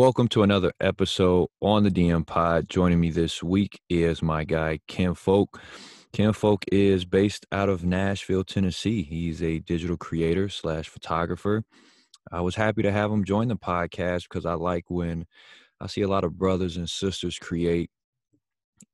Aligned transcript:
Welcome 0.00 0.28
to 0.28 0.42
another 0.42 0.72
episode 0.80 1.48
on 1.60 1.84
the 1.84 1.90
DM 1.90 2.26
Pod. 2.26 2.70
Joining 2.70 2.98
me 2.98 3.10
this 3.10 3.42
week 3.42 3.82
is 3.90 4.22
my 4.22 4.44
guy 4.44 4.80
Kenfolk. 4.88 5.60
Ken 6.14 6.32
Folk 6.32 6.64
is 6.72 7.04
based 7.04 7.44
out 7.52 7.68
of 7.68 7.84
Nashville, 7.84 8.42
Tennessee. 8.42 9.02
He's 9.02 9.42
a 9.42 9.58
digital 9.58 9.98
creator 9.98 10.48
slash 10.48 10.88
photographer. 10.88 11.64
I 12.32 12.40
was 12.40 12.54
happy 12.54 12.80
to 12.80 12.90
have 12.90 13.10
him 13.10 13.24
join 13.24 13.48
the 13.48 13.56
podcast 13.56 14.22
because 14.22 14.46
I 14.46 14.54
like 14.54 14.84
when 14.88 15.26
I 15.82 15.86
see 15.86 16.00
a 16.00 16.08
lot 16.08 16.24
of 16.24 16.38
brothers 16.38 16.78
and 16.78 16.88
sisters 16.88 17.38
create 17.38 17.90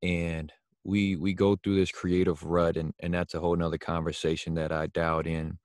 and 0.02 0.52
we 0.82 1.14
we 1.14 1.34
go 1.34 1.54
through 1.54 1.77
this 1.77 1.93
creative 1.93 2.43
rut 2.43 2.77
and, 2.77 2.93
and 2.98 3.14
that's 3.14 3.34
a 3.34 3.38
whole 3.38 3.54
nother 3.54 3.79
conversation 3.79 4.54
that 4.54 4.73
I 4.73 4.88
doubt 4.88 5.29
in 5.29 5.59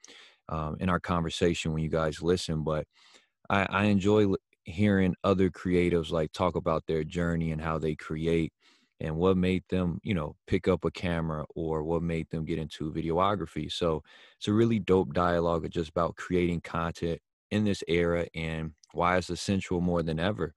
um, 0.49 0.77
in 0.79 0.87
our 0.87 0.99
conversation 0.99 1.73
when 1.73 1.81
you 1.81 1.89
guys 1.89 2.21
listen. 2.21 2.63
But 2.63 2.85
I, 3.49 3.65
I 3.67 3.83
enjoy 3.85 4.35
hearing 4.71 5.15
other 5.23 5.49
creatives 5.49 6.11
like 6.11 6.31
talk 6.31 6.55
about 6.55 6.85
their 6.87 7.03
journey 7.03 7.51
and 7.51 7.61
how 7.61 7.77
they 7.77 7.95
create 7.95 8.53
and 8.99 9.15
what 9.15 9.35
made 9.37 9.63
them 9.69 9.99
you 10.03 10.13
know 10.13 10.35
pick 10.47 10.67
up 10.67 10.85
a 10.85 10.91
camera 10.91 11.45
or 11.55 11.83
what 11.83 12.03
made 12.03 12.29
them 12.29 12.45
get 12.45 12.59
into 12.59 12.91
videography. 12.91 13.71
So 13.71 14.03
it's 14.37 14.47
a 14.47 14.53
really 14.53 14.79
dope 14.79 15.13
dialogue 15.13 15.69
just 15.71 15.89
about 15.89 16.15
creating 16.15 16.61
content 16.61 17.19
in 17.51 17.65
this 17.65 17.83
era 17.87 18.27
and 18.35 18.73
why 18.93 19.17
it's 19.17 19.29
essential 19.29 19.81
more 19.81 20.03
than 20.03 20.19
ever. 20.19 20.53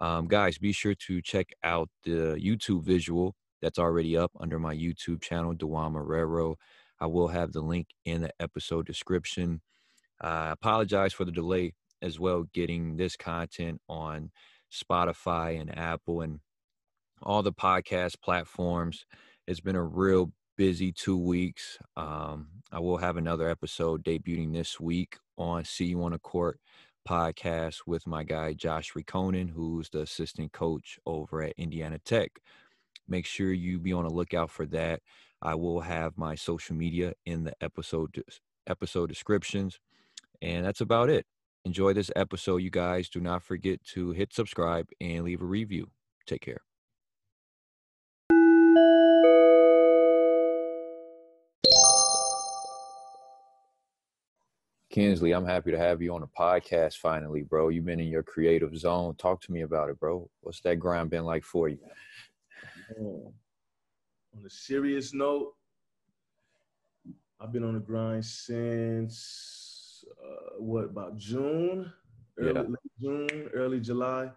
Um, 0.00 0.26
guys 0.26 0.58
be 0.58 0.72
sure 0.72 0.94
to 0.94 1.20
check 1.22 1.50
out 1.62 1.88
the 2.04 2.36
youtube 2.42 2.82
visual 2.82 3.34
that's 3.60 3.78
already 3.78 4.16
up 4.16 4.32
under 4.40 4.58
my 4.58 4.74
youtube 4.74 5.22
channel 5.22 5.54
DeJuan 5.54 5.92
Marrero. 5.94 6.56
I 7.00 7.06
will 7.06 7.28
have 7.28 7.52
the 7.52 7.60
link 7.60 7.88
in 8.04 8.22
the 8.22 8.30
episode 8.40 8.86
description. 8.86 9.60
I 10.20 10.50
apologize 10.50 11.12
for 11.12 11.24
the 11.24 11.32
delay 11.32 11.74
as 12.02 12.18
well 12.20 12.44
getting 12.52 12.96
this 12.96 13.16
content 13.16 13.80
on 13.88 14.30
Spotify 14.72 15.60
and 15.60 15.76
Apple 15.76 16.20
and 16.20 16.40
all 17.22 17.42
the 17.42 17.52
podcast 17.52 18.20
platforms. 18.22 19.06
It's 19.46 19.60
been 19.60 19.76
a 19.76 19.82
real 19.82 20.32
busy 20.56 20.92
two 20.92 21.16
weeks. 21.16 21.78
Um, 21.96 22.48
I 22.70 22.80
will 22.80 22.98
have 22.98 23.16
another 23.16 23.48
episode 23.48 24.04
debuting 24.04 24.52
this 24.52 24.80
week 24.80 25.16
on 25.38 25.64
See 25.64 25.86
You 25.86 26.02
on 26.04 26.12
a 26.12 26.18
Court 26.18 26.58
podcast 27.08 27.80
with 27.86 28.06
my 28.06 28.24
guy 28.24 28.52
Josh 28.52 28.92
Riconin, 28.92 29.50
who's 29.50 29.88
the 29.90 30.02
assistant 30.02 30.52
coach 30.52 30.98
over 31.06 31.42
at 31.42 31.54
Indiana 31.56 31.98
Tech. 32.04 32.30
Make 33.08 33.26
sure 33.26 33.52
you 33.52 33.78
be 33.78 33.92
on 33.92 34.04
the 34.04 34.12
lookout 34.12 34.50
for 34.50 34.66
that. 34.66 35.00
I 35.40 35.54
will 35.56 35.80
have 35.80 36.16
my 36.16 36.36
social 36.36 36.76
media 36.76 37.14
in 37.26 37.44
the 37.44 37.54
episode 37.60 38.22
episode 38.68 39.08
descriptions, 39.08 39.80
and 40.40 40.64
that's 40.64 40.80
about 40.80 41.10
it 41.10 41.26
enjoy 41.64 41.92
this 41.92 42.10
episode, 42.16 42.58
you 42.58 42.70
guys. 42.70 43.08
Do 43.08 43.20
not 43.20 43.42
forget 43.42 43.82
to 43.94 44.10
hit 44.12 44.32
subscribe 44.32 44.88
and 45.00 45.24
leave 45.24 45.42
a 45.42 45.46
review. 45.46 45.90
Take 46.26 46.42
care. 46.42 46.60
Kinsley, 54.90 55.32
I'm 55.32 55.46
happy 55.46 55.70
to 55.70 55.78
have 55.78 56.02
you 56.02 56.14
on 56.14 56.20
the 56.20 56.26
podcast 56.26 56.98
finally, 56.98 57.40
bro. 57.42 57.70
You've 57.70 57.86
been 57.86 57.98
in 57.98 58.08
your 58.08 58.22
creative 58.22 58.76
zone. 58.76 59.14
Talk 59.16 59.40
to 59.42 59.52
me 59.52 59.62
about 59.62 59.88
it, 59.88 59.98
bro. 59.98 60.28
What's 60.42 60.60
that 60.60 60.76
grind 60.76 61.08
been 61.08 61.24
like 61.24 61.44
for 61.44 61.68
you? 61.70 61.78
Oh, 63.00 63.32
on 64.36 64.44
a 64.44 64.50
serious 64.50 65.14
note, 65.14 65.54
I've 67.40 67.52
been 67.52 67.64
on 67.64 67.72
the 67.72 67.80
grind 67.80 68.26
since 68.26 69.61
uh, 70.22 70.58
what 70.58 70.84
about 70.84 71.16
June, 71.16 71.92
early 72.38 72.52
yeah. 72.54 72.76
June, 73.00 73.50
early 73.54 73.80
July. 73.80 74.30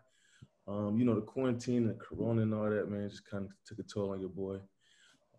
Um, 0.67 0.97
you 0.97 1.05
know, 1.05 1.15
the 1.15 1.21
quarantine, 1.21 1.87
the 1.87 1.93
corona, 1.93 2.41
and 2.41 2.53
all 2.53 2.69
that, 2.69 2.89
man, 2.89 3.07
just 3.07 3.29
kind 3.29 3.45
of 3.45 3.51
took 3.65 3.79
a 3.79 3.83
toll 3.83 4.11
on 4.11 4.19
your 4.19 4.29
boy. 4.29 4.57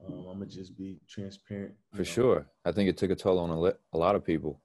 Um, 0.05 0.27
I'm 0.31 0.39
gonna 0.39 0.47
just 0.47 0.77
be 0.77 1.01
transparent. 1.09 1.73
For 1.93 1.99
know. 1.99 2.05
sure, 2.05 2.47
I 2.65 2.73
think 2.73 2.89
it 2.89 2.97
took 2.97 3.11
a 3.11 3.17
toll 3.17 3.39
on 3.39 3.51
a, 3.51 3.75
a 3.93 3.99
lot 3.99 4.15
of 4.15 4.25
people. 4.25 4.61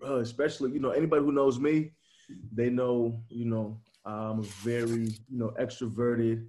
Bro, 0.00 0.18
especially 0.18 0.72
you 0.72 0.80
know 0.80 0.90
anybody 0.90 1.22
who 1.24 1.32
knows 1.32 1.60
me, 1.60 1.92
they 2.52 2.70
know 2.70 3.22
you 3.28 3.44
know 3.44 3.80
I'm 4.04 4.40
a 4.40 4.42
very 4.42 5.08
you 5.28 5.38
know 5.38 5.54
extroverted, 5.60 6.46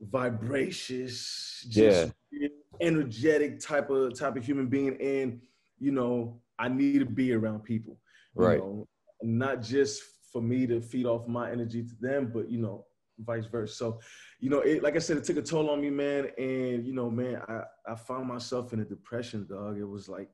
vibracious, 0.00 1.66
just 1.68 2.12
yeah. 2.30 2.48
energetic 2.80 3.60
type 3.60 3.90
of 3.90 4.16
type 4.18 4.36
of 4.36 4.44
human 4.44 4.68
being, 4.68 4.96
and 5.00 5.40
you 5.78 5.90
know 5.90 6.40
I 6.58 6.68
need 6.68 7.00
to 7.00 7.06
be 7.06 7.32
around 7.32 7.64
people. 7.64 7.98
Right. 8.34 8.58
Know, 8.58 8.86
not 9.22 9.62
just 9.62 10.02
for 10.32 10.42
me 10.42 10.66
to 10.66 10.80
feed 10.80 11.06
off 11.06 11.26
my 11.26 11.50
energy 11.50 11.82
to 11.82 11.94
them, 12.00 12.30
but 12.32 12.50
you 12.50 12.58
know, 12.58 12.84
vice 13.20 13.46
versa. 13.46 13.74
So, 13.74 14.00
you 14.40 14.50
know, 14.50 14.60
it, 14.60 14.82
like 14.82 14.96
I 14.96 14.98
said, 14.98 15.16
it 15.16 15.24
took 15.24 15.38
a 15.38 15.42
toll 15.42 15.70
on 15.70 15.80
me, 15.80 15.90
man. 15.90 16.28
And 16.38 16.84
you 16.86 16.92
know, 16.92 17.10
man, 17.10 17.40
I 17.48 17.62
I 17.90 17.94
found 17.94 18.28
myself 18.28 18.72
in 18.72 18.80
a 18.80 18.84
depression, 18.84 19.46
dog. 19.48 19.78
It 19.78 19.84
was 19.84 20.08
like, 20.08 20.28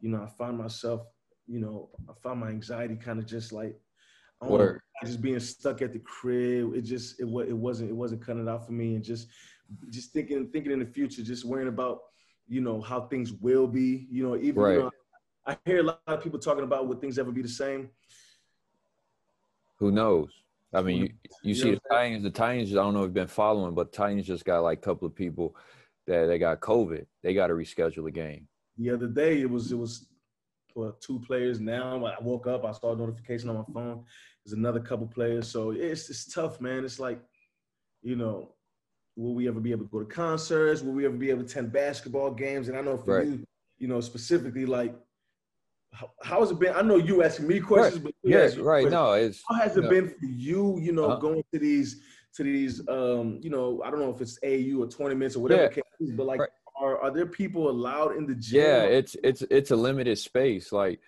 you 0.00 0.10
know, 0.10 0.22
I 0.22 0.28
found 0.38 0.58
myself, 0.58 1.02
you 1.46 1.60
know, 1.60 1.90
I 2.08 2.12
found 2.22 2.40
my 2.40 2.48
anxiety 2.48 2.96
kind 2.96 3.18
of 3.18 3.26
just 3.26 3.52
like, 3.52 3.76
know, 4.42 4.78
just 5.04 5.22
being 5.22 5.40
stuck 5.40 5.82
at 5.82 5.92
the 5.92 6.00
crib. 6.00 6.74
It 6.74 6.82
just 6.82 7.20
it 7.20 7.24
it 7.24 7.56
wasn't 7.56 7.90
it 7.90 7.96
wasn't 7.96 8.24
cutting 8.24 8.42
it 8.42 8.48
out 8.48 8.66
for 8.66 8.72
me, 8.72 8.94
and 8.94 9.04
just 9.04 9.28
just 9.90 10.12
thinking 10.12 10.50
thinking 10.52 10.72
in 10.72 10.80
the 10.80 10.86
future, 10.86 11.22
just 11.22 11.44
worrying 11.44 11.68
about 11.68 12.00
you 12.46 12.60
know 12.60 12.80
how 12.80 13.02
things 13.02 13.32
will 13.32 13.66
be. 13.66 14.06
You 14.10 14.24
know, 14.24 14.36
even 14.36 14.62
right. 14.62 14.74
you 14.74 14.80
know, 14.80 14.90
I 15.48 15.56
hear 15.64 15.80
a 15.80 15.82
lot 15.82 16.00
of 16.06 16.22
people 16.22 16.38
talking 16.38 16.62
about 16.62 16.86
would 16.86 17.00
things 17.00 17.18
ever 17.18 17.32
be 17.32 17.40
the 17.40 17.48
same. 17.48 17.88
Who 19.78 19.90
knows? 19.90 20.28
I 20.74 20.82
mean, 20.82 20.98
you, 20.98 21.10
you 21.42 21.54
see 21.54 21.70
the 21.70 21.80
Titans. 21.90 22.22
The 22.22 22.30
Titans. 22.30 22.72
I 22.72 22.74
don't 22.74 22.92
know 22.92 23.00
if 23.00 23.06
you've 23.06 23.14
been 23.14 23.26
following, 23.26 23.74
but 23.74 23.90
Titans 23.90 24.26
just 24.26 24.44
got 24.44 24.60
like 24.60 24.78
a 24.78 24.82
couple 24.82 25.08
of 25.08 25.14
people 25.14 25.56
that 26.06 26.26
they 26.26 26.38
got 26.38 26.60
COVID. 26.60 27.06
They 27.22 27.32
got 27.32 27.46
to 27.46 27.54
reschedule 27.54 28.04
the 28.04 28.10
game. 28.10 28.46
The 28.76 28.90
other 28.90 29.06
day, 29.06 29.40
it 29.40 29.48
was 29.48 29.72
it 29.72 29.78
was 29.78 30.06
well, 30.74 30.94
two 31.00 31.18
players. 31.20 31.60
Now 31.60 32.04
I 32.04 32.22
woke 32.22 32.46
up, 32.46 32.66
I 32.66 32.72
saw 32.72 32.92
a 32.92 32.96
notification 32.96 33.48
on 33.48 33.56
my 33.56 33.64
phone. 33.72 34.04
There's 34.44 34.52
another 34.52 34.80
couple 34.80 35.06
players. 35.06 35.50
So 35.50 35.70
it's 35.70 36.10
it's 36.10 36.30
tough, 36.30 36.60
man. 36.60 36.84
It's 36.84 37.00
like, 37.00 37.20
you 38.02 38.16
know, 38.16 38.52
will 39.16 39.34
we 39.34 39.48
ever 39.48 39.60
be 39.60 39.72
able 39.72 39.86
to 39.86 39.90
go 39.90 40.00
to 40.00 40.04
concerts? 40.04 40.82
Will 40.82 40.92
we 40.92 41.06
ever 41.06 41.16
be 41.16 41.30
able 41.30 41.44
to 41.44 41.46
attend 41.46 41.72
basketball 41.72 42.32
games? 42.32 42.68
And 42.68 42.76
I 42.76 42.82
know 42.82 42.98
for 42.98 43.18
right. 43.18 43.26
you, 43.26 43.44
you 43.78 43.88
know, 43.88 44.02
specifically, 44.02 44.66
like 44.66 44.94
how, 45.92 46.10
how 46.22 46.40
has 46.40 46.50
it 46.50 46.58
been? 46.58 46.74
I 46.74 46.82
know 46.82 46.96
you 46.96 47.22
asking 47.22 47.46
me 47.46 47.60
questions, 47.60 48.04
right. 48.04 48.14
but 48.22 48.30
yes, 48.30 48.56
right. 48.56 48.82
Questions. 48.82 48.92
No, 48.92 49.12
it's 49.12 49.42
how 49.48 49.56
has 49.56 49.76
it 49.76 49.88
been 49.88 50.08
for 50.08 50.26
you? 50.26 50.78
You 50.78 50.92
know, 50.92 51.06
uh-huh. 51.06 51.20
going 51.20 51.42
to 51.52 51.58
these 51.58 52.00
to 52.34 52.42
these, 52.42 52.86
um, 52.88 53.40
you 53.42 53.50
know, 53.50 53.82
I 53.84 53.90
don't 53.90 54.00
know 54.00 54.10
if 54.10 54.20
it's 54.20 54.38
AU 54.44 54.80
or 54.80 54.86
twenty 54.86 55.14
minutes 55.14 55.36
or 55.36 55.40
whatever, 55.40 55.72
yeah. 55.74 56.12
but 56.14 56.26
like, 56.26 56.40
right. 56.40 56.48
are 56.76 56.98
are 56.98 57.10
there 57.10 57.26
people 57.26 57.70
allowed 57.70 58.16
in 58.16 58.26
the 58.26 58.34
gym? 58.34 58.60
Yeah, 58.60 58.82
it's 58.82 59.16
it's 59.24 59.42
it's 59.50 59.70
a 59.70 59.76
limited 59.76 60.18
space. 60.18 60.72
Like, 60.72 61.00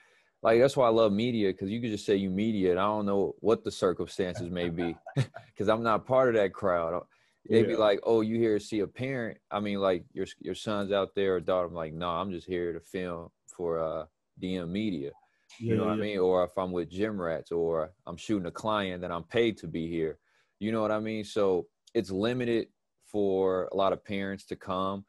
like 0.43 0.61
that's 0.61 0.77
why 0.77 0.87
I 0.87 0.91
love 0.91 1.13
media 1.13 1.51
because 1.51 1.71
you 1.71 1.81
can 1.81 1.91
just 1.91 2.07
say 2.07 2.17
you 2.17 2.31
media, 2.31 2.71
and 2.71 2.81
I 2.81 2.85
don't 2.85 3.07
know 3.07 3.35
what 3.41 3.63
the 3.63 3.71
circumstances 3.71 4.51
may 4.51 4.71
be 4.71 4.97
because 5.15 5.69
I'm 5.69 5.83
not 5.83 6.07
part 6.07 6.31
of 6.31 6.35
that 6.35 6.53
crowd. 6.53 7.03
They'd 7.49 7.61
yeah. 7.61 7.67
be 7.67 7.77
like, 7.77 8.01
"Oh, 8.03 8.23
you 8.23 8.39
here 8.39 8.59
to 8.59 8.65
see 8.65 8.81
a 8.81 8.87
parent?" 8.87 9.39
I 9.51 9.61
mean, 9.61 9.79
like 9.79 10.05
your 10.13 10.27
your 10.41 10.55
son's 10.55 10.91
out 10.91 11.15
there 11.15 11.37
or 11.37 11.41
daughter. 11.41 11.69
I'm 11.69 11.75
like, 11.75 11.93
"No, 11.93 12.09
I'm 12.09 12.33
just 12.33 12.47
here 12.47 12.73
to 12.73 12.81
film 12.81 13.29
for." 13.47 13.79
uh 13.79 14.07
DM 14.41 14.69
media. 14.69 15.11
You 15.59 15.73
yeah, 15.73 15.75
know 15.77 15.87
what 15.87 15.99
yeah. 15.99 16.05
I 16.05 16.07
mean? 16.07 16.19
Or 16.19 16.45
if 16.45 16.57
I'm 16.57 16.73
with 16.73 16.91
gym 16.91 17.21
rats 17.21 17.53
or 17.53 17.93
I'm 18.07 18.17
shooting 18.17 18.47
a 18.47 18.53
client 18.53 19.03
that 19.03 19.11
I'm 19.11 19.25
paid 19.25 19.57
to 19.59 19.67
be 19.67 19.89
here. 19.89 20.19
You 20.59 20.73
know 20.73 20.83
what 20.83 20.93
I 20.93 21.01
mean? 21.01 21.25
So 21.25 21.67
it's 21.95 22.11
limited 22.11 22.69
for 23.05 23.69
a 23.73 23.77
lot 23.77 23.93
of 23.93 24.05
parents 24.05 24.45
to 24.47 24.57
come. 24.57 25.05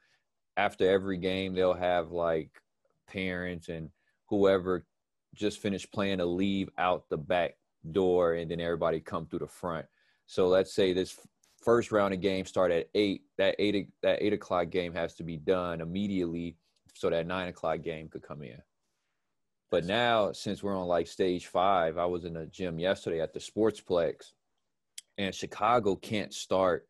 After 0.58 0.90
every 0.90 1.18
game, 1.18 1.53
they'll 1.53 1.74
have 1.74 2.12
like 2.12 2.50
parents 3.08 3.69
and 3.69 3.90
whoever 4.28 4.86
just 5.36 5.59
finished 5.59 5.92
playing 5.92 6.18
to 6.18 6.25
leave 6.25 6.69
out 6.78 7.09
the 7.09 7.18
back 7.18 7.56
door 7.92 8.36
and 8.36 8.50
then 8.50 8.59
everybody 8.59 9.00
come 9.00 9.25
through 9.25 9.40
the 9.40 9.48
front. 9.48 9.86
So 10.25 10.48
let's 10.48 10.74
say 10.74 10.94
this 10.94 11.18
first 11.62 11.92
round 11.92 12.13
of 12.13 12.22
games 12.22 12.50
start 12.50 12.72
at 12.72 12.89
eight. 12.95 13.24
That 13.38 13.56
eight 13.60 13.89
that 14.01 14.22
eight 14.22 14.34
o'clock 14.34 14.69
game 14.69 14.94
has 14.94 15.13
to 15.16 15.24
be 15.24 15.38
done 15.38 15.81
immediately 15.81 16.57
so 16.94 17.10
that 17.10 17.27
nine 17.27 17.48
o'clock 17.48 17.81
game 17.81 18.10
could 18.10 18.24
come 18.24 18.44
in. 18.44 18.62
But 19.71 19.85
now, 19.85 20.33
since 20.33 20.62
we're 20.62 20.77
on 20.77 20.88
like 20.88 21.07
stage 21.07 21.47
five, 21.47 21.97
I 21.97 22.06
was 22.06 22.25
in 22.25 22.35
a 22.35 22.45
gym 22.45 22.77
yesterday 22.77 23.21
at 23.21 23.33
the 23.33 23.39
Sportsplex, 23.39 24.33
and 25.18 25.33
Chicago 25.33 25.95
can't 25.95 26.33
start 26.33 26.88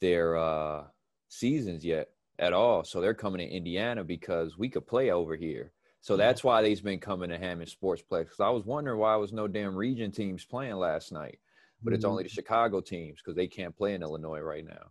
their 0.00 0.36
uh, 0.36 0.84
seasons 1.28 1.84
yet 1.84 2.08
at 2.40 2.52
all. 2.52 2.82
So 2.82 3.00
they're 3.00 3.14
coming 3.14 3.38
to 3.38 3.54
Indiana 3.54 4.02
because 4.02 4.58
we 4.58 4.68
could 4.68 4.88
play 4.88 5.12
over 5.12 5.36
here. 5.36 5.72
So 6.00 6.16
that's 6.16 6.44
why 6.44 6.62
they've 6.62 6.82
been 6.82 7.00
coming 7.00 7.30
to 7.30 7.38
Hammond 7.38 7.70
Sportsplex. 7.70 8.24
Because 8.24 8.40
I 8.40 8.50
was 8.50 8.64
wondering 8.64 8.98
why 8.98 9.14
was 9.16 9.32
no 9.32 9.48
damn 9.48 9.74
region 9.74 10.10
teams 10.10 10.44
playing 10.44 10.76
last 10.76 11.12
night, 11.12 11.38
but 11.82 11.92
it's 11.92 12.04
only 12.04 12.24
the 12.24 12.28
mm-hmm. 12.28 12.34
Chicago 12.34 12.80
teams 12.80 13.18
because 13.18 13.36
they 13.36 13.46
can't 13.46 13.76
play 13.76 13.94
in 13.94 14.02
Illinois 14.02 14.40
right 14.40 14.64
now. 14.64 14.90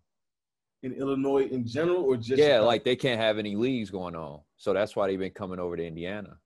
In 0.84 0.94
Illinois 0.94 1.48
in 1.48 1.66
general, 1.66 2.04
or 2.04 2.16
just 2.16 2.38
yeah, 2.38 2.46
Chicago? 2.46 2.66
like 2.66 2.84
they 2.84 2.96
can't 2.96 3.20
have 3.20 3.38
any 3.38 3.56
leagues 3.56 3.90
going 3.90 4.16
on. 4.16 4.42
So 4.58 4.74
that's 4.74 4.96
why 4.96 5.08
they've 5.08 5.20
been 5.20 5.32
coming 5.32 5.60
over 5.60 5.76
to 5.76 5.86
Indiana. 5.86 6.38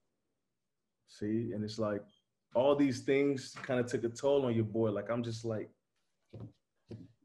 See, 1.10 1.52
and 1.54 1.64
it's 1.64 1.80
like 1.80 2.02
all 2.54 2.76
these 2.76 3.02
things 3.02 3.56
kind 3.64 3.80
of 3.80 3.88
took 3.88 4.04
a 4.04 4.10
toll 4.10 4.46
on 4.46 4.54
your 4.54 4.64
boy. 4.64 4.92
Like 4.92 5.10
I'm 5.10 5.24
just 5.24 5.44
like, 5.44 5.70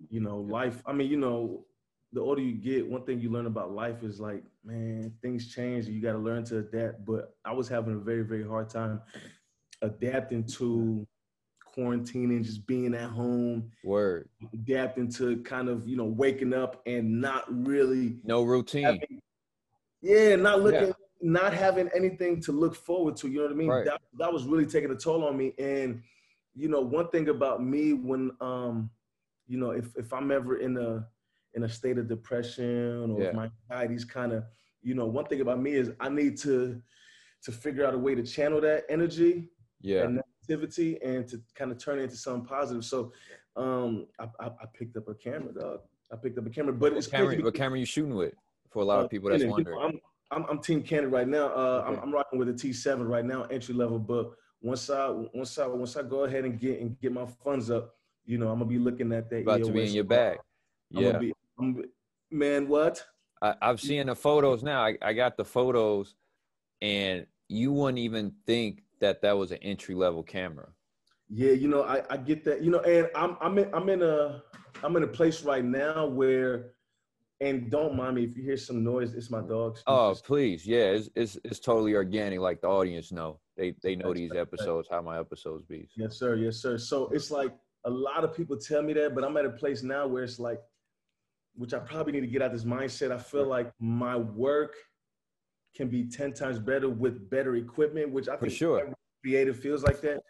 you 0.09 0.21
know, 0.21 0.39
life. 0.39 0.83
I 0.87 0.93
mean, 0.93 1.11
you 1.11 1.19
know, 1.19 1.65
the 2.13 2.21
older 2.21 2.41
you 2.41 2.55
get, 2.55 2.89
one 2.89 3.05
thing 3.05 3.21
you 3.21 3.31
learn 3.31 3.47
about 3.47 3.73
life 3.73 4.03
is 4.03 4.21
like, 4.21 4.43
man, 4.65 5.13
things 5.21 5.53
change. 5.55 5.87
You 5.87 6.01
got 6.01 6.13
to 6.13 6.19
learn 6.19 6.45
to 6.45 6.59
adapt. 6.59 7.05
But 7.05 7.37
I 7.45 7.53
was 7.53 7.69
having 7.69 7.95
a 7.95 7.99
very, 7.99 8.23
very 8.23 8.47
hard 8.47 8.71
time 8.71 9.03
adapting 9.83 10.45
to 10.45 11.07
quarantining, 11.77 12.45
just 12.45 12.67
being 12.67 12.95
at 12.95 13.11
home. 13.11 13.71
Word. 13.83 14.29
Adapting 14.53 15.11
to 15.13 15.39
kind 15.39 15.69
of, 15.69 15.87
you 15.87 15.97
know, 15.97 16.05
waking 16.05 16.55
up 16.55 16.81
and 16.87 17.21
not 17.21 17.45
really 17.49 18.19
no 18.25 18.43
routine. 18.43 18.85
Having, 18.85 19.21
yeah, 20.01 20.37
not 20.37 20.63
looking, 20.63 20.89
yeah. 20.89 20.93
Not 21.25 21.55
having 21.55 21.89
anything 21.97 22.39
to 22.43 22.53
look 22.53 22.75
forward 22.75 23.17
to. 23.17 23.29
You 23.29 23.39
know 23.39 23.43
what 23.45 23.53
I 23.53 23.55
mean? 23.57 23.69
Right. 23.69 23.85
That, 23.87 24.01
that 24.19 24.33
was 24.33 24.45
really 24.45 24.67
taking 24.67 24.91
a 24.91 24.95
toll 24.95 25.25
on 25.25 25.37
me. 25.37 25.55
And, 25.59 26.03
you 26.55 26.69
know, 26.69 26.81
one 26.81 27.09
thing 27.09 27.31
about 27.31 27.65
me 27.65 27.95
when 27.95 28.31
um, 28.41 28.91
you 29.47 29.59
know, 29.59 29.71
if 29.71 29.87
if 29.97 30.13
I'm 30.13 30.31
ever 30.31 30.57
in 30.59 30.77
a 30.77 31.07
in 31.55 31.65
a 31.65 31.69
state 31.69 31.99
of 31.99 32.09
depression 32.09 33.11
or 33.11 33.23
Yeah. 33.23 33.29
if 33.29 33.35
my 33.35 33.51
anxiety's 33.71 34.05
kind 34.05 34.33
of, 34.33 34.45
you 34.83 34.95
know, 34.95 35.07
one 35.07 35.25
thing 35.25 35.41
about 35.41 35.61
me 35.61 35.73
is 35.73 35.93
I 35.99 36.11
need 36.11 36.37
to 36.39 36.81
to 37.43 37.53
figure 37.53 37.87
out 37.87 37.95
a 37.95 37.99
way 37.99 38.15
to 38.15 38.23
channel 38.23 38.61
that 38.61 38.85
energy 38.91 39.49
Yeah. 39.81 40.03
and 40.05 40.21
negativity 40.49 40.99
and 41.03 41.27
to 41.29 41.41
kind 41.55 41.73
of 41.73 41.79
turn 41.79 41.99
it 41.99 42.03
into 42.03 42.17
something 42.17 42.47
positive. 42.47 42.85
So 42.85 43.13
um 43.57 44.07
I, 44.19 44.25
I, 44.41 44.47
I 44.47 44.67
picked 44.75 44.97
up 44.99 45.09
a 45.09 45.15
camera, 45.15 45.55
dog. 45.55 45.81
I 46.13 46.17
picked 46.17 46.39
up 46.39 46.47
a 46.47 46.51
camera, 46.51 46.75
but 46.75 46.93
it's 46.93 47.07
What 47.07 47.13
camera, 47.13 47.29
crazy 47.29 47.43
what 47.43 47.55
camera 47.55 47.79
you 47.79 47.87
shooting 47.87 48.15
with? 48.15 48.35
For 48.71 48.83
a 48.83 48.85
lot 48.85 49.01
uh, 49.01 49.05
of 49.05 49.11
people 49.11 49.31
that's 49.31 49.43
Canon, 49.43 49.59
you 49.59 49.65
know, 49.65 49.71
wondering. 49.79 50.01
I'm, 50.35 50.43
I'm 50.43 50.51
I'm 50.51 50.59
Team 50.61 50.83
Canon 50.83 51.11
right 51.11 51.29
now. 51.29 51.49
Uh, 51.49 51.85
I'm. 51.87 51.99
I'm 51.99 52.13
rocking 52.13 52.39
with 52.39 52.49
a 52.49 52.53
T7 52.53 53.09
right 53.09 53.25
now, 53.25 53.45
entry 53.45 53.75
level. 53.75 53.99
But 53.99 54.33
once 54.61 54.91
I 54.91 55.09
once 55.09 55.59
I 55.59 55.67
once 55.67 55.97
I 55.97 56.03
go 56.03 56.25
ahead 56.25 56.45
and 56.45 56.59
get 56.59 56.81
and 56.81 56.99
get 57.01 57.13
my 57.13 57.27
funds 57.27 57.71
up, 57.71 57.95
you 58.25 58.39
know, 58.39 58.49
I'm 58.49 58.59
gonna 58.59 58.71
be 58.71 58.79
looking 58.79 59.13
at 59.13 59.31
that. 59.31 59.43
About 59.43 59.63
to 59.65 59.73
be 59.73 59.81
EOS. 59.81 59.89
in 59.91 59.95
your 59.95 60.05
bag. 60.05 60.39
I'm 60.95 61.03
Yeah. 61.03 61.19
be- 61.19 61.35
I'm- 61.59 61.85
man, 62.31 62.69
what? 62.69 63.05
I, 63.43 63.55
I've 63.61 63.81
seen 63.81 64.07
the 64.07 64.15
photos 64.15 64.63
now. 64.63 64.85
I, 64.85 64.97
I 65.03 65.13
got 65.13 65.37
the 65.37 65.45
photos, 65.45 66.15
and 66.81 67.27
you 67.49 67.73
wouldn't 67.73 67.99
even 67.99 68.33
think 68.47 68.83
that 69.01 69.23
that 69.23 69.37
was 69.37 69.51
an 69.53 69.59
entry 69.59 69.95
level 69.95 70.23
camera. 70.23 70.69
Yeah, 71.29 71.53
you 71.53 71.69
know, 71.69 71.83
I, 71.83 72.03
I 72.11 72.17
get 72.17 72.45
that. 72.45 72.63
You 72.63 72.71
know, 72.71 72.81
and 72.81 73.09
I'm 73.15 73.37
I'm 73.41 73.59
in 73.59 73.75
I'm 73.75 73.89
in 73.89 74.03
a 74.03 74.43
I'm 74.83 74.97
in 74.97 75.03
a 75.03 75.09
place 75.09 75.43
right 75.43 75.65
now 75.65 76.07
where, 76.07 76.74
and 77.45 77.71
don't 77.71 77.95
mind 77.95 78.17
me 78.17 78.25
if 78.25 78.37
you 78.37 78.43
hear 78.43 78.57
some 78.57 78.83
noise. 78.83 79.13
It's 79.13 79.31
my 79.31 79.43
dogs. 79.43 79.83
Oh, 79.87 80.17
please, 80.25 80.67
yeah, 80.67 80.87
it's 80.97 81.11
it's 81.15 81.39
it's 81.45 81.61
totally 81.61 81.95
organic. 81.95 82.41
Like 82.41 82.63
the 82.63 82.69
audience 82.69 83.13
know, 83.13 83.39
they 83.57 83.75
they 83.83 83.95
know 83.97 84.15
these 84.15 84.33
episodes, 84.33 84.89
how 84.91 85.03
my 85.03 85.19
episodes 85.19 85.65
be. 85.65 85.89
Yes, 85.95 86.19
sir. 86.19 86.37
Yes, 86.37 86.57
sir. 86.57 86.79
So 86.79 87.09
it's 87.09 87.31
like 87.31 87.53
a 87.85 87.91
lot 87.91 88.25
of 88.25 88.35
people 88.35 88.57
tell 88.57 88.83
me 88.83 88.95
that, 88.95 89.15
but 89.15 89.25
I'm 89.25 89.37
at 89.37 89.45
a 89.45 89.51
place 89.51 89.83
now 89.83 90.07
where 90.07 90.25
it's 90.25 90.39
like, 90.39 90.59
which 91.55 91.75
I 91.75 91.81
probably 91.81 92.13
need 92.15 92.23
to 92.23 92.27
get 92.27 92.41
out 92.41 92.51
this 92.51 92.65
mindset. 92.65 93.13
I 93.13 93.19
feel 93.19 93.47
like 93.47 93.71
my 93.79 94.17
work 94.17 94.75
can 95.77 95.89
be 95.89 96.09
10 96.09 96.33
times 96.33 96.59
better 96.59 96.89
with 96.89 97.29
better 97.29 97.57
equipment, 97.57 98.11
which 98.11 98.29
I 98.29 98.37
For 98.37 98.47
think 98.47 98.53
sure. 98.53 98.81
every 98.81 98.95
creative 99.23 99.59
feels 99.59 99.83
like 99.83 100.01
that. 100.01 100.21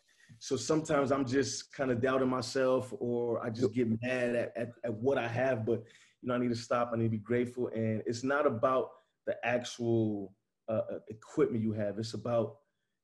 So 0.40 0.56
sometimes 0.56 1.12
I'm 1.12 1.25
just 1.25 1.72
kind 1.72 1.93
of 1.93 2.00
doubting 2.00 2.28
myself 2.28 2.93
or 2.99 3.44
I 3.44 3.50
just 3.50 3.72
get 3.72 3.88
mad 4.02 4.34
at, 4.34 4.52
at, 4.56 4.70
at 4.84 4.93
what 4.94 5.16
I 5.16 5.28
have, 5.28 5.64
but 5.64 5.84
you 6.25 6.29
know, 6.29 6.35
I 6.37 6.38
need 6.38 6.49
to 6.49 6.55
stop. 6.55 6.91
I 6.93 6.97
need 6.97 7.05
to 7.05 7.11
be 7.11 7.19
grateful. 7.19 7.69
And 7.75 8.03
it's 8.06 8.25
not 8.25 8.47
about 8.47 8.93
the 9.26 9.37
actual 9.44 10.35
uh, 10.71 10.81
uh, 10.91 10.99
equipment 11.11 11.62
you 11.62 11.73
have. 11.75 11.99
It's 11.99 12.15
about, 12.15 12.56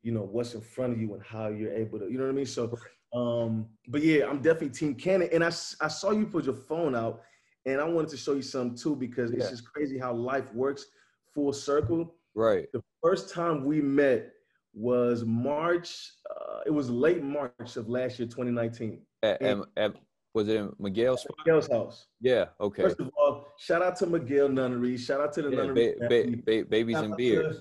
you 0.02 0.10
know, 0.10 0.22
what's 0.22 0.54
in 0.54 0.62
front 0.62 0.94
of 0.94 1.00
you 1.00 1.12
and 1.12 1.22
how 1.22 1.48
you're 1.48 1.72
able 1.72 1.98
to, 1.98 2.10
you 2.10 2.16
know 2.16 2.24
what 2.24 2.30
I 2.30 2.34
mean? 2.34 2.46
So, 2.46 2.74
um, 3.14 3.66
but 3.88 4.02
yeah, 4.02 4.26
I'm 4.26 4.40
definitely 4.40 4.70
team 4.70 4.94
Canon. 4.94 5.28
And 5.34 5.44
I, 5.44 5.48
I 5.48 5.88
saw 5.88 6.12
you 6.12 6.24
put 6.24 6.46
your 6.46 6.54
phone 6.54 6.94
out 6.94 7.20
and 7.66 7.78
I 7.78 7.84
wanted 7.84 8.08
to 8.10 8.16
show 8.16 8.32
you 8.32 8.40
something 8.42 8.74
too, 8.74 8.96
because 8.96 9.32
it's 9.32 9.50
just 9.50 9.70
crazy 9.70 9.98
how 9.98 10.14
life 10.14 10.50
works 10.54 10.86
full 11.34 11.52
circle. 11.52 12.14
Right. 12.34 12.72
The 12.72 12.82
first 13.02 13.34
time 13.34 13.66
we 13.66 13.82
met 13.82 14.32
was 14.72 15.24
March, 15.26 16.12
uh, 16.30 16.60
it 16.64 16.70
was 16.70 16.88
late 16.88 17.22
March 17.22 17.76
of 17.76 17.90
last 17.90 18.18
year, 18.18 18.28
2019. 18.28 19.02
At, 19.22 19.42
at, 19.42 19.58
at- 19.76 19.96
was 20.34 20.48
it 20.48 20.56
in 20.56 20.72
Miguel's? 20.78 21.26
Miguel's 21.38 21.68
house. 21.68 22.06
Yeah. 22.20 22.46
Okay. 22.60 22.82
First 22.82 23.00
of 23.00 23.10
all, 23.18 23.46
shout 23.58 23.82
out 23.82 23.96
to 23.96 24.06
Miguel 24.06 24.48
Nunnery. 24.48 24.96
Shout 24.96 25.20
out 25.20 25.32
to 25.34 25.42
the 25.42 25.50
Yeah, 25.50 25.56
Nunnery. 25.56 25.94
ba- 25.98 26.08
ba- 26.08 26.36
ba- 26.46 26.64
babies 26.68 26.94
Shout 26.94 27.04
and 27.04 27.12
out 27.14 27.18
to- 27.18 27.22
beards. 27.24 27.58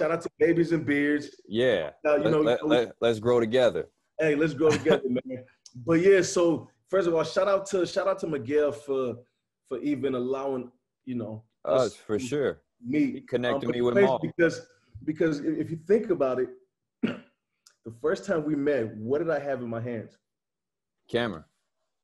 Shout 0.00 0.10
out 0.10 0.20
to 0.22 0.30
Babies 0.40 0.72
and 0.72 0.84
Beards. 0.84 1.30
Yeah. 1.46 1.90
Now, 2.02 2.16
you 2.16 2.24
Let, 2.24 2.30
know, 2.32 2.40
let, 2.40 2.66
let, 2.66 2.92
let's 3.00 3.20
grow 3.20 3.38
together. 3.38 3.88
hey, 4.18 4.34
let's 4.34 4.52
grow 4.52 4.70
together, 4.70 5.04
man. 5.08 5.44
But 5.86 6.00
yeah, 6.00 6.22
so 6.22 6.68
first 6.88 7.06
of 7.06 7.14
all, 7.14 7.22
shout 7.22 7.46
out 7.46 7.66
to 7.66 7.86
shout 7.86 8.08
out 8.08 8.18
to 8.20 8.26
Miguel 8.26 8.72
for 8.72 9.16
for 9.68 9.78
even 9.78 10.14
allowing 10.16 10.72
you 11.04 11.14
know 11.14 11.44
Us 11.64 11.94
for 11.94 12.18
sure. 12.18 12.62
me 12.84 13.12
He 13.12 13.20
connected 13.20 13.66
Um, 13.68 13.72
me 13.74 13.80
with 13.82 13.94
Maul. 13.94 14.18
because 14.18 14.66
because 15.04 15.38
if 15.40 15.70
you 15.70 15.78
think 15.86 16.10
about 16.10 16.40
it, 16.40 16.48
the 17.02 17.94
first 18.02 18.24
time 18.24 18.44
we 18.44 18.56
met, 18.56 18.92
what 18.96 19.18
did 19.18 19.30
I 19.30 19.38
have 19.38 19.60
in 19.62 19.68
my 19.68 19.80
hands? 19.80 20.16
Camera. 21.08 21.44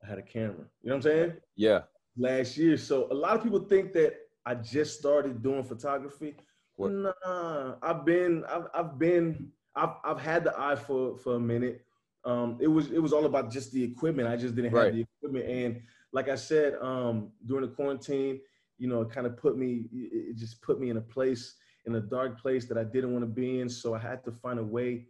I 0.03 0.07
had 0.09 0.19
a 0.19 0.23
camera. 0.23 0.67
You 0.83 0.91
know 0.91 0.97
what 0.97 0.97
I'm 0.97 1.03
saying? 1.03 1.33
Yeah. 1.57 1.83
Last 2.17 2.57
year. 2.57 2.77
So 2.77 3.09
a 3.11 3.15
lot 3.15 3.37
of 3.37 3.43
people 3.43 3.61
think 3.61 3.93
that 3.95 4.15
I 4.45 4.55
just 4.55 4.99
started 4.99 5.43
doing 5.43 5.65
photography. 5.65 6.35
What- 6.77 6.91
Nah, 6.93 7.77
I've 7.83 8.05
been, 8.05 8.45
I've, 8.47 8.67
I've 8.75 8.99
been, 8.99 9.51
I've, 9.77 9.95
I've 10.05 10.21
had 10.21 10.45
the 10.45 10.59
eye 10.59 10.77
for 10.77 11.17
for 11.17 11.37
a 11.37 11.41
minute. 11.41 11.85
Um, 12.25 12.59
it 12.61 12.69
was, 12.69 12.91
it 12.91 12.99
was 13.03 13.13
all 13.13 13.25
about 13.27 13.51
just 13.51 13.73
the 13.73 13.83
equipment. 13.83 14.29
I 14.29 14.37
just 14.37 14.55
didn't 14.55 14.71
have 14.73 14.81
Right. 14.85 14.93
the 14.93 15.01
equipment, 15.03 15.47
and 15.49 15.83
like 16.13 16.29
I 16.29 16.37
said, 16.37 16.75
um, 16.81 17.33
during 17.47 17.63
the 17.69 17.75
quarantine, 17.75 18.41
you 18.79 18.87
know, 18.89 19.01
it 19.03 19.11
kind 19.11 19.27
of 19.27 19.37
put 19.37 19.57
me, 19.57 19.89
it 19.93 20.37
just 20.37 20.61
put 20.63 20.79
me 20.79 20.91
in 20.91 20.99
a 20.99 21.01
place, 21.01 21.55
in 21.87 21.95
a 21.97 22.01
dark 22.01 22.41
place 22.41 22.67
that 22.67 22.79
I 22.79 22.85
didn't 22.85 23.13
want 23.13 23.23
to 23.25 23.27
be 23.29 23.61
in. 23.61 23.69
So 23.69 23.95
I 23.95 23.99
had 23.99 24.23
to 24.25 24.33
find 24.33 24.59
a 24.61 24.65
way 24.65 25.07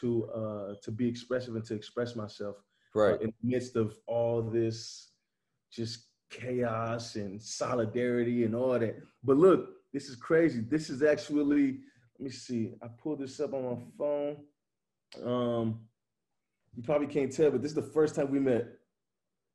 to 0.00 0.24
uh 0.30 0.74
to 0.82 0.90
be 0.90 1.06
expressive 1.08 1.54
and 1.54 1.64
to 1.66 1.74
express 1.74 2.16
myself 2.16 2.56
Right. 2.96 3.20
in 3.20 3.26
the 3.42 3.48
midst 3.54 3.76
of 3.76 3.94
all 4.06 4.42
this 4.42 5.10
just 5.70 6.06
chaos 6.30 7.16
and 7.16 7.40
solidarity 7.40 8.44
and 8.44 8.54
all 8.54 8.78
that. 8.78 8.96
But 9.22 9.36
look, 9.36 9.68
this 9.92 10.08
is 10.08 10.16
crazy. 10.16 10.60
This 10.60 10.88
is 10.90 11.02
actually, 11.02 11.44
let 12.18 12.20
me 12.24 12.30
see. 12.30 12.74
I 12.82 12.88
pulled 12.88 13.20
this 13.20 13.38
up 13.40 13.52
on 13.54 13.64
my 13.64 13.76
phone. 13.98 14.36
Um, 15.24 15.80
you 16.74 16.82
probably 16.82 17.06
can't 17.06 17.32
tell, 17.32 17.50
but 17.50 17.62
this 17.62 17.70
is 17.70 17.76
the 17.76 17.82
first 17.82 18.14
time 18.14 18.30
we 18.30 18.40
met. 18.40 18.66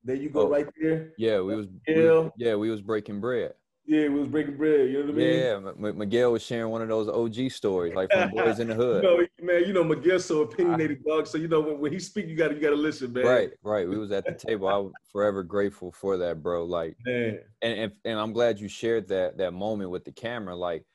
There 0.03 0.15
you 0.15 0.29
go, 0.29 0.41
Oh. 0.41 0.49
right 0.49 0.67
there. 0.79 1.13
Yeah. 1.17 1.41
We 1.41 1.55
was. 1.55 1.67
we 1.87 1.93
was- 2.07 2.31
yeah. 2.37 2.55
We 2.55 2.69
was 2.69 2.81
breaking 2.81 3.19
bread. 3.21 3.53
Yeah, 3.91 4.07
we 4.07 4.19
was 4.21 4.29
breaking 4.29 4.55
bread. 4.55 4.89
You 4.89 4.99
know 4.99 5.05
what 5.07 5.15
I 5.15 5.17
mean? 5.17 5.33
Yeah. 5.33 5.89
M- 5.89 5.97
Miguel 5.97 6.31
was 6.31 6.41
sharing 6.41 6.71
one 6.71 6.81
of 6.81 6.87
those 6.87 7.09
OG 7.09 7.51
stories, 7.51 7.93
like 7.93 8.09
from 8.09 8.31
Boys 8.31 8.61
in 8.61 8.69
the 8.69 8.73
Hood. 8.81 9.03
You 9.03 9.09
know, 9.09 9.27
man, 9.41 9.65
you 9.67 9.73
know 9.73 9.83
Miguel's 9.83 10.23
so 10.23 10.43
opinionated, 10.43 11.03
dog. 11.03 11.27
So 11.27 11.37
you 11.37 11.49
know 11.49 11.59
when, 11.59 11.77
when 11.77 11.91
he 11.91 11.99
speak, 11.99 12.27
you 12.27 12.37
gotta 12.37 12.53
you 12.53 12.61
gotta 12.61 12.77
listen, 12.77 13.11
man. 13.11 13.25
Right. 13.25 13.51
Right. 13.61 13.89
We 13.89 13.97
was 13.97 14.13
at 14.13 14.23
the 14.23 14.31
table. 14.31 14.69
I 14.69 14.77
was 14.77 14.93
forever 15.11 15.43
grateful 15.43 15.91
for 15.91 16.15
that, 16.19 16.41
bro. 16.41 16.63
Like. 16.63 16.95
Man. 17.05 17.39
and 17.61 17.79
and, 17.79 17.91
and 18.05 18.17
I'm 18.17 18.31
glad 18.31 18.61
you 18.61 18.69
shared 18.69 19.09
that 19.09 19.37
that 19.39 19.51
moment 19.51 19.89
with 19.89 20.05
the 20.05 20.13
camera. 20.13 20.55
Like, 20.55 20.85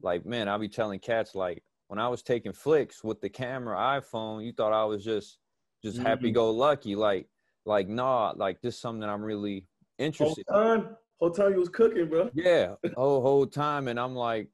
like 0.00 0.24
man, 0.24 0.48
I'll 0.48 0.60
be 0.60 0.68
telling 0.68 1.00
cats 1.00 1.34
like 1.34 1.64
when 1.88 1.98
I 1.98 2.06
was 2.06 2.22
taking 2.22 2.52
flicks 2.52 3.02
with 3.02 3.20
the 3.20 3.30
camera 3.30 3.76
iPhone, 4.00 4.44
you 4.44 4.52
thought 4.52 4.72
I 4.72 4.84
was 4.84 5.02
just 5.02 5.38
just 5.82 5.98
happy 5.98 6.30
Mhm. 6.30 6.34
go 6.34 6.52
lucky. 6.52 6.94
Like, 6.94 7.26
like 7.64 7.88
nah, 7.88 8.32
like 8.36 8.60
this 8.60 8.76
is 8.76 8.80
something 8.80 9.00
that 9.00 9.08
I'm 9.08 9.22
really 9.24 9.66
interested. 9.98 10.46
time, 10.46 10.96
whole 11.20 11.30
time 11.30 11.52
you 11.52 11.58
was 11.58 11.68
cooking, 11.68 12.08
bro. 12.08 12.30
Yeah, 12.34 12.74
whole 12.96 13.22
whole 13.22 13.46
time, 13.46 13.88
and 13.88 13.98
I'm 13.98 14.14
like, 14.14 14.48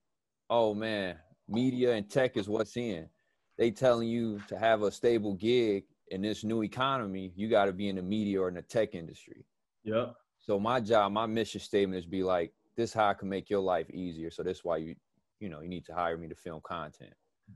oh 0.50 0.75
man, 0.75 1.16
media 1.49 1.92
and 1.92 2.09
tech 2.09 2.37
is 2.37 2.49
what's 2.49 2.76
in. 2.76 3.09
They 3.59 3.71
telling 3.71 4.09
you 4.09 4.40
to 4.49 4.59
have 4.59 4.83
a 4.83 4.90
stable 4.90 5.35
gig 5.35 5.85
in 6.11 6.23
this 6.23 6.44
new 6.44 6.62
economy, 6.62 7.33
you 7.37 7.49
got 7.49 7.66
to 7.66 7.73
be 7.73 7.88
in 7.88 7.97
the 7.97 8.02
media 8.02 8.40
or 8.40 8.49
in 8.49 8.54
the 8.54 8.62
tech 8.62 8.94
industry. 8.94 9.44
Yep. 9.85 10.14
So 10.38 10.59
my 10.59 10.80
job, 10.80 11.12
my 11.12 11.26
mission 11.26 11.61
statement 11.61 11.99
is 11.99 12.06
be 12.06 12.23
like, 12.23 12.52
this 12.76 12.92
how 12.92 13.09
I 13.09 13.14
can 13.14 13.28
make 13.28 13.49
your 13.49 13.61
life 13.61 13.88
easier. 13.90 14.30
So 14.30 14.42
that's 14.42 14.64
why 14.64 14.78
you, 14.78 14.94
you 15.40 15.49
know, 15.49 15.61
you 15.61 15.68
need 15.68 15.85
to 15.87 15.94
hire 15.94 16.18
me 16.18 16.28
to 16.28 16.35
film 16.35 16.61
content. 16.66 17.12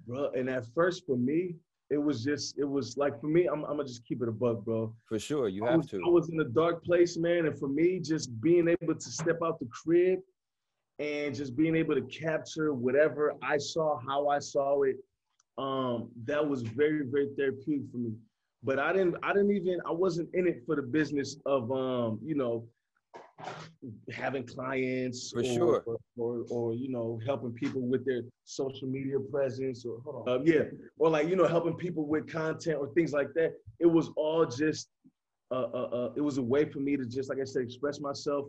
bro. 0.06 0.30
And 0.30 0.48
at 0.48 0.64
first, 0.74 1.04
for 1.06 1.16
me, 1.16 1.56
it 1.90 1.98
was 1.98 2.22
just, 2.22 2.58
it 2.58 2.68
was 2.68 2.96
like 2.96 3.18
for 3.20 3.28
me, 3.28 3.46
I'm, 3.46 3.64
I'm 3.64 3.76
gonna 3.76 3.84
just 3.84 4.04
keep 4.04 4.22
it 4.22 4.28
a 4.28 4.32
buck, 4.32 4.64
bro. 4.64 4.94
For 5.06 5.18
sure, 5.18 5.48
you 5.48 5.66
I 5.66 5.70
have 5.70 5.78
was, 5.78 5.86
to. 5.90 6.02
I 6.04 6.08
was 6.08 6.28
in 6.28 6.40
a 6.40 6.44
dark 6.44 6.84
place, 6.84 7.16
man, 7.16 7.46
and 7.46 7.58
for 7.58 7.68
me, 7.68 7.98
just 8.00 8.40
being 8.40 8.68
able 8.68 8.94
to 8.94 9.10
step 9.10 9.38
out 9.44 9.58
the 9.58 9.66
crib 9.66 10.20
and 10.98 11.34
just 11.34 11.56
being 11.56 11.76
able 11.76 11.94
to 11.94 12.02
capture 12.02 12.74
whatever 12.74 13.34
I 13.42 13.56
saw, 13.56 13.98
how 14.06 14.28
I 14.28 14.38
saw 14.38 14.82
it, 14.82 14.96
um, 15.56 16.10
that 16.24 16.46
was 16.46 16.62
very, 16.62 17.02
very 17.06 17.28
therapeutic 17.36 17.90
for 17.90 17.98
me. 17.98 18.12
But 18.62 18.78
I 18.78 18.92
didn't, 18.92 19.16
I 19.22 19.32
didn't 19.32 19.52
even, 19.52 19.78
I 19.86 19.92
wasn't 19.92 20.28
in 20.34 20.46
it 20.46 20.62
for 20.66 20.76
the 20.76 20.82
business 20.82 21.36
of, 21.46 21.70
um, 21.70 22.18
you 22.22 22.34
know, 22.34 22.66
having 24.12 24.44
clients 24.44 25.30
For 25.30 25.40
or, 25.40 25.44
sure. 25.44 25.84
or, 25.86 25.96
or, 26.16 26.44
or, 26.50 26.74
you 26.74 26.90
know, 26.90 27.20
helping 27.24 27.52
people 27.52 27.82
with 27.82 28.04
their 28.04 28.22
social 28.44 28.88
media 28.88 29.18
presence 29.30 29.84
or, 29.84 30.00
hold 30.04 30.28
on. 30.28 30.40
Um, 30.40 30.46
yeah, 30.46 30.62
or 30.98 31.10
like, 31.10 31.28
you 31.28 31.36
know, 31.36 31.46
helping 31.46 31.74
people 31.74 32.06
with 32.06 32.30
content 32.30 32.78
or 32.80 32.92
things 32.94 33.12
like 33.12 33.32
that. 33.34 33.52
It 33.78 33.86
was 33.86 34.10
all 34.16 34.44
just 34.44 34.88
uh, 35.50 35.68
uh, 35.72 35.88
uh, 35.92 36.12
it 36.16 36.20
was 36.20 36.38
a 36.38 36.42
way 36.42 36.64
for 36.64 36.80
me 36.80 36.96
to 36.96 37.04
just, 37.06 37.28
like 37.28 37.38
I 37.40 37.44
said, 37.44 37.62
express 37.62 38.00
myself 38.00 38.46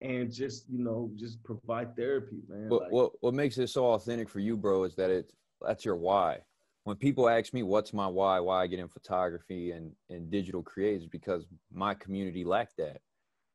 and 0.00 0.32
just, 0.32 0.66
you 0.70 0.84
know, 0.84 1.10
just 1.16 1.42
provide 1.42 1.96
therapy, 1.96 2.36
man. 2.48 2.68
What 2.68 2.82
Like, 2.82 2.92
what 2.92 3.12
what 3.20 3.34
makes 3.34 3.58
it 3.58 3.68
so 3.68 3.86
authentic 3.86 4.28
for 4.28 4.38
you, 4.38 4.56
bro, 4.56 4.84
is 4.84 4.94
that 4.96 5.10
it's 5.10 5.34
that's 5.60 5.84
your 5.84 5.96
why. 5.96 6.38
When 6.84 6.96
people 6.96 7.28
ask 7.28 7.52
me 7.52 7.64
what's 7.64 7.92
my 7.92 8.06
why, 8.06 8.38
why 8.38 8.62
I 8.62 8.66
get 8.68 8.78
in 8.78 8.88
photography 8.88 9.72
and 9.72 9.90
and 10.08 10.30
digital 10.30 10.62
creatives, 10.62 11.10
because 11.10 11.46
my 11.72 11.94
community 11.94 12.44
lacked 12.44 12.76
that. 12.76 13.00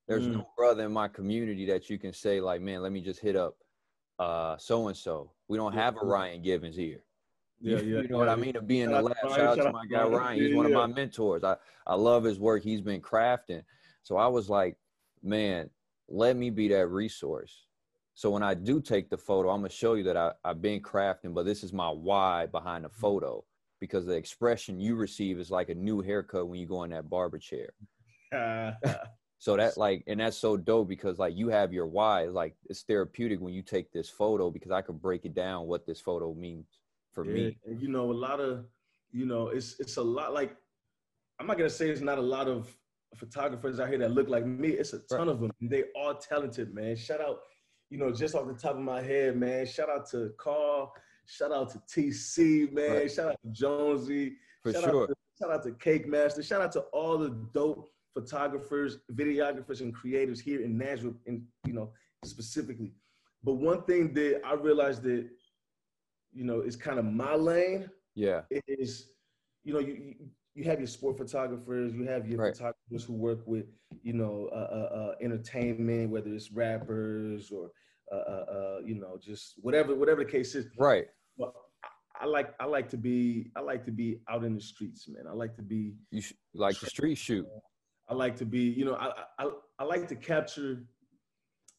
There's 0.08 0.28
Mm. 0.28 0.34
no 0.34 0.50
brother 0.58 0.86
in 0.86 0.92
my 0.92 1.08
community 1.08 1.66
that 1.68 1.90
you 1.90 1.98
can 1.98 2.14
say 2.14 2.42
like, 2.42 2.62
man, 2.62 2.82
let 2.82 2.92
me 2.92 3.02
just 3.02 3.20
hit 3.20 3.36
up 3.36 3.58
uh 4.20 4.58
so 4.58 4.88
and 4.88 4.98
so. 4.98 5.32
We 5.48 5.58
don't 5.58 5.74
have 5.74 5.96
a 6.02 6.06
Ryan 6.06 6.42
Givens 6.42 6.76
here. 6.76 7.04
yeah, 7.62 7.80
you, 7.80 7.96
yeah. 7.96 8.02
you 8.02 8.08
know 8.10 8.18
what 8.18 8.30
I 8.30 8.36
mean? 8.36 8.54
To 8.54 8.62
be 8.62 8.82
in 8.82 8.90
Shout 8.90 9.04
the 9.04 9.10
lab. 9.10 9.36
Shout 9.38 9.60
out 9.60 9.66
to 9.66 9.72
my 9.72 9.86
guy 9.86 10.04
Ryan. 10.04 10.40
He's 10.42 10.52
Yeah, 10.52 10.58
one 10.58 10.66
of 10.66 10.72
my 10.72 10.88
mentors. 10.88 11.44
I, 11.44 11.56
I 11.88 11.96
love 11.96 12.24
his 12.24 12.40
work. 12.40 12.64
He's 12.64 12.82
been 12.82 13.02
crafting. 13.02 13.64
So 14.04 14.18
I 14.18 14.28
was 14.28 14.50
like, 14.50 14.78
man, 15.24 15.70
let 16.10 16.36
me 16.36 16.50
be 16.50 16.68
that 16.70 16.88
resource. 16.88 17.68
So 18.16 18.30
when 18.30 18.44
I 18.44 18.54
do 18.54 18.82
take 18.82 19.10
the 19.10 19.18
photo, 19.18 19.50
I'm 19.50 19.60
gonna 19.62 19.70
show 19.70 19.94
you 19.96 20.04
that 20.04 20.18
I, 20.18 20.34
I've 20.44 20.62
been 20.62 20.82
crafting, 20.82 21.34
but 21.34 21.46
this 21.46 21.64
is 21.64 21.74
my 21.74 21.90
why 21.90 22.46
behind 22.48 22.84
the 22.84 22.90
Mm-hmm. 22.90 23.02
photo 23.02 23.44
because 23.80 24.06
the 24.06 24.14
expression 24.16 24.80
you 24.80 24.96
receive 24.96 25.40
is 25.40 25.50
like 25.52 25.70
a 25.70 25.76
new 25.76 26.02
haircut 26.02 26.48
when 26.48 26.60
you 26.60 26.68
go 26.68 26.84
in 26.84 26.92
that 26.92 27.10
barber 27.10 27.40
chair. 27.40 27.74
So 29.44 29.58
that 29.58 29.76
like, 29.76 30.06
and 30.08 30.22
that's 30.22 30.38
so 30.38 30.56
dope 30.56 30.88
because 30.88 31.20
like 31.20 31.36
you 31.36 31.50
have 31.50 31.74
your 31.74 31.86
why. 31.86 32.28
Like 32.28 32.56
it's 32.70 32.84
therapeutic 32.84 33.42
when 33.42 33.54
you 33.54 33.62
take 33.62 33.92
this 33.92 34.10
photo 34.10 34.50
because 34.50 34.72
I 34.72 34.82
could 34.82 35.02
break 35.02 35.26
it 35.26 35.34
down 35.34 35.68
what 35.68 35.86
this 35.86 36.00
photo 36.00 36.34
means 36.34 36.80
for 37.12 37.26
Yeah, 37.26 37.34
me. 37.34 37.58
And 37.66 37.82
you 37.82 37.90
know, 37.90 38.10
a 38.10 38.14
lot 38.14 38.40
of, 38.40 38.64
you 39.12 39.26
know, 39.26 39.50
it's 39.50 39.82
it's 39.82 39.98
a 39.98 40.02
lot 40.02 40.34
like 40.34 40.56
I'm 41.42 41.46
not 41.46 41.58
gonna 41.58 41.70
say 41.70 41.90
it's 41.90 42.00
not 42.00 42.20
a 42.20 42.22
lot 42.22 42.48
of 42.48 42.74
photographers 43.18 43.82
out 43.82 43.90
here 43.90 43.98
that 43.98 44.12
look 44.12 44.30
like 44.30 44.46
me. 44.46 44.70
It's 44.70 44.94
a 44.94 45.00
ton 45.00 45.28
of 45.28 45.42
them. 45.42 45.52
And 45.60 45.70
they 45.70 45.84
all 45.94 46.16
talented, 46.16 46.74
man. 46.74 46.96
Shout 46.96 47.20
out, 47.20 47.40
you 47.90 47.98
know, 47.98 48.14
just 48.14 48.36
off 48.36 48.48
the 48.48 48.54
top 48.54 48.76
of 48.76 48.82
my 48.82 49.02
head, 49.02 49.36
man. 49.36 49.66
Shout 49.66 49.90
out 49.90 50.10
to 50.12 50.32
Carl. 50.38 50.94
Shout 51.26 51.52
out 51.52 51.70
to 51.72 51.80
TC, 51.80 52.72
man. 52.72 52.92
Right. 52.92 53.12
Shout 53.12 53.32
out 53.32 53.40
to 53.44 53.50
Jonesy. 53.52 54.38
For 54.62 54.72
shout 54.72 54.84
sure. 54.86 55.04
Out 55.04 55.10
to, 55.10 55.16
shout 55.38 55.52
out 55.52 55.64
to 55.64 55.74
Cake 55.74 56.08
Master. 56.08 56.42
Shout 56.42 56.62
out 56.62 56.72
to 56.72 56.80
all 56.94 57.18
the 57.18 57.32
dope 57.54 57.93
photographers, 58.14 58.98
videographers, 59.14 59.82
and 59.82 59.94
creators 59.94 60.40
here 60.40 60.62
in 60.62 60.78
Nashville, 60.78 61.16
and 61.28 61.44
you 61.66 61.74
know, 61.74 61.92
specifically. 62.24 62.94
But 63.44 63.54
one 63.54 63.84
thing 63.84 64.14
that 64.14 64.42
I 64.46 64.54
realized 64.54 65.04
that, 65.04 65.28
you 66.32 66.44
know, 66.46 66.62
is 66.62 66.76
kind 66.76 67.00
of 67.00 67.06
my 67.06 67.36
lane 67.36 67.90
Yeah. 68.16 68.44
is, 68.68 69.10
you 69.64 69.74
know, 69.74 69.80
you 69.80 70.16
you- 70.56 70.64
have 70.66 70.80
your 70.80 70.86
sport 70.88 71.18
photographers, 71.18 71.96
you 71.96 72.04
have 72.04 72.28
your 72.30 72.38
Right. 72.40 72.56
photographers 72.56 73.04
who 73.06 73.14
work 73.14 73.42
with, 73.48 73.66
you 74.04 74.14
know, 74.14 74.46
uh, 74.50 74.54
uh, 74.56 74.96
uh, 75.00 75.16
entertainment, 75.20 76.12
whether 76.12 76.32
it's 76.32 76.52
rappers 76.52 77.50
or, 77.50 77.72
uh, 78.12 78.16
uh, 78.16 78.46
uh, 78.78 78.82
you 78.86 78.94
know, 78.94 79.18
just 79.18 79.56
whatever 79.64 79.96
whatever 79.96 80.24
the 80.24 80.30
case 80.30 80.54
is. 80.54 80.68
Right. 80.78 81.08
But 81.40 81.56
I, 81.84 81.90
I 82.22 82.26
like 82.28 82.54
I 82.60 82.66
like 82.66 82.88
to 82.90 82.98
be 82.98 83.52
I 83.56 83.62
like 83.62 83.84
to 83.86 83.92
be 83.92 84.22
out 84.30 84.44
in 84.44 84.54
the 84.54 84.62
streets, 84.62 85.08
man. 85.10 85.26
I 85.28 85.34
like 85.34 85.56
to 85.56 85.64
be 85.64 85.98
You 86.12 86.22
sh- 86.22 86.34
like 86.54 86.80
the 86.80 86.86
street 86.86 87.16
shoot. 87.16 87.48
I 88.14 88.16
like 88.16 88.36
to 88.38 88.46
be, 88.46 88.60
you 88.60 88.86
know, 88.86 88.94
I 88.96 89.12
I, 89.40 89.50
I 89.80 89.84
like 89.84 90.08
to 90.10 90.16
capture 90.16 90.84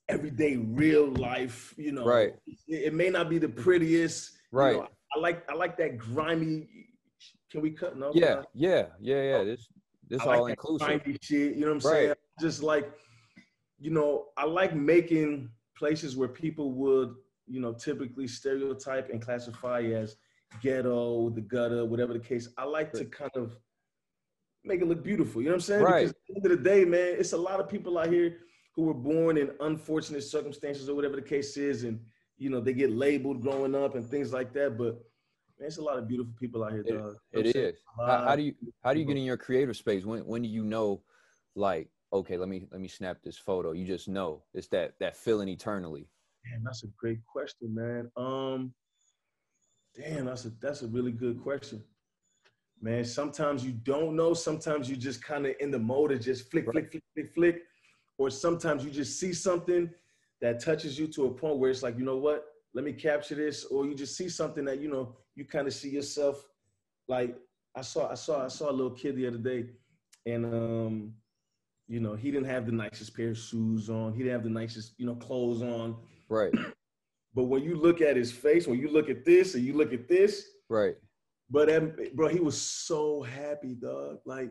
everyday 0.09 0.57
real 0.57 1.07
life, 1.13 1.73
you 1.77 1.93
know. 1.93 2.05
Right. 2.05 2.33
It, 2.67 2.87
it 2.89 2.95
may 2.95 3.09
not 3.09 3.31
be 3.31 3.39
the 3.39 3.49
prettiest. 3.49 4.33
you 4.53 4.59
Right. 4.59 4.77
know, 4.77 4.89
I 5.15 5.19
like 5.21 5.49
I 5.49 5.55
like 5.55 5.77
that 5.79 5.97
grimy. 5.97 6.69
Can 7.51 7.61
we 7.63 7.71
cut? 7.71 7.97
No. 7.97 8.11
Yeah. 8.15 8.27
uh, 8.27 8.43
Yeah. 8.53 8.87
Yeah. 9.01 9.23
Yeah. 9.31 9.45
This 9.45 9.69
this 10.09 10.21
I 10.23 10.35
all 10.37 10.45
that 10.47 10.51
inclusive. 10.51 11.03
shit. 11.23 11.55
You 11.55 11.61
know 11.61 11.75
what 11.75 11.85
I'm 11.85 11.91
Right. 11.93 12.01
saying? 12.07 12.15
Just 12.41 12.63
like, 12.65 12.87
you 13.79 13.91
know, 13.91 14.27
I 14.37 14.45
like 14.45 14.75
making 14.75 15.51
places 15.79 16.17
where 16.17 16.29
people 16.29 16.73
would, 16.73 17.15
you 17.47 17.61
know, 17.61 17.73
typically 17.73 18.27
stereotype 18.27 19.09
and 19.11 19.23
classify 19.23 19.83
as 19.83 20.17
ghetto, 20.61 21.31
the 21.31 21.41
gutter, 21.41 21.85
whatever 21.85 22.13
the 22.13 22.19
case. 22.33 22.49
I 22.59 22.65
like 22.65 22.93
to 22.95 23.05
kind 23.05 23.31
of 23.37 23.57
make 24.65 24.81
it 24.81 24.89
look 24.89 25.03
beautiful. 25.03 25.43
You 25.43 25.49
know 25.49 25.53
what 25.53 25.57
I'm 25.57 25.61
saying? 25.63 25.83
Right. 25.83 26.01
Because 26.01 26.11
at 26.11 26.17
the 26.29 26.35
end 26.37 26.53
of 26.53 26.59
the 26.59 26.71
day, 26.71 26.85
man, 26.85 27.15
it's 27.19 27.33
a 27.33 27.37
lot 27.37 27.61
of 27.61 27.69
people 27.69 27.99
out 27.99 28.09
here 28.09 28.39
who 28.75 28.83
were 28.83 28.95
born 28.95 29.37
in 29.37 29.51
unfortunate 29.61 30.23
circumstances 30.23 30.89
or 30.89 30.95
whatever 30.95 31.17
the 31.17 31.23
case 31.23 31.57
is, 31.57 31.85
and 31.85 32.01
you 32.37 32.51
know, 32.51 32.61
they 32.61 32.73
get 32.73 32.91
labeled 32.91 33.43
growing 33.43 33.75
up 33.75 33.95
and 33.95 34.05
things 34.05 34.33
like 34.33 34.53
that. 34.55 34.77
But 34.77 34.95
man, 35.59 35.69
it's 35.69 35.79
a 35.79 35.83
lot 35.83 35.99
of 35.99 36.09
beautiful 36.09 36.33
people 36.39 36.65
out 36.65 36.73
here, 36.73 36.81
It- 36.87 36.93
dog. 36.93 36.97
You 36.97 37.03
know 37.03 37.17
what 37.33 37.47
It 37.47 37.57
is. 37.57 37.77
How, 37.99 38.25
how 38.25 38.37
do 38.37 38.43
you 38.43 38.55
how 38.83 38.93
do 38.93 39.01
you 39.01 39.07
get 39.07 39.17
in 39.17 39.25
your 39.25 39.37
creative 39.37 39.77
space? 39.77 40.05
When 40.05 40.27
when 40.27 40.43
do 40.43 40.49
you 40.49 40.65
know, 40.65 41.03
like, 41.55 41.89
okay, 42.13 42.37
let 42.37 42.49
me 42.49 42.67
let 42.73 42.81
me 42.81 42.89
snap 42.89 43.19
this 43.23 43.39
photo. 43.39 43.73
You 43.73 43.87
just 43.87 44.09
know 44.09 44.43
it's 44.55 44.69
that 44.69 44.95
that 45.01 45.17
feeling 45.17 45.49
eternally. 45.49 46.09
Man, 46.45 46.63
that's 46.65 46.85
a 46.85 46.89
great 46.99 47.25
question, 47.25 47.75
man. 47.75 48.11
Um, 48.17 48.75
damn, 49.95 50.27
that's 50.27 50.45
a 50.45 50.51
that's 50.61 50.83
a 50.83 50.89
really 50.89 51.13
good 51.13 51.41
question, 51.43 51.83
man. 52.85 53.05
Sometimes 53.05 53.65
you 53.65 53.73
don't 53.73 54.15
know. 54.15 54.35
Sometimes 54.35 54.89
you 54.89 54.97
just 54.97 55.25
kind 55.25 55.47
of 55.47 55.55
in 55.59 55.71
the 55.71 55.79
mode 55.79 56.13
of 56.13 56.21
just 56.21 56.51
flick, 56.51 56.71
flick, 56.71 56.91
flick, 56.93 57.03
flick, 57.15 57.35
flick, 57.35 57.63
or 58.19 58.31
sometimes 58.31 58.85
you 58.85 58.91
just 58.91 59.19
see 59.19 59.33
something 59.33 59.91
that 60.43 60.61
touches 60.61 60.99
you 60.99 61.09
to 61.09 61.25
a 61.25 61.31
point 61.31 61.59
where 61.59 61.71
it's 61.71 61.83
like, 61.83 61.99
you 61.99 62.05
know 62.05 62.19
what? 62.19 62.45
Let 62.75 62.85
me 62.85 62.93
capture 62.93 63.37
this, 63.37 63.65
or 63.65 63.87
you 63.87 63.95
just 63.95 64.17
see 64.17 64.29
something 64.29 64.65
that 64.67 64.81
you 64.81 64.91
know 64.91 65.17
you 65.35 65.45
kind 65.47 65.67
of 65.67 65.73
see 65.73 65.89
yourself. 65.89 66.47
Like 67.09 67.37
I 67.75 67.81
saw, 67.81 68.11
I 68.11 68.15
saw, 68.15 68.45
I 68.45 68.49
saw 68.49 68.71
a 68.71 68.73
little 68.73 68.91
kid 68.91 69.17
the 69.17 69.27
other 69.29 69.39
day, 69.39 69.67
and 70.27 70.45
um, 70.45 71.15
you 71.89 72.01
know, 72.01 72.15
he 72.15 72.31
didn't 72.31 72.49
have 72.49 72.67
the 72.67 72.73
nicest 72.73 73.17
pair 73.17 73.31
of 73.31 73.39
shoes 73.39 73.89
on. 73.89 74.13
He 74.13 74.19
didn't 74.19 74.33
have 74.33 74.45
the 74.45 74.51
nicest, 74.51 74.95
you 74.99 75.07
know, 75.07 75.15
clothes 75.15 75.63
on. 75.63 75.97
Right. 76.29 76.53
But 77.35 77.45
when 77.45 77.63
you 77.63 77.77
look 77.77 78.01
at 78.01 78.17
his 78.17 78.33
face, 78.33 78.67
when 78.67 78.79
you 78.79 78.89
look 78.89 79.11
at 79.11 79.25
this 79.25 79.55
and 79.55 79.65
you 79.65 79.73
look 79.73 79.93
at 79.93 80.09
this, 80.09 80.47
Right. 80.71 80.95
But 81.51 82.15
bro, 82.15 82.29
he 82.29 82.41
was 82.41 82.61
so 82.61 83.23
happy, 83.23 83.75
dog. 83.75 84.19
Like 84.25 84.51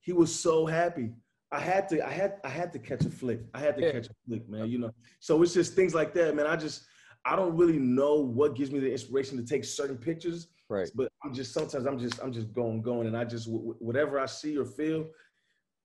he 0.00 0.12
was 0.12 0.34
so 0.38 0.66
happy. 0.66 1.10
I 1.52 1.58
had 1.60 1.88
to, 1.88 2.06
I 2.06 2.10
had, 2.10 2.34
I 2.44 2.48
had 2.48 2.72
to 2.74 2.78
catch 2.78 3.04
a 3.04 3.10
flick. 3.10 3.40
I 3.54 3.58
had 3.60 3.76
to 3.76 3.82
Yeah. 3.82 3.92
catch 3.92 4.06
a 4.06 4.14
flick, 4.26 4.48
man. 4.48 4.68
You 4.70 4.78
know, 4.78 4.90
so 5.18 5.42
it's 5.42 5.52
just 5.54 5.74
things 5.74 5.94
like 5.94 6.14
that, 6.14 6.34
man. 6.36 6.46
I 6.46 6.56
just, 6.56 6.84
I 7.24 7.36
don't 7.36 7.56
really 7.56 7.78
know 7.78 8.14
what 8.20 8.54
gives 8.54 8.70
me 8.70 8.78
the 8.78 8.90
inspiration 8.90 9.36
to 9.36 9.44
take 9.44 9.64
certain 9.64 9.98
pictures, 9.98 10.48
Right. 10.68 10.88
but 10.94 11.10
I'm 11.24 11.34
just 11.34 11.52
sometimes 11.52 11.86
I'm 11.86 11.98
just, 11.98 12.20
I'm 12.22 12.32
just 12.32 12.52
going, 12.52 12.82
going, 12.82 13.06
and 13.08 13.16
I 13.16 13.24
just 13.24 13.46
wh- 13.46 13.76
wh- 13.76 13.82
whatever 13.82 14.18
I 14.20 14.26
see 14.26 14.56
or 14.56 14.64
feel, 14.64 15.06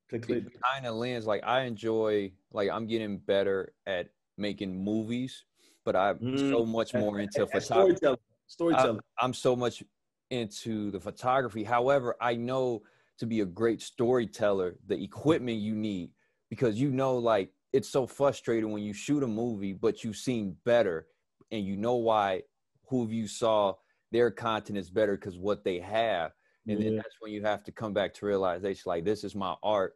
click, 0.09 0.27
kind 0.63 0.85
of 0.85 0.95
lens 0.95 1.25
like 1.25 1.43
I 1.43 1.61
enjoy 1.63 2.31
like 2.53 2.69
I'm 2.69 2.85
getting 2.87 3.17
better 3.17 3.73
at 3.87 4.09
making 4.37 4.77
movies, 4.83 5.45
but 5.83 5.95
I'm 5.95 6.19
Mm. 6.19 6.51
so 6.51 6.65
much 6.65 6.93
more 6.93 7.19
into 7.19 7.47
photography. 7.47 7.63
storytelling, 7.97 8.19
storytelling. 8.47 8.99
I'm 9.19 9.33
so 9.33 9.55
much 9.55 9.83
into 10.29 10.91
the 10.91 10.99
photography. 10.99 11.63
However, 11.63 12.15
I 12.21 12.35
know 12.35 12.83
to 13.19 13.25
be 13.25 13.41
a 13.41 13.45
great 13.45 13.81
storyteller, 13.81 14.75
the 14.87 15.01
equipment 15.01 15.59
you 15.59 15.75
need 15.75 16.11
because 16.49 16.79
you 16.79 16.91
know, 16.91 17.17
like, 17.17 17.51
it's 17.73 17.89
so 17.89 18.07
frustrating 18.07 18.71
when 18.71 18.83
you 18.83 18.93
shoot 18.93 19.23
a 19.23 19.27
movie, 19.27 19.73
but 19.73 20.03
you've 20.03 20.15
seen 20.15 20.55
better 20.65 21.07
and 21.51 21.65
you 21.65 21.75
know 21.75 21.95
why 21.95 22.41
who 22.87 23.03
of 23.03 23.11
you 23.11 23.27
saw 23.27 23.73
their 24.11 24.31
content 24.31 24.77
is 24.77 24.89
better 24.89 25.15
because 25.15 25.37
what 25.37 25.63
they 25.63 25.79
have. 25.79 26.31
And 26.67 26.81
then 26.81 26.95
that's 26.95 27.15
when 27.19 27.31
you 27.31 27.43
have 27.43 27.63
to 27.65 27.71
come 27.71 27.93
back 27.93 28.13
to 28.15 28.25
realization 28.25 28.83
like, 28.85 29.05
this 29.05 29.23
is 29.23 29.35
my 29.35 29.55
art 29.61 29.93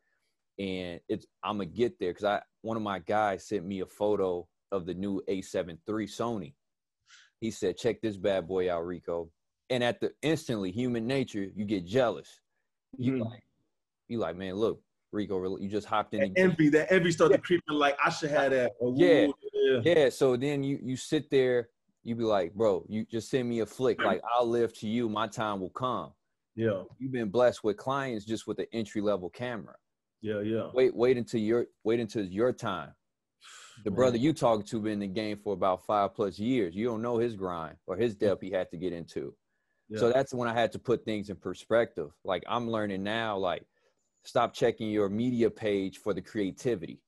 and 0.59 0.99
it's 1.07 1.25
I'm 1.43 1.57
gonna 1.57 1.65
get 1.65 1.97
there 1.99 2.11
because 2.11 2.25
I 2.25 2.41
one 2.61 2.77
of 2.77 2.83
my 2.83 2.99
guys 2.99 3.47
sent 3.47 3.65
me 3.65 3.79
a 3.79 3.85
photo 3.85 4.47
of 4.71 4.85
the 4.85 4.93
new 4.93 5.23
A7 5.29 5.69
III 5.87 6.05
Sony. 6.05 6.53
He 7.39 7.49
said, 7.49 7.77
"Check 7.77 8.01
this 8.01 8.17
bad 8.17 8.47
boy 8.47 8.71
out, 8.71 8.85
Rico." 8.85 9.31
And 9.69 9.83
at 9.83 9.99
the 9.99 10.11
instantly, 10.21 10.71
human 10.71 11.05
nature, 11.05 11.47
you 11.55 11.65
get 11.65 11.85
jealous. 11.85 12.41
You 12.97 13.13
Mhm. 13.13 13.25
like, 13.29 13.43
you 14.07 14.17
like, 14.17 14.35
man, 14.35 14.55
look, 14.55 14.81
Rico, 15.11 15.57
you 15.57 15.69
just 15.69 15.87
hopped 15.87 16.13
in. 16.13 16.21
That 16.21 16.31
envy, 16.39 16.69
that 16.69 16.91
envy 16.91 17.11
started 17.11 17.43
creeping. 17.43 17.75
Like 17.75 17.97
I 18.03 18.09
should 18.09 18.31
have 18.31 18.51
that. 18.51 18.73
Or, 18.79 18.93
Yeah. 18.95 19.27
Yeah. 19.53 19.81
Yeah. 19.83 20.09
So 20.09 20.35
then 20.35 20.63
you 20.63 20.79
you 20.81 20.95
sit 20.95 21.29
there, 21.29 21.69
you 22.03 22.15
be 22.15 22.23
like, 22.23 22.53
bro, 22.55 22.85
you 22.89 23.05
just 23.05 23.29
send 23.29 23.47
me 23.47 23.59
a 23.59 23.65
flick. 23.65 24.01
Like 24.01 24.21
I'll 24.35 24.47
live 24.47 24.73
to 24.79 24.87
you. 24.87 25.07
My 25.09 25.27
time 25.27 25.59
will 25.61 25.69
come. 25.71 26.13
yeah, 26.55 26.83
You've 26.97 27.11
been 27.11 27.29
blessed 27.29 27.63
with 27.63 27.77
clients 27.77 28.25
just 28.25 28.45
with 28.47 28.57
the 28.57 28.67
entry 28.73 29.01
level 29.01 29.29
camera. 29.29 29.75
yeah, 30.21 30.41
yeah. 30.41 30.69
Wait, 30.73 30.95
wait 30.95 31.17
until 31.17 31.39
your 31.39 31.67
wait 31.83 31.99
until 31.99 32.25
your 32.25 32.51
time. 32.53 32.93
The 33.85 33.91
Man. 33.91 33.95
brother 33.95 34.17
you 34.17 34.33
talking 34.33 34.65
to 34.65 34.81
been 34.81 34.93
in 34.93 34.99
the 34.99 35.07
game 35.07 35.37
for 35.37 35.53
about 35.53 35.85
five 35.85 36.13
plus 36.13 36.37
years. 36.37 36.75
You 36.75 36.85
don't 36.87 37.01
know 37.01 37.17
his 37.17 37.35
grind 37.35 37.77
or 37.87 37.95
his 37.95 38.15
depth 38.15 38.41
he 38.41 38.49
had 38.51 38.69
to 38.71 38.77
get 38.77 38.91
into. 38.93 39.33
So 39.97 40.11
that's 40.11 40.33
when 40.33 40.47
I 40.47 40.53
had 40.53 40.71
to 40.73 40.79
put 40.79 41.03
things 41.03 41.29
in 41.29 41.35
perspective. 41.35 42.11
Like 42.23 42.43
I'm 42.47 42.69
learning 42.69 43.03
now, 43.03 43.37
like 43.37 43.63
stop 44.23 44.53
checking 44.53 44.89
your 44.89 45.09
media 45.09 45.49
page 45.49 45.97
for 45.97 46.13
the 46.13 46.21
creativity. 46.21 47.01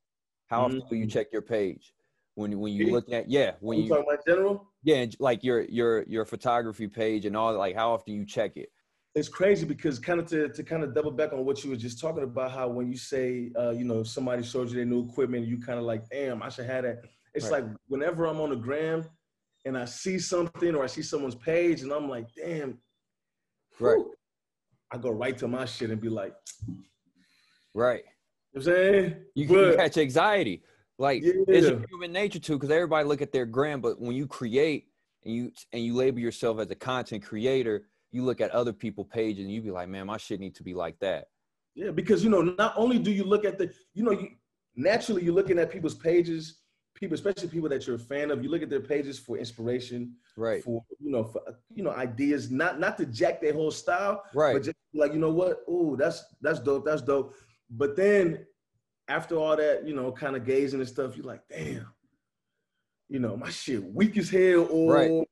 How 0.48 0.64
often 0.64 0.84
do 0.90 0.96
you 0.96 1.06
Mhm. 1.06 1.12
check 1.12 1.28
your 1.32 1.42
page? 1.44 1.94
When 2.36 2.60
when 2.60 2.74
you 2.74 2.88
look 2.92 3.12
at 3.12 3.30
yeah, 3.30 3.54
when 3.60 3.78
you 3.78 3.84
you 3.86 3.90
talking 3.90 4.06
about 4.08 4.26
general? 4.26 4.72
yeah, 4.84 5.06
like 5.20 5.44
your 5.44 5.62
your 5.64 6.04
your 6.04 6.26
photography 6.26 6.88
page 6.88 7.26
and 7.26 7.38
all 7.38 7.54
that, 7.54 7.60
like 7.60 7.76
how 7.76 7.94
often 7.94 8.14
do 8.14 8.20
you 8.20 8.26
check 8.26 8.58
it? 8.58 8.70
it's 9.14 9.28
crazy 9.28 9.66
because 9.66 10.00
kind 10.00 10.20
of 10.22 10.26
to, 10.28 10.48
to 10.50 10.64
kind 10.64 10.84
of 10.84 10.94
double 10.96 11.12
back 11.12 11.34
on 11.34 11.44
what 11.44 11.64
you 11.64 11.70
were 11.70 11.76
just 11.76 12.00
talking 12.00 12.24
about, 12.24 12.52
how 12.52 12.70
when 12.70 12.90
you 12.90 12.96
say, 12.98 13.52
uh, 13.60 13.72
you 13.72 13.84
know, 13.84 14.04
somebody 14.04 14.42
showed 14.42 14.70
you 14.70 14.76
their 14.76 14.86
new 14.86 15.06
equipment, 15.06 15.46
you 15.46 15.60
kind 15.60 15.78
of 15.78 15.84
like, 15.84 16.08
damn, 16.10 16.42
I 16.42 16.48
should 16.48 16.66
have 16.66 16.84
that. 16.84 17.02
It's 17.34 17.52
right. 17.52 17.64
like 17.64 17.74
whenever 17.88 18.26
I'm 18.26 18.40
on 18.40 18.52
the 18.52 18.56
gram 18.56 19.04
and 19.66 19.78
I 19.78 19.86
see 19.86 20.20
something 20.20 20.76
or 20.76 20.84
I 20.84 20.88
see 20.88 21.02
someone's 21.02 21.36
page 21.36 21.82
and 21.82 21.92
I'm 21.92 22.10
like, 22.10 22.28
damn, 22.36 22.80
right. 23.80 23.98
Whew, 23.98 24.14
I 24.92 24.98
go 24.98 25.10
right 25.10 25.38
to 25.38 25.48
my 25.48 25.66
shit 25.66 25.90
and 25.90 26.02
be 26.02 26.10
like, 26.10 26.34
right. 27.74 28.04
You 28.54 28.60
know 28.60 28.60
I'm 28.60 28.62
saying 28.64 29.16
you 29.36 29.48
can 29.48 29.56
but, 29.56 29.78
catch 29.78 29.98
anxiety. 29.98 30.64
Like 30.98 31.24
yeah. 31.24 31.34
it's 31.48 31.90
human 31.90 32.12
nature 32.12 32.40
too, 32.40 32.58
because 32.58 32.70
everybody 32.70 33.08
look 33.08 33.22
at 33.22 33.32
their 33.32 33.46
gram, 33.46 33.82
but 33.82 34.00
when 34.00 34.16
you 34.16 34.28
create 34.28 34.88
and 35.26 35.34
you 35.34 35.52
and 35.72 35.84
you 35.84 35.96
label 35.96 36.20
yourself 36.20 36.60
as 36.60 36.70
a 36.70 36.76
content 36.76 37.24
creator, 37.24 37.88
you 38.12 38.24
look 38.24 38.42
at 38.42 38.52
other 38.52 38.74
people 38.74 39.06
pages 39.06 39.46
and 39.46 39.52
you 39.52 39.62
be 39.62 39.72
like, 39.72 39.88
man, 39.88 40.08
my 40.08 40.18
shit 40.18 40.40
need 40.40 40.56
to 40.56 40.64
be 40.64 40.74
like 40.74 41.00
that. 41.00 41.26
Yeah, 41.74 41.92
because 41.92 42.24
you 42.24 42.30
know, 42.30 42.42
not 42.42 42.74
only 42.76 43.00
do 43.00 43.12
you 43.12 43.24
look 43.24 43.46
at 43.46 43.58
the, 43.58 43.72
you 43.94 44.04
know, 44.04 44.12
you 44.12 44.30
naturally 44.76 45.24
you're 45.24 45.34
looking 45.34 45.58
at 45.58 45.72
people's 45.72 45.96
pages, 45.96 46.61
people, 46.94 47.16
especially 47.16 47.50
people 47.50 47.70
that 47.70 47.86
you're 47.88 47.96
a 47.96 48.00
fan 48.00 48.32
of, 48.32 48.44
you 48.44 48.50
look 48.50 48.62
at 48.62 48.70
their 48.70 48.82
pages 48.82 49.18
for 49.18 49.38
inspiration, 49.38 50.14
right? 50.38 50.64
For 50.64 50.84
you 51.00 51.12
know, 51.12 51.24
for 51.24 51.42
you 51.74 51.84
know, 51.84 51.92
ideas, 51.92 52.52
not 52.52 52.80
not 52.80 52.98
to 52.98 53.06
jack 53.06 53.42
their 53.42 53.54
whole 53.54 53.72
style, 53.72 54.24
right? 54.34 54.54
But 54.54 54.64
just 54.64 54.78
like 54.94 55.14
you 55.14 55.20
know 55.20 55.32
what, 55.32 55.62
oh, 55.68 55.96
that's 55.96 56.24
that's 56.42 56.60
dope, 56.60 56.86
that's 56.86 57.02
dope. 57.02 57.36
But 57.70 57.96
then 57.96 58.46
after 59.08 59.36
all 59.36 59.56
that, 59.58 59.88
you 59.88 59.96
know, 59.96 60.12
kind 60.12 60.36
of 60.36 60.46
gazing 60.46 60.80
and 60.80 60.88
stuff, 60.88 61.18
you're 61.18 61.26
like, 61.26 61.42
damn, 61.50 61.88
you 63.10 63.20
know, 63.20 63.36
my 63.36 63.50
shit 63.50 63.84
weak 63.84 64.18
as 64.18 64.30
hell, 64.30 64.68
or 64.70 64.94
right 64.94 65.28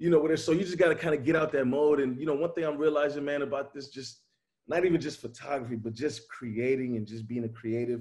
you 0.00 0.08
know, 0.08 0.18
what 0.18 0.36
so 0.40 0.52
you 0.52 0.64
just 0.64 0.78
got 0.78 0.88
to 0.88 0.94
kind 0.94 1.14
of 1.14 1.24
get 1.24 1.36
out 1.36 1.52
that 1.52 1.66
mode. 1.66 2.00
And 2.00 2.18
you 2.18 2.24
know, 2.24 2.34
one 2.34 2.52
thing 2.54 2.64
I'm 2.64 2.78
realizing, 2.78 3.22
man, 3.22 3.42
about 3.42 3.74
this, 3.74 3.88
just 3.88 4.22
not 4.66 4.86
even 4.86 4.98
just 4.98 5.20
photography, 5.20 5.76
but 5.76 5.92
just 5.92 6.26
creating 6.28 6.96
and 6.96 7.06
just 7.06 7.28
being 7.28 7.44
a 7.44 7.48
creative, 7.48 8.00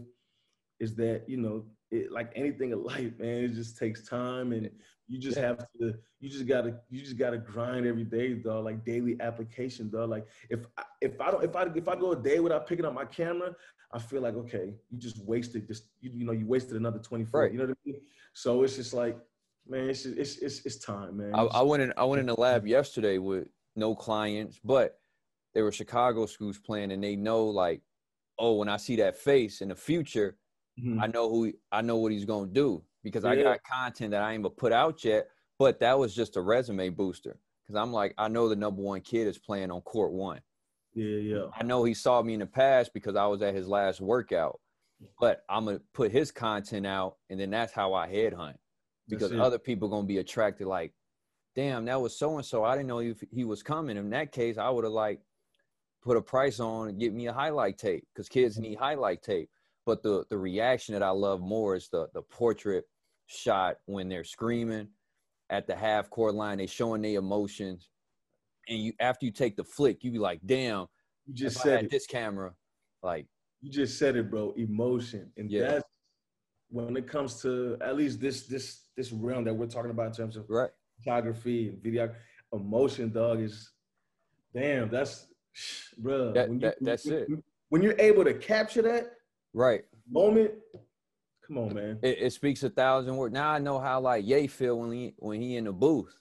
is 0.80 0.96
that 0.96 1.28
you 1.28 1.36
know, 1.36 1.66
it, 1.92 2.12
like 2.12 2.32
anything 2.36 2.72
in 2.72 2.84
life, 2.84 3.18
man, 3.20 3.44
it 3.44 3.54
just 3.54 3.78
takes 3.78 4.08
time, 4.08 4.52
and 4.52 4.70
you 5.08 5.20
just 5.20 5.38
have 5.38 5.58
to, 5.80 5.96
you 6.20 6.30
just 6.30 6.48
gotta, 6.48 6.76
you 6.90 7.02
just 7.02 7.18
gotta 7.18 7.38
grind 7.38 7.86
every 7.86 8.04
day, 8.04 8.34
dog. 8.34 8.66
Like 8.66 8.86
daily 8.86 9.18
application, 9.20 9.90
dog. 9.90 10.10
Like 10.10 10.28
if 10.50 10.66
I, 10.78 10.84
if 11.02 11.20
I 11.20 11.32
don't, 11.32 11.44
if 11.44 11.56
I 11.56 11.64
if 11.76 11.88
I 11.88 11.96
go 11.96 12.12
a 12.12 12.16
day 12.16 12.40
without 12.40 12.68
picking 12.68 12.86
up 12.86 12.94
my 12.94 13.06
camera, 13.06 13.56
I 13.92 14.00
feel 14.00 14.22
like 14.22 14.36
okay, 14.36 14.74
you 14.90 15.00
just 15.00 15.18
wasted 15.26 15.68
just 15.68 15.86
you, 16.00 16.12
you 16.14 16.26
know, 16.26 16.32
you 16.32 16.46
wasted 16.46 16.76
another 16.78 17.00
24. 17.00 17.42
Right. 17.42 17.52
You 17.52 17.58
know 17.58 17.66
what 17.66 17.78
I 17.86 17.90
mean? 17.90 18.02
So 18.34 18.64
it's 18.64 18.76
just 18.76 18.94
like 18.94 19.18
man, 19.68 19.90
it's, 19.90 20.06
it's 20.06 20.38
it's 20.38 20.66
it's 20.66 20.78
time, 20.78 21.18
man. 21.18 21.34
I, 21.34 21.44
I, 21.44 21.62
went 21.62 21.84
in 21.84 21.94
I 21.96 22.04
went 22.04 22.20
in 22.20 22.26
the 22.26 22.40
lab 22.40 22.68
yesterday 22.68 23.18
with 23.18 23.48
no 23.76 23.96
clients, 23.96 24.60
but 24.64 25.00
they 25.54 25.62
were 25.62 25.72
Chicago 25.72 26.26
schools 26.26 26.60
playing, 26.60 26.92
and 26.92 27.04
they 27.04 27.16
know 27.16 27.46
like, 27.46 27.82
oh, 28.38 28.56
when 28.56 28.70
I 28.70 28.78
see 28.78 28.96
that 28.98 29.18
face 29.18 29.62
in 29.62 29.70
the 29.70 29.76
future, 29.76 30.36
mm-hmm. 30.80 31.02
I 31.02 31.08
know 31.08 31.30
who 31.30 31.54
I 31.72 31.82
know 31.82 31.98
what 31.98 32.12
he's 32.12 32.26
gonna 32.26 32.48
do 32.48 32.84
because 33.04 33.24
yeah. 33.24 33.32
I 33.32 33.44
got 33.44 33.60
content 33.64 34.12
that 34.12 34.22
I 34.22 34.34
ain't 34.34 34.44
gonna 34.44 34.56
put 34.56 34.72
out 34.72 35.04
yet. 35.04 35.28
But 35.58 35.80
that 35.82 36.00
was 36.00 36.16
just 36.16 36.38
a 36.38 36.42
resume 36.42 36.90
booster 36.90 37.38
because 37.62 37.80
I'm 37.80 37.92
like, 37.92 38.14
I 38.18 38.30
know 38.30 38.48
the 38.48 38.56
number 38.56 38.82
one 38.82 39.02
kid 39.02 39.28
is 39.28 39.38
playing 39.38 39.72
on 39.72 39.82
court 39.82 40.14
one. 40.14 40.40
Yeah, 40.94 41.18
yeah. 41.18 41.46
I 41.58 41.64
know 41.64 41.84
he 41.84 41.94
saw 41.94 42.22
me 42.22 42.34
in 42.34 42.40
the 42.40 42.46
past 42.46 42.94
because 42.94 43.16
I 43.16 43.26
was 43.26 43.42
at 43.42 43.54
his 43.54 43.68
last 43.68 44.02
workout. 44.02 44.60
But 45.20 45.44
I'm 45.50 45.66
gonna 45.66 45.80
put 45.94 46.12
his 46.12 46.32
content 46.32 46.86
out, 46.86 47.18
and 47.30 47.40
then 47.40 47.50
that's 47.52 47.72
how 47.72 47.94
I 47.94 48.10
headhunt 48.10 48.56
because 49.08 49.32
other 49.34 49.58
people 49.58 49.88
gonna 49.88 50.06
be 50.06 50.18
attracted. 50.18 50.68
Like, 50.68 50.94
damn, 51.56 51.86
that 51.86 52.02
was 52.02 52.18
so 52.18 52.36
and 52.36 52.46
so. 52.46 52.64
I 52.64 52.76
didn't 52.76 52.88
know 52.88 53.00
if 53.00 53.24
he 53.32 53.46
was 53.46 53.64
coming. 53.64 53.96
In 53.96 54.10
that 54.10 54.32
case, 54.34 54.58
I 54.58 54.70
would 54.70 54.84
have 54.84 54.94
like 54.94 55.22
put 56.02 56.18
a 56.18 56.22
price 56.22 56.60
on 56.60 56.90
and 56.90 57.00
get 57.00 57.14
me 57.14 57.28
a 57.28 57.34
highlight 57.34 57.78
tape 57.78 58.06
because 58.14 58.28
kids 58.28 58.58
need 58.58 58.78
highlight 58.78 59.22
tape. 59.24 59.50
But 59.90 60.04
the 60.04 60.24
the 60.30 60.38
reaction 60.38 60.94
that 60.94 61.02
I 61.02 61.10
love 61.10 61.42
more 61.42 61.76
is 61.76 61.90
the 61.90 62.10
the 62.14 62.22
portrait 62.22 62.86
shot 63.26 63.78
when 63.88 64.08
they're 64.08 64.24
screaming 64.24 64.90
at 65.50 65.66
the 65.66 65.76
half 65.76 66.12
court 66.12 66.36
line. 66.36 66.60
They 66.60 66.68
showing 66.68 67.02
their 67.02 67.18
emotions, 67.18 67.90
and 68.68 68.78
you 68.78 68.94
after 69.00 69.26
you 69.26 69.32
take 69.32 69.56
the 69.56 69.64
flick, 69.64 70.04
you 70.04 70.12
be 70.12 70.20
like, 70.20 70.42
damn. 70.46 70.86
You 71.26 71.34
just 71.34 71.60
said 71.60 71.90
this 71.90 72.06
camera, 72.06 72.54
like 73.02 73.26
you 73.62 73.72
just 73.72 73.98
said 73.98 74.16
it, 74.16 74.30
bro. 74.30 74.54
Emotion, 74.58 75.32
and 75.38 75.50
yeah. 75.50 75.62
that's 75.62 75.90
when 76.70 76.96
it 76.96 77.08
comes 77.08 77.42
to 77.42 77.76
at 77.82 77.98
least 77.98 78.22
this 78.22 78.46
this 78.46 78.90
this 78.96 79.12
realm 79.12 79.44
that 79.46 79.56
we're 79.56 79.66
talking 79.66 79.90
about 79.90 80.06
in 80.06 80.14
terms 80.14 80.38
of 80.38 80.46
right. 80.50 80.70
photography 81.00 81.70
and 81.70 81.82
video 81.82 82.14
emotion 82.54 83.12
dog 83.12 83.42
is 83.42 83.72
damn 84.54 84.88
that's 84.88 85.26
bro 85.98 86.32
that, 86.32 86.60
that, 86.60 86.76
that's 86.80 87.06
when, 87.06 87.14
it 87.16 87.30
when 87.70 87.82
you're 87.82 88.00
able 88.00 88.24
to 88.24 88.36
capture 88.36 88.84
that 88.84 89.14
right 89.54 89.82
moment 90.10 90.52
come 91.46 91.58
on 91.58 91.74
man 91.74 92.00
it, 92.02 92.18
it 92.20 92.34
speaks 92.34 92.64
a 92.64 92.70
thousand 92.70 93.16
words 93.16 93.34
now 93.34 93.50
i 93.50 93.60
know 93.60 93.80
how 93.80 94.00
like 94.00 94.26
Ye 94.26 94.48
feel 94.48 94.80
when 94.80 94.92
he 94.92 95.14
when 95.18 95.42
he 95.42 95.58
in 95.58 95.66
the 95.66 95.72
booth 95.72 96.16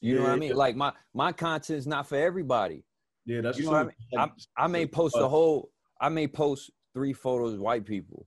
you 0.00 0.14
yeah, 0.14 0.18
know 0.18 0.24
what 0.26 0.32
i 0.32 0.36
mean 0.36 0.50
yeah. 0.50 0.56
like 0.56 0.76
my 0.76 0.92
my 1.14 1.32
content 1.32 1.78
is 1.78 1.86
not 1.86 2.08
for 2.08 2.16
everybody 2.16 2.84
yeah 3.26 3.40
that's 3.40 3.58
you 3.58 3.64
true. 3.64 3.72
know 3.72 3.84
what 3.84 3.94
i 4.16 4.26
mean 4.26 4.32
I, 4.56 4.64
I 4.64 4.66
may 4.66 4.86
post 4.86 5.16
a 5.18 5.28
whole 5.28 5.70
i 6.00 6.08
may 6.08 6.26
post 6.26 6.70
three 6.94 7.12
photos 7.12 7.54
of 7.54 7.60
white 7.60 7.84
people 7.84 8.26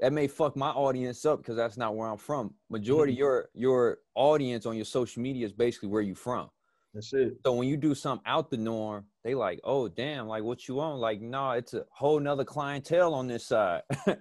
that 0.00 0.12
may 0.12 0.26
fuck 0.26 0.56
my 0.56 0.70
audience 0.70 1.24
up 1.24 1.38
because 1.38 1.56
that's 1.56 1.76
not 1.76 1.96
where 1.96 2.08
I'm 2.08 2.18
from. 2.18 2.54
Majority 2.70 3.12
mm-hmm. 3.14 3.20
your 3.20 3.48
your 3.54 3.98
audience 4.14 4.66
on 4.66 4.76
your 4.76 4.84
social 4.84 5.22
media 5.22 5.46
is 5.46 5.52
basically 5.52 5.88
where 5.88 6.02
you 6.02 6.14
from. 6.14 6.48
That's 6.96 7.12
it. 7.12 7.36
So 7.44 7.52
when 7.52 7.68
you 7.68 7.76
do 7.76 7.94
something 7.94 8.24
out 8.24 8.50
the 8.50 8.56
norm, 8.56 9.04
they 9.22 9.34
like, 9.34 9.60
oh 9.64 9.86
damn, 9.86 10.26
like 10.26 10.42
what 10.42 10.66
you 10.66 10.76
want? 10.76 10.98
Like, 10.98 11.20
no, 11.20 11.28
nah, 11.28 11.52
it's 11.52 11.74
a 11.74 11.84
whole 11.90 12.18
nother 12.18 12.44
clientele 12.44 13.12
on 13.12 13.26
this 13.26 13.44
side. 13.44 13.82
yeah, 14.08 14.16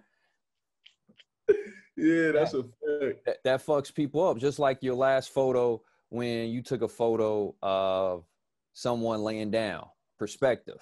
that's 2.34 2.52
that, 2.52 2.70
a 2.82 3.00
fact. 3.00 3.26
That, 3.26 3.38
that 3.46 3.66
fucks 3.66 3.96
people 3.96 4.28
up. 4.28 4.40
Just 4.40 4.60
like 4.60 4.84
your 4.84 4.96
last 4.96 5.30
photo 5.30 5.82
when 6.10 6.50
you 6.50 6.62
took 6.62 6.82
a 6.82 6.88
photo 6.90 7.56
of 7.62 8.26
someone 8.74 9.22
laying 9.22 9.52
down. 9.52 9.88
Perspective. 10.20 10.82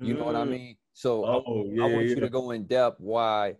You 0.00 0.14
mm. 0.14 0.18
know 0.18 0.24
what 0.24 0.36
I 0.36 0.44
mm. 0.44 0.50
mean? 0.50 0.76
So 0.92 1.24
oh, 1.24 1.66
I, 1.68 1.72
yeah, 1.72 1.84
I 1.84 1.86
want 1.86 2.06
yeah. 2.06 2.14
you 2.16 2.20
to 2.20 2.28
go 2.28 2.50
in 2.50 2.64
depth 2.64 2.98
why 2.98 3.54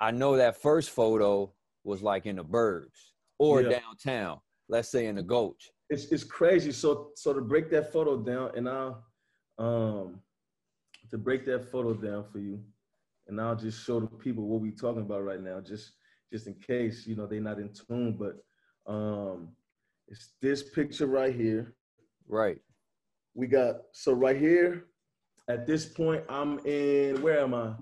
I 0.00 0.10
know 0.10 0.36
that 0.36 0.60
first 0.60 0.90
photo 0.90 1.52
was 1.84 2.02
like 2.02 2.26
in 2.26 2.34
the 2.34 2.44
burbs 2.44 3.12
or 3.38 3.62
yeah. 3.62 3.78
downtown, 3.78 4.40
let's 4.68 4.88
say 4.88 5.06
in 5.06 5.14
the 5.14 5.22
Gulch. 5.22 5.70
It's 5.90 6.06
it's 6.06 6.24
crazy. 6.24 6.72
So 6.72 7.10
so 7.14 7.32
to 7.32 7.40
break 7.40 7.70
that 7.70 7.92
photo 7.92 8.16
down, 8.16 8.50
and 8.56 8.68
I'll 8.68 9.04
um 9.58 10.20
to 11.10 11.18
break 11.18 11.44
that 11.46 11.70
photo 11.70 11.94
down 11.94 12.24
for 12.32 12.38
you, 12.38 12.60
and 13.28 13.40
I'll 13.40 13.56
just 13.56 13.84
show 13.84 14.00
the 14.00 14.06
people 14.06 14.46
what 14.46 14.60
we're 14.60 14.72
talking 14.72 15.02
about 15.02 15.24
right 15.24 15.40
now, 15.40 15.60
just 15.60 15.92
just 16.32 16.46
in 16.46 16.54
case 16.54 17.06
you 17.06 17.16
know 17.16 17.26
they're 17.26 17.40
not 17.40 17.58
in 17.58 17.70
tune. 17.72 18.18
But 18.18 18.36
um 18.90 19.50
it's 20.08 20.34
this 20.40 20.62
picture 20.62 21.06
right 21.06 21.34
here. 21.34 21.74
Right. 22.28 22.58
We 23.34 23.46
got 23.46 23.76
so 23.92 24.12
right 24.12 24.36
here. 24.36 24.86
At 25.48 25.66
this 25.66 25.84
point, 25.84 26.24
I'm 26.28 26.58
in. 26.60 27.20
Where 27.20 27.40
am 27.40 27.52
I? 27.52 27.72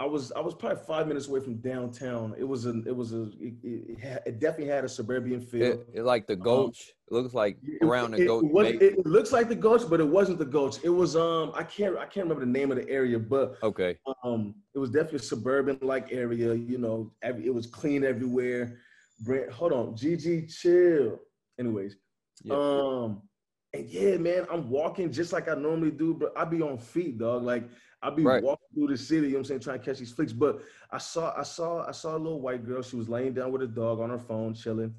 I 0.00 0.04
was 0.04 0.32
I 0.32 0.40
was 0.40 0.54
probably 0.54 0.82
five 0.86 1.06
minutes 1.06 1.28
away 1.28 1.40
from 1.40 1.56
downtown. 1.56 2.34
It 2.38 2.44
was 2.44 2.64
a 2.64 2.70
it 2.86 2.96
was 2.96 3.12
a 3.12 3.24
it, 3.38 3.54
it, 3.62 4.00
had, 4.00 4.22
it 4.24 4.40
definitely 4.40 4.72
had 4.72 4.82
a 4.82 4.88
suburban 4.88 5.42
feel. 5.42 5.84
It, 5.92 6.04
like 6.04 6.26
the 6.26 6.32
um, 6.32 6.40
Gulch. 6.40 6.94
Um, 7.12 7.18
it 7.18 7.22
looks 7.22 7.34
like 7.34 7.58
around 7.82 8.12
the 8.12 8.24
Gulch. 8.24 8.46
Was, 8.50 8.68
it, 8.68 9.04
looks 9.04 9.30
like 9.30 9.50
the 9.50 9.54
Gulch, 9.54 9.82
but 9.90 10.00
it 10.00 10.08
wasn't 10.08 10.38
the 10.38 10.46
Gulch. 10.46 10.78
It 10.82 10.88
was 10.88 11.16
um 11.16 11.52
I 11.54 11.64
can't 11.64 11.98
I 11.98 12.06
can't 12.06 12.24
remember 12.26 12.46
the 12.46 12.50
name 12.50 12.72
of 12.72 12.78
the 12.78 12.88
area, 12.88 13.18
but 13.18 13.58
okay. 13.62 13.98
Um, 14.24 14.54
it 14.74 14.78
was 14.78 14.88
definitely 14.88 15.18
a 15.18 15.22
suburban 15.22 15.78
like 15.82 16.10
area. 16.10 16.54
You 16.54 16.78
know, 16.78 17.12
every, 17.22 17.44
it 17.44 17.54
was 17.54 17.66
clean 17.66 18.02
everywhere. 18.02 18.78
Brent, 19.20 19.52
hold 19.52 19.72
on, 19.72 19.88
GG, 19.96 20.50
chill. 20.50 21.20
Anyways, 21.58 21.96
yeah. 22.42 22.54
um, 22.54 23.20
and 23.74 23.86
yeah, 23.86 24.16
man, 24.16 24.46
I'm 24.50 24.70
walking 24.70 25.12
just 25.12 25.34
like 25.34 25.46
I 25.46 25.54
normally 25.54 25.90
do, 25.90 26.14
but 26.14 26.32
I 26.34 26.46
be 26.46 26.62
on 26.62 26.78
feet, 26.78 27.18
dog. 27.18 27.42
Like 27.42 27.68
I'll 28.02 28.14
be 28.14 28.22
right. 28.22 28.42
walking 28.42 28.66
through 28.74 28.88
the 28.88 28.96
city, 28.96 29.26
you 29.26 29.32
know 29.32 29.38
what 29.38 29.38
I'm 29.40 29.44
saying, 29.44 29.60
trying 29.60 29.78
to 29.78 29.84
catch 29.84 29.98
these 29.98 30.12
flicks. 30.12 30.32
But 30.32 30.62
I 30.90 30.98
saw, 30.98 31.34
I 31.36 31.42
saw, 31.42 31.86
I 31.86 31.92
saw 31.92 32.16
a 32.16 32.18
little 32.18 32.40
white 32.40 32.64
girl. 32.64 32.82
She 32.82 32.96
was 32.96 33.08
laying 33.08 33.34
down 33.34 33.52
with 33.52 33.62
a 33.62 33.66
dog 33.66 34.00
on 34.00 34.10
her 34.10 34.18
phone, 34.18 34.54
chilling. 34.54 34.94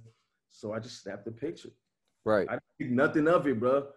So 0.50 0.74
I 0.74 0.80
just 0.80 1.02
snapped 1.02 1.26
the 1.26 1.32
picture. 1.32 1.72
Right. 2.26 2.48
I 2.50 2.54
didn't 2.54 2.64
think 2.78 2.92
nothing 2.92 3.28
of 3.28 3.48
it, 3.48 3.60
bro. 3.60 3.88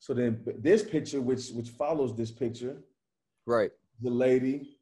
So 0.00 0.14
then 0.14 0.40
this 0.58 0.82
picture, 0.82 1.20
which 1.20 1.50
which 1.50 1.68
follows 1.68 2.16
this 2.16 2.30
picture, 2.30 2.78
right? 3.46 3.70
The 4.00 4.10
lady, 4.10 4.78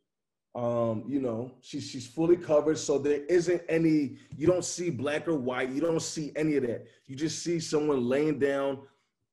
um, 0.54 1.04
you 1.08 1.20
know, 1.20 1.52
she's 1.60 1.90
she's 1.90 2.06
fully 2.06 2.36
covered, 2.36 2.78
so 2.78 2.98
there 2.98 3.24
isn't 3.24 3.62
any. 3.68 4.16
You 4.36 4.46
don't 4.46 4.64
see 4.64 4.90
black 4.90 5.26
or 5.26 5.34
white. 5.34 5.70
You 5.70 5.80
don't 5.80 6.00
see 6.00 6.32
any 6.36 6.56
of 6.56 6.62
that. 6.68 6.86
You 7.06 7.16
just 7.16 7.42
see 7.42 7.58
someone 7.58 8.08
laying 8.08 8.38
down 8.38 8.78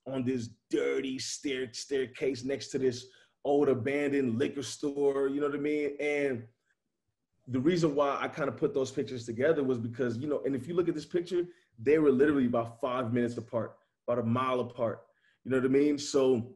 on 0.08 0.26
this 0.26 0.50
dirty 0.71 1.19
stair 1.19 1.69
staircase 1.71 2.43
next 2.43 2.69
to 2.69 2.80
this 2.80 3.06
old 3.46 3.70
abandoned 3.70 4.38
liquor 4.38 4.64
store, 4.64 5.30
you 5.30 5.40
know 5.40 5.48
what 5.48 5.56
I 5.56 5.62
mean? 5.62 5.92
And 6.02 6.44
the 7.48 7.60
reason 7.60 7.96
why 7.96 8.18
I 8.20 8.28
kind 8.28 8.50
of 8.50 8.58
put 8.58 8.74
those 8.74 8.92
pictures 8.92 9.26
together 9.26 9.64
was 9.64 9.78
because, 9.78 10.18
you 10.18 10.28
know, 10.28 10.42
and 10.46 10.56
if 10.56 10.68
you 10.68 10.74
look 10.74 10.90
at 10.90 10.96
this 10.96 11.06
picture, 11.06 11.44
they 11.80 12.00
were 12.00 12.12
literally 12.12 12.48
about 12.48 12.82
five 12.82 13.14
minutes 13.14 13.38
apart, 13.38 13.78
about 14.08 14.24
a 14.24 14.26
mile 14.26 14.60
apart. 14.60 15.04
You 15.44 15.52
know 15.52 15.58
what 15.58 15.66
I 15.66 15.70
mean? 15.70 15.98
So 16.00 16.56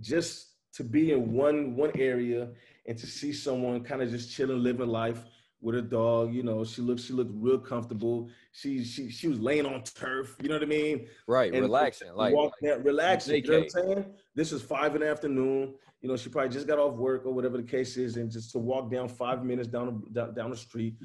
just 0.00 0.52
to 0.72 0.82
be 0.82 1.12
in 1.12 1.32
one 1.32 1.76
one 1.76 1.92
area 1.96 2.48
and 2.86 2.98
to 2.98 3.06
see 3.06 3.32
someone 3.32 3.84
kind 3.84 4.02
of 4.02 4.10
just 4.10 4.34
chilling, 4.34 4.62
living 4.62 4.88
life 4.88 5.22
with 5.64 5.74
a 5.76 5.82
dog. 5.82 6.34
You 6.34 6.42
know, 6.42 6.62
she 6.64 6.82
looked 6.82 7.00
she 7.00 7.12
looked 7.12 7.32
real 7.34 7.58
comfortable. 7.58 8.28
She 8.52 8.84
she 8.84 9.10
she 9.10 9.28
was 9.28 9.40
laying 9.40 9.66
on 9.66 9.82
turf. 9.82 10.36
You 10.40 10.48
know 10.48 10.56
what 10.56 10.62
I 10.62 10.66
mean? 10.66 11.06
Right, 11.26 11.52
and 11.52 11.62
relaxing, 11.62 12.14
like, 12.14 12.34
walk 12.34 12.52
like 12.62 12.84
relaxing. 12.84 13.42
You 13.44 13.50
know 13.50 13.58
what 13.58 13.62
I'm 13.64 13.70
saying? 13.70 14.04
This 14.34 14.52
is 14.52 14.62
five 14.62 14.94
in 14.94 15.00
the 15.00 15.10
afternoon. 15.10 15.74
You 16.02 16.08
know, 16.08 16.16
she 16.16 16.28
probably 16.28 16.50
just 16.50 16.66
got 16.66 16.78
off 16.78 16.94
work 16.96 17.24
or 17.24 17.32
whatever 17.32 17.56
the 17.56 17.62
case 17.62 17.96
is, 17.96 18.16
and 18.16 18.30
just 18.30 18.52
to 18.52 18.58
walk 18.58 18.92
down 18.92 19.08
five 19.08 19.42
minutes 19.42 19.68
down 19.68 20.04
down, 20.12 20.34
down 20.34 20.50
the 20.50 20.56
street 20.56 20.96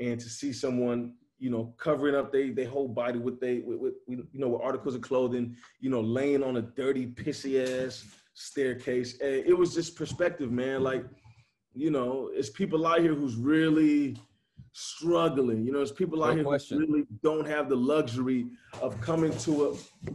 and 0.00 0.18
to 0.18 0.28
see 0.28 0.52
someone 0.52 1.14
you 1.38 1.50
know, 1.50 1.74
covering 1.76 2.14
up 2.14 2.32
they 2.32 2.50
they 2.50 2.64
whole 2.64 2.88
body 2.88 3.18
with 3.18 3.40
they 3.40 3.58
with, 3.58 3.78
with, 3.78 3.94
you 4.06 4.26
know 4.32 4.48
with 4.48 4.62
articles 4.62 4.94
of 4.94 5.02
clothing, 5.02 5.54
you 5.80 5.90
know, 5.90 6.00
laying 6.00 6.42
on 6.42 6.56
a 6.56 6.62
dirty 6.62 7.06
pissy 7.06 7.62
ass 7.62 8.06
staircase. 8.34 9.20
And 9.20 9.44
it 9.46 9.56
was 9.56 9.74
just 9.74 9.96
perspective, 9.96 10.50
man. 10.50 10.82
Like, 10.82 11.04
you 11.74 11.90
know, 11.90 12.30
it's 12.32 12.50
people 12.50 12.86
out 12.86 13.00
here 13.00 13.14
who's 13.14 13.36
really 13.36 14.16
struggling. 14.72 15.64
You 15.64 15.72
know, 15.72 15.80
it's 15.80 15.92
people 15.92 16.22
out 16.22 16.30
no 16.30 16.34
here 16.36 16.44
question. 16.44 16.78
who 16.78 16.86
really 16.86 17.06
don't 17.22 17.46
have 17.46 17.68
the 17.68 17.76
luxury 17.76 18.46
of 18.80 19.00
coming 19.00 19.36
to 19.38 19.70
a. 19.70 20.10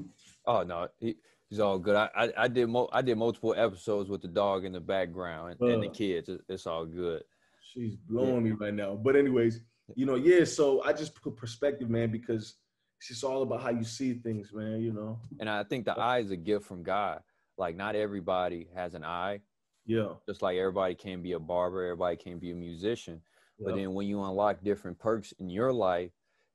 Oh 0.45 0.63
no, 0.63 0.87
he, 0.99 1.15
he's 1.49 1.59
all 1.59 1.77
good. 1.77 1.95
I 1.95 2.09
I, 2.15 2.33
I 2.37 2.47
did 2.47 2.67
mo- 2.67 2.89
I 2.93 3.01
did 3.01 3.17
multiple 3.17 3.53
episodes 3.57 4.09
with 4.09 4.21
the 4.21 4.27
dog 4.27 4.65
in 4.65 4.71
the 4.71 4.79
background 4.79 5.57
and, 5.59 5.69
uh, 5.69 5.73
and 5.73 5.83
the 5.83 5.89
kids. 5.89 6.29
It's 6.47 6.65
all 6.65 6.85
good. 6.85 7.23
She's 7.61 7.95
blowing 7.95 8.45
yeah. 8.45 8.51
me 8.53 8.57
right 8.59 8.73
now. 8.73 8.95
But 8.95 9.15
anyways, 9.15 9.61
you 9.95 10.05
know, 10.05 10.15
yeah. 10.15 10.45
So 10.45 10.81
I 10.83 10.93
just 10.93 11.13
put 11.21 11.35
perspective, 11.35 11.89
man, 11.89 12.11
because 12.11 12.55
it's 12.97 13.09
just 13.09 13.23
all 13.23 13.43
about 13.43 13.61
how 13.61 13.69
you 13.69 13.83
see 13.83 14.13
things, 14.13 14.51
man. 14.53 14.81
You 14.81 14.93
know. 14.93 15.19
And 15.39 15.49
I 15.49 15.63
think 15.63 15.85
the 15.85 15.97
eye 15.97 16.19
is 16.19 16.31
a 16.31 16.37
gift 16.37 16.65
from 16.65 16.83
God. 16.83 17.21
Like 17.57 17.75
not 17.75 17.95
everybody 17.95 18.67
has 18.75 18.93
an 18.93 19.03
eye. 19.03 19.41
Yeah. 19.89 20.09
Just 20.27 20.43
like 20.43 20.55
everybody 20.55 20.93
can 20.93 21.23
be 21.23 21.31
a 21.31 21.39
barber, 21.39 21.83
everybody 21.83 22.15
can 22.15 22.37
be 22.37 22.51
a 22.51 22.55
musician. 22.55 23.21
Yeah. 23.57 23.65
But 23.65 23.75
then 23.75 23.93
when 23.95 24.05
you 24.05 24.23
unlock 24.23 24.63
different 24.63 24.99
perks 24.99 25.31
in 25.39 25.49
your 25.49 25.73
life, 25.73 26.11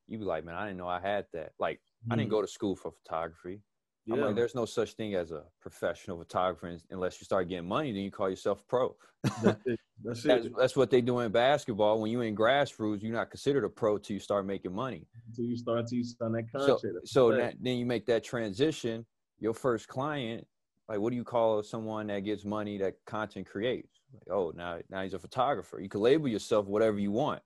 you 0.07 0.19
be 0.19 0.25
like, 0.25 0.45
man, 0.45 0.55
I 0.55 0.67
didn't 0.67 0.79
know 0.79 0.87
I 0.87 1.01
had 1.01 1.27
that. 1.33 1.53
Like 1.59 1.79
mm-hmm. 1.79 2.13
I 2.13 2.17
didn't 2.17 2.29
mm-hmm. 2.29 2.37
go 2.37 2.43
to 2.43 2.49
school 2.49 2.77
for 2.77 2.93
photography. 2.93 3.61
Yeah. 4.07 4.15
I'm 4.15 4.21
like, 4.21 4.37
there's 4.37 4.55
no 4.55 4.67
such 4.67 4.93
thing 4.93 5.17
as 5.17 5.33
a 5.33 5.43
professional 5.61 6.19
photographer 6.19 6.79
unless 6.91 7.21
you 7.21 7.25
start 7.25 7.49
getting 7.49 7.67
money. 7.67 7.91
Then 7.91 8.03
you 8.03 8.11
call 8.13 8.31
yourself 8.31 8.65
pro. 8.69 8.95
That's 9.43 9.61
it. 9.67 9.81
That's, 10.05 10.23
that's, 10.23 10.47
that's, 10.57 10.77
what 10.77 10.91
they 10.91 11.01
do 11.01 11.21
in 11.21 11.33
basketball. 11.33 12.01
When 12.01 12.11
you're 12.11 12.25
in 12.25 12.37
grassroots, 12.37 13.03
you're 13.03 13.13
not 13.13 13.31
considered 13.31 13.65
a 13.65 13.69
pro 13.69 13.97
till 13.97 14.15
you 14.15 14.21
start 14.21 14.45
making 14.45 14.75
money. 14.75 15.07
Until 15.29 15.45
you 15.47 15.57
start 15.57 15.87
to 15.87 16.05
sign 16.05 16.33
that 16.33 16.53
contract. 16.53 16.83
So, 17.05 17.31
so 17.31 17.37
that, 17.37 17.55
then 17.61 17.79
you 17.79 17.87
make 17.87 18.05
that 18.07 18.23
transition. 18.23 19.07
Your 19.39 19.55
first 19.55 19.89
client, 19.89 20.47
like, 20.89 20.99
what 20.99 21.11
do 21.11 21.17
you 21.17 21.25
call 21.25 21.63
someone 21.63 22.09
that 22.09 22.21
gets 22.21 22.45
money 22.45 22.79
that 22.79 22.95
content 23.07 23.47
creates? 23.47 24.01
Like, 24.13 24.37
oh, 24.37 24.53
now 24.55 24.79
now 24.91 25.03
he's 25.03 25.15
a 25.15 25.19
photographer. 25.19 25.81
You 25.81 25.89
can 25.89 26.01
label 26.01 26.29
yourself 26.29 26.67
whatever 26.67 26.99
you 26.99 27.11
want. 27.11 27.43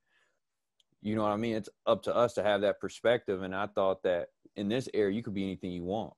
You 1.01 1.14
know 1.14 1.22
what 1.22 1.33
I 1.33 1.37
mean? 1.37 1.55
It's 1.55 1.68
up 1.87 2.03
to 2.05 2.14
us 2.14 2.35
to 2.35 2.42
have 2.42 2.62
that 2.62 2.81
perspective. 2.81 3.42
And 3.42 3.55
I 3.55 3.68
thought 3.68 4.03
that 4.03 4.29
in 4.57 4.68
this 4.68 4.88
era 4.92 5.12
you 5.12 5.22
could 5.22 5.35
be 5.35 5.44
anything 5.44 5.70
you 5.70 5.85
want. 5.85 6.12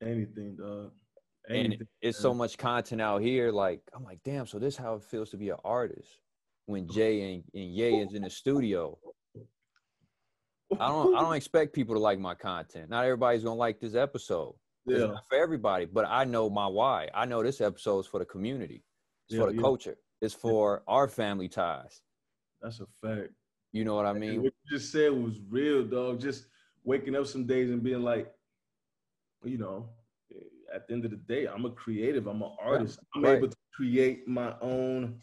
Anything, 0.00 0.56
dog. 0.56 0.92
Anything, 1.50 1.72
and 1.72 1.88
it's 2.00 2.18
man. 2.18 2.22
so 2.22 2.34
much 2.34 2.56
content 2.56 3.00
out 3.00 3.20
here. 3.20 3.50
Like 3.50 3.80
I'm 3.94 4.04
like, 4.04 4.20
damn. 4.24 4.46
So 4.46 4.60
this 4.60 4.74
is 4.74 4.78
how 4.78 4.94
it 4.94 5.02
feels 5.02 5.30
to 5.30 5.36
be 5.36 5.48
an 5.48 5.56
artist. 5.64 6.08
When 6.66 6.86
Jay 6.88 7.34
and, 7.34 7.44
and 7.54 7.74
Ye 7.74 8.00
is 8.00 8.14
in 8.14 8.22
the 8.22 8.30
studio, 8.30 8.96
I 10.78 10.88
don't 10.88 11.16
I 11.16 11.20
don't 11.20 11.34
expect 11.34 11.74
people 11.74 11.96
to 11.96 12.00
like 12.00 12.20
my 12.20 12.34
content. 12.34 12.90
Not 12.90 13.04
everybody's 13.04 13.42
gonna 13.42 13.56
like 13.56 13.80
this 13.80 13.96
episode. 13.96 14.54
Yeah. 14.86 15.14
For 15.28 15.36
everybody, 15.36 15.84
but 15.84 16.06
I 16.08 16.24
know 16.24 16.48
my 16.48 16.66
why. 16.66 17.08
I 17.14 17.26
know 17.26 17.42
this 17.42 17.60
episode 17.60 18.00
is 18.00 18.06
for 18.06 18.18
the 18.18 18.24
community. 18.24 18.84
It's 19.28 19.34
yeah, 19.34 19.40
for 19.42 19.50
the 19.50 19.56
yeah. 19.56 19.62
culture. 19.62 19.96
It's 20.20 20.34
for 20.34 20.82
our 20.88 21.08
family 21.08 21.48
ties. 21.48 22.00
That's 22.62 22.80
a 22.80 22.86
fact. 23.02 23.30
You 23.72 23.84
know 23.84 23.94
what 23.94 24.06
I 24.06 24.12
mean? 24.14 24.30
And 24.30 24.42
what 24.44 24.52
you 24.64 24.78
just 24.78 24.90
said 24.90 25.12
was 25.12 25.40
real, 25.48 25.84
dog. 25.84 26.20
Just 26.20 26.46
waking 26.84 27.14
up 27.14 27.26
some 27.26 27.46
days 27.46 27.70
and 27.70 27.82
being 27.82 28.02
like, 28.02 28.32
you 29.44 29.58
know, 29.58 29.90
at 30.74 30.86
the 30.86 30.94
end 30.94 31.04
of 31.04 31.10
the 31.10 31.16
day, 31.16 31.46
I'm 31.46 31.64
a 31.64 31.70
creative. 31.70 32.26
I'm 32.26 32.42
an 32.42 32.52
artist. 32.60 32.98
I'm 33.14 33.22
right. 33.22 33.36
able 33.36 33.48
to 33.48 33.56
create 33.74 34.26
my 34.26 34.54
own. 34.60 35.20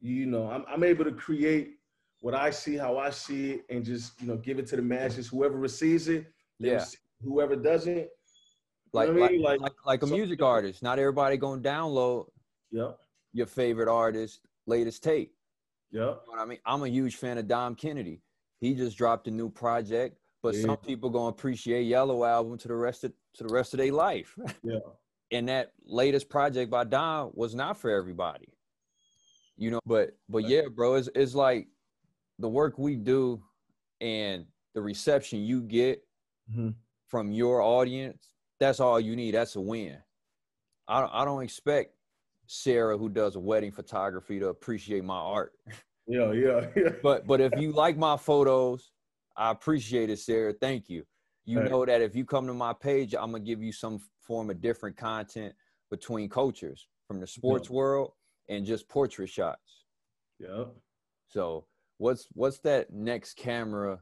You 0.00 0.26
know, 0.26 0.50
I'm, 0.50 0.64
I'm 0.68 0.84
able 0.84 1.04
to 1.04 1.12
create 1.12 1.76
what 2.20 2.34
I 2.34 2.50
see, 2.50 2.76
how 2.76 2.98
I 2.98 3.10
see 3.10 3.52
it, 3.52 3.64
and 3.70 3.84
just 3.84 4.20
you 4.20 4.26
know 4.26 4.36
give 4.36 4.58
it 4.58 4.66
to 4.68 4.76
the 4.76 4.82
masses. 4.82 5.28
Whoever 5.28 5.56
receives 5.56 6.08
it, 6.08 6.26
yeah. 6.58 6.74
Receive, 6.74 7.00
whoever 7.22 7.56
doesn't, 7.56 8.08
like, 8.94 9.08
like, 9.08 9.30
I 9.30 9.32
mean? 9.32 9.42
like, 9.42 9.60
like, 9.60 9.72
like 9.84 10.02
a 10.02 10.06
music 10.06 10.42
artist. 10.42 10.82
Not 10.82 10.98
everybody 10.98 11.36
gonna 11.36 11.60
download. 11.60 12.26
Yep. 12.70 12.98
Your 13.32 13.46
favorite 13.46 13.88
artist 13.88 14.40
latest 14.66 15.02
tape. 15.02 15.34
Yep. 15.90 16.22
You 16.28 16.36
know 16.36 16.42
I 16.42 16.44
mean, 16.44 16.58
I'm 16.64 16.82
a 16.82 16.88
huge 16.88 17.16
fan 17.16 17.38
of 17.38 17.48
Dom 17.48 17.74
Kennedy. 17.74 18.20
He 18.60 18.74
just 18.74 18.96
dropped 18.96 19.28
a 19.28 19.30
new 19.30 19.50
project, 19.50 20.18
but 20.42 20.54
yeah. 20.54 20.62
some 20.62 20.76
people 20.78 21.10
gonna 21.10 21.28
appreciate 21.28 21.82
Yellow 21.82 22.24
album 22.24 22.56
to 22.58 22.68
the 22.68 22.74
rest 22.74 23.04
of 23.04 23.12
to 23.34 23.44
the 23.44 23.52
rest 23.52 23.74
of 23.74 23.78
their 23.78 23.92
life. 23.92 24.36
Yeah. 24.62 24.78
and 25.32 25.48
that 25.48 25.72
latest 25.84 26.28
project 26.28 26.70
by 26.70 26.84
Dom 26.84 27.30
was 27.34 27.54
not 27.54 27.76
for 27.78 27.90
everybody. 27.90 28.48
You 29.56 29.72
know, 29.72 29.80
but 29.86 30.16
but 30.28 30.48
yeah, 30.48 30.62
bro, 30.72 30.94
it's 30.94 31.08
it's 31.14 31.34
like 31.34 31.68
the 32.38 32.48
work 32.48 32.78
we 32.78 32.96
do 32.96 33.42
and 34.00 34.46
the 34.74 34.82
reception 34.82 35.40
you 35.40 35.62
get 35.62 36.04
mm-hmm. 36.50 36.70
from 37.08 37.30
your 37.30 37.62
audience, 37.62 38.33
that's 38.60 38.80
all 38.80 39.00
you 39.00 39.16
need. 39.16 39.34
That's 39.34 39.56
a 39.56 39.60
win. 39.60 39.98
I 40.88 41.08
I 41.12 41.24
don't 41.24 41.42
expect 41.42 41.94
Sarah 42.46 42.96
who 42.96 43.08
does 43.08 43.36
wedding 43.36 43.72
photography 43.72 44.38
to 44.40 44.48
appreciate 44.48 45.04
my 45.04 45.18
art. 45.18 45.52
Yeah, 46.06 46.32
yeah, 46.32 46.66
yeah. 46.76 46.90
but 47.02 47.26
but 47.26 47.40
if 47.40 47.52
you 47.56 47.72
like 47.72 47.96
my 47.96 48.18
photos, 48.18 48.92
I 49.38 49.50
appreciate 49.50 50.10
it, 50.10 50.18
Sarah. 50.18 50.52
Thank 50.52 50.90
you 50.90 51.06
you 51.44 51.60
right. 51.60 51.70
know 51.70 51.84
that 51.84 52.00
if 52.00 52.16
you 52.16 52.24
come 52.24 52.46
to 52.46 52.54
my 52.54 52.72
page, 52.72 53.14
I'm 53.14 53.32
gonna 53.32 53.40
give 53.40 53.62
you 53.62 53.72
some 53.72 54.00
form 54.20 54.50
of 54.50 54.60
different 54.60 54.96
content 54.96 55.54
between 55.90 56.28
cultures 56.28 56.88
from 57.06 57.20
the 57.20 57.26
sports 57.26 57.68
yeah. 57.68 57.76
world 57.76 58.12
and 58.48 58.64
just 58.64 58.88
portrait 58.88 59.28
shots. 59.28 59.84
Yeah. 60.38 60.64
So 61.28 61.66
what's 61.98 62.26
what's 62.32 62.58
that 62.60 62.92
next 62.92 63.34
camera 63.34 64.00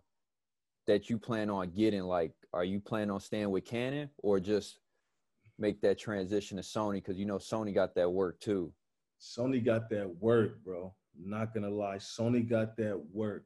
that 0.87 1.11
you 1.11 1.19
plan 1.19 1.51
on 1.51 1.71
getting? 1.71 2.03
Like, 2.03 2.33
are 2.53 2.65
you 2.65 2.81
planning 2.81 3.11
on 3.11 3.21
staying 3.21 3.51
with 3.51 3.65
Canon 3.65 4.11
or 4.19 4.39
just 4.39 4.79
make 5.59 5.81
that 5.81 5.99
transition 5.99 6.57
to 6.57 6.63
Sony? 6.63 6.95
Because 6.95 7.19
you 7.19 7.27
know 7.27 7.39
Sony 7.39 7.75
got 7.75 7.95
that 7.95 8.11
work 8.11 8.41
too. 8.41 8.73
Sony 9.21 9.65
got 9.65 9.89
that 9.91 10.09
work, 10.21 10.63
bro. 10.65 10.93
not 11.19 11.55
gonna 11.55 11.71
lie, 11.71 11.97
Sony 11.97 12.49
got 12.49 12.77
that 12.77 13.01
work. 13.13 13.45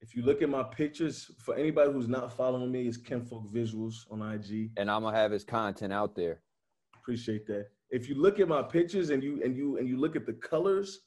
If 0.00 0.14
you 0.14 0.22
look 0.22 0.42
at 0.42 0.50
my 0.50 0.62
pictures, 0.62 1.30
for 1.38 1.54
anybody 1.54 1.90
who's 1.90 2.08
not 2.08 2.36
following 2.36 2.70
me, 2.70 2.86
it's 2.86 2.98
Kenfolk 2.98 3.50
Visuals 3.50 4.04
on 4.10 4.20
IG. 4.20 4.70
And 4.76 4.90
I'm 4.90 5.02
gonna 5.02 5.16
have 5.16 5.30
his 5.30 5.44
content 5.44 5.92
out 5.92 6.14
there. 6.14 6.42
Appreciate 6.94 7.46
that. 7.46 7.68
If 7.90 8.08
you 8.08 8.14
look 8.14 8.38
at 8.38 8.48
my 8.48 8.62
pictures 8.62 9.10
and 9.10 9.22
you 9.22 9.40
and 9.42 9.56
you 9.56 9.78
and 9.78 9.88
you 9.88 9.98
look 9.98 10.14
at 10.14 10.26
the 10.26 10.34
colors, 10.34 11.00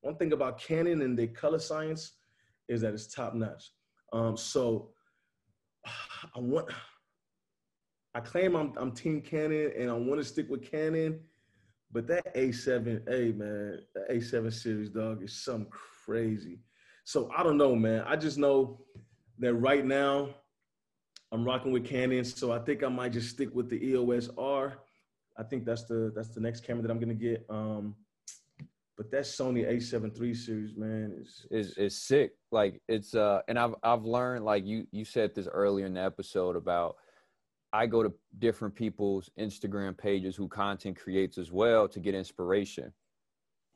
one 0.00 0.16
thing 0.16 0.32
about 0.32 0.58
Canon 0.58 1.02
and 1.02 1.16
their 1.16 1.28
color 1.28 1.60
science 1.60 2.14
is 2.68 2.80
that 2.80 2.94
it's 2.94 3.06
top 3.06 3.34
notch. 3.34 3.70
Um, 4.12 4.36
so 4.36 4.90
I 6.36 6.38
want 6.38 6.68
I 8.14 8.20
claim 8.20 8.56
I'm 8.56 8.72
I'm 8.76 8.92
team 8.92 9.20
Canon 9.20 9.72
and 9.78 9.90
I 9.90 9.94
want 9.94 10.20
to 10.20 10.24
stick 10.24 10.48
with 10.50 10.70
Canon, 10.70 11.20
but 11.90 12.06
that 12.08 12.34
A7, 12.34 13.08
hey 13.08 13.32
man, 13.32 13.80
that 13.94 14.10
A7 14.10 14.52
series 14.52 14.90
dog 14.90 15.22
is 15.22 15.42
some 15.44 15.66
crazy. 16.04 16.60
So 17.04 17.30
I 17.36 17.42
don't 17.42 17.56
know, 17.56 17.74
man. 17.74 18.04
I 18.06 18.16
just 18.16 18.38
know 18.38 18.80
that 19.38 19.54
right 19.54 19.84
now 19.84 20.30
I'm 21.32 21.44
rocking 21.44 21.72
with 21.72 21.86
Canon, 21.86 22.24
so 22.24 22.52
I 22.52 22.58
think 22.58 22.84
I 22.84 22.88
might 22.88 23.12
just 23.12 23.30
stick 23.30 23.54
with 23.54 23.70
the 23.70 23.82
EOS 23.82 24.28
R. 24.36 24.74
I 25.38 25.42
think 25.42 25.64
that's 25.64 25.84
the 25.84 26.12
that's 26.14 26.28
the 26.28 26.40
next 26.40 26.64
camera 26.64 26.82
that 26.82 26.90
I'm 26.90 27.00
gonna 27.00 27.14
get. 27.14 27.46
Um, 27.48 27.96
but 28.96 29.10
that 29.10 29.22
Sony 29.22 29.68
A7 29.70 30.20
III 30.20 30.34
series, 30.34 30.76
man, 30.76 31.14
is 31.18 31.46
is 31.50 31.76
is 31.78 32.00
sick. 32.00 32.32
Like 32.50 32.80
it's 32.88 33.14
uh, 33.14 33.40
and 33.48 33.58
I've 33.58 33.74
I've 33.82 34.04
learned 34.04 34.44
like 34.44 34.66
you 34.66 34.86
you 34.92 35.04
said 35.04 35.34
this 35.34 35.48
earlier 35.50 35.86
in 35.86 35.94
the 35.94 36.02
episode 36.02 36.56
about 36.56 36.96
I 37.72 37.86
go 37.86 38.02
to 38.02 38.12
different 38.38 38.74
people's 38.74 39.30
Instagram 39.38 39.96
pages 39.96 40.36
who 40.36 40.46
content 40.48 40.98
creates 40.98 41.38
as 41.38 41.50
well 41.50 41.88
to 41.88 42.00
get 42.00 42.14
inspiration 42.14 42.92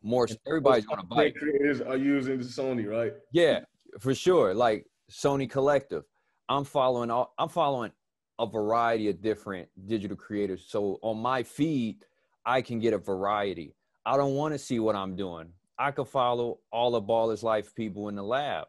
more 0.02 0.28
everybody's 0.46 0.86
on 0.86 0.98
a 0.98 1.02
bike. 1.02 1.34
Creators 1.34 1.80
are 1.80 1.96
using 1.96 2.38
Sony, 2.38 2.88
right? 2.88 3.12
Yeah, 3.32 3.60
for 4.00 4.14
sure. 4.14 4.54
Like 4.54 4.86
Sony 5.10 5.48
Collective. 5.50 6.04
I'm 6.48 6.64
following 6.64 7.10
all 7.10 7.34
I'm 7.38 7.48
following 7.48 7.90
a 8.38 8.46
variety 8.46 9.08
of 9.08 9.20
different 9.20 9.68
digital 9.86 10.16
creators. 10.16 10.64
So 10.68 10.98
on 11.02 11.18
my 11.18 11.42
feed, 11.42 12.04
I 12.44 12.62
can 12.62 12.78
get 12.78 12.92
a 12.92 12.98
variety. 12.98 13.74
I 14.06 14.16
don't 14.16 14.34
want 14.34 14.54
to 14.54 14.58
see 14.58 14.78
what 14.78 14.96
I'm 14.96 15.16
doing. 15.16 15.48
I 15.78 15.90
could 15.90 16.08
follow 16.08 16.60
all 16.72 16.92
the 16.92 17.02
Ballislife 17.02 17.74
people 17.74 18.08
in 18.08 18.14
the 18.14 18.22
lab. 18.22 18.66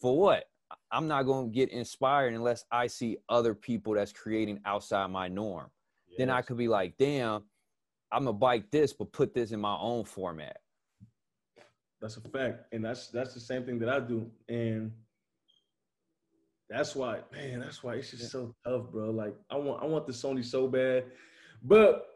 For 0.00 0.18
what? 0.18 0.44
I'm 0.90 1.06
not 1.06 1.24
going 1.24 1.50
to 1.50 1.54
get 1.54 1.68
inspired 1.68 2.34
unless 2.34 2.64
I 2.72 2.88
see 2.88 3.18
other 3.28 3.54
people 3.54 3.94
that's 3.94 4.12
creating 4.12 4.58
outside 4.64 5.08
my 5.08 5.28
norm. 5.28 5.70
Yes. 6.08 6.18
Then 6.18 6.30
I 6.30 6.42
could 6.42 6.56
be 6.56 6.68
like, 6.68 6.94
damn, 6.98 7.44
I'm 8.12 8.24
gonna 8.24 8.34
bike 8.36 8.70
this, 8.70 8.92
but 8.92 9.10
put 9.12 9.32
this 9.34 9.52
in 9.52 9.60
my 9.60 9.76
own 9.76 10.04
format. 10.04 10.58
That's 12.00 12.18
a 12.18 12.20
fact, 12.20 12.64
and 12.72 12.84
that's 12.84 13.08
that's 13.08 13.32
the 13.32 13.40
same 13.40 13.64
thing 13.64 13.78
that 13.78 13.88
I 13.88 14.00
do, 14.00 14.30
and 14.48 14.92
that's 16.68 16.94
why, 16.94 17.20
man, 17.32 17.60
that's 17.60 17.82
why 17.82 17.94
it's 17.94 18.10
just 18.10 18.30
so 18.30 18.54
tough, 18.66 18.90
bro. 18.92 19.10
Like 19.10 19.34
I 19.50 19.56
want 19.56 19.82
I 19.82 19.86
want 19.86 20.06
the 20.06 20.12
Sony 20.12 20.44
so 20.44 20.68
bad, 20.68 21.04
but 21.62 22.06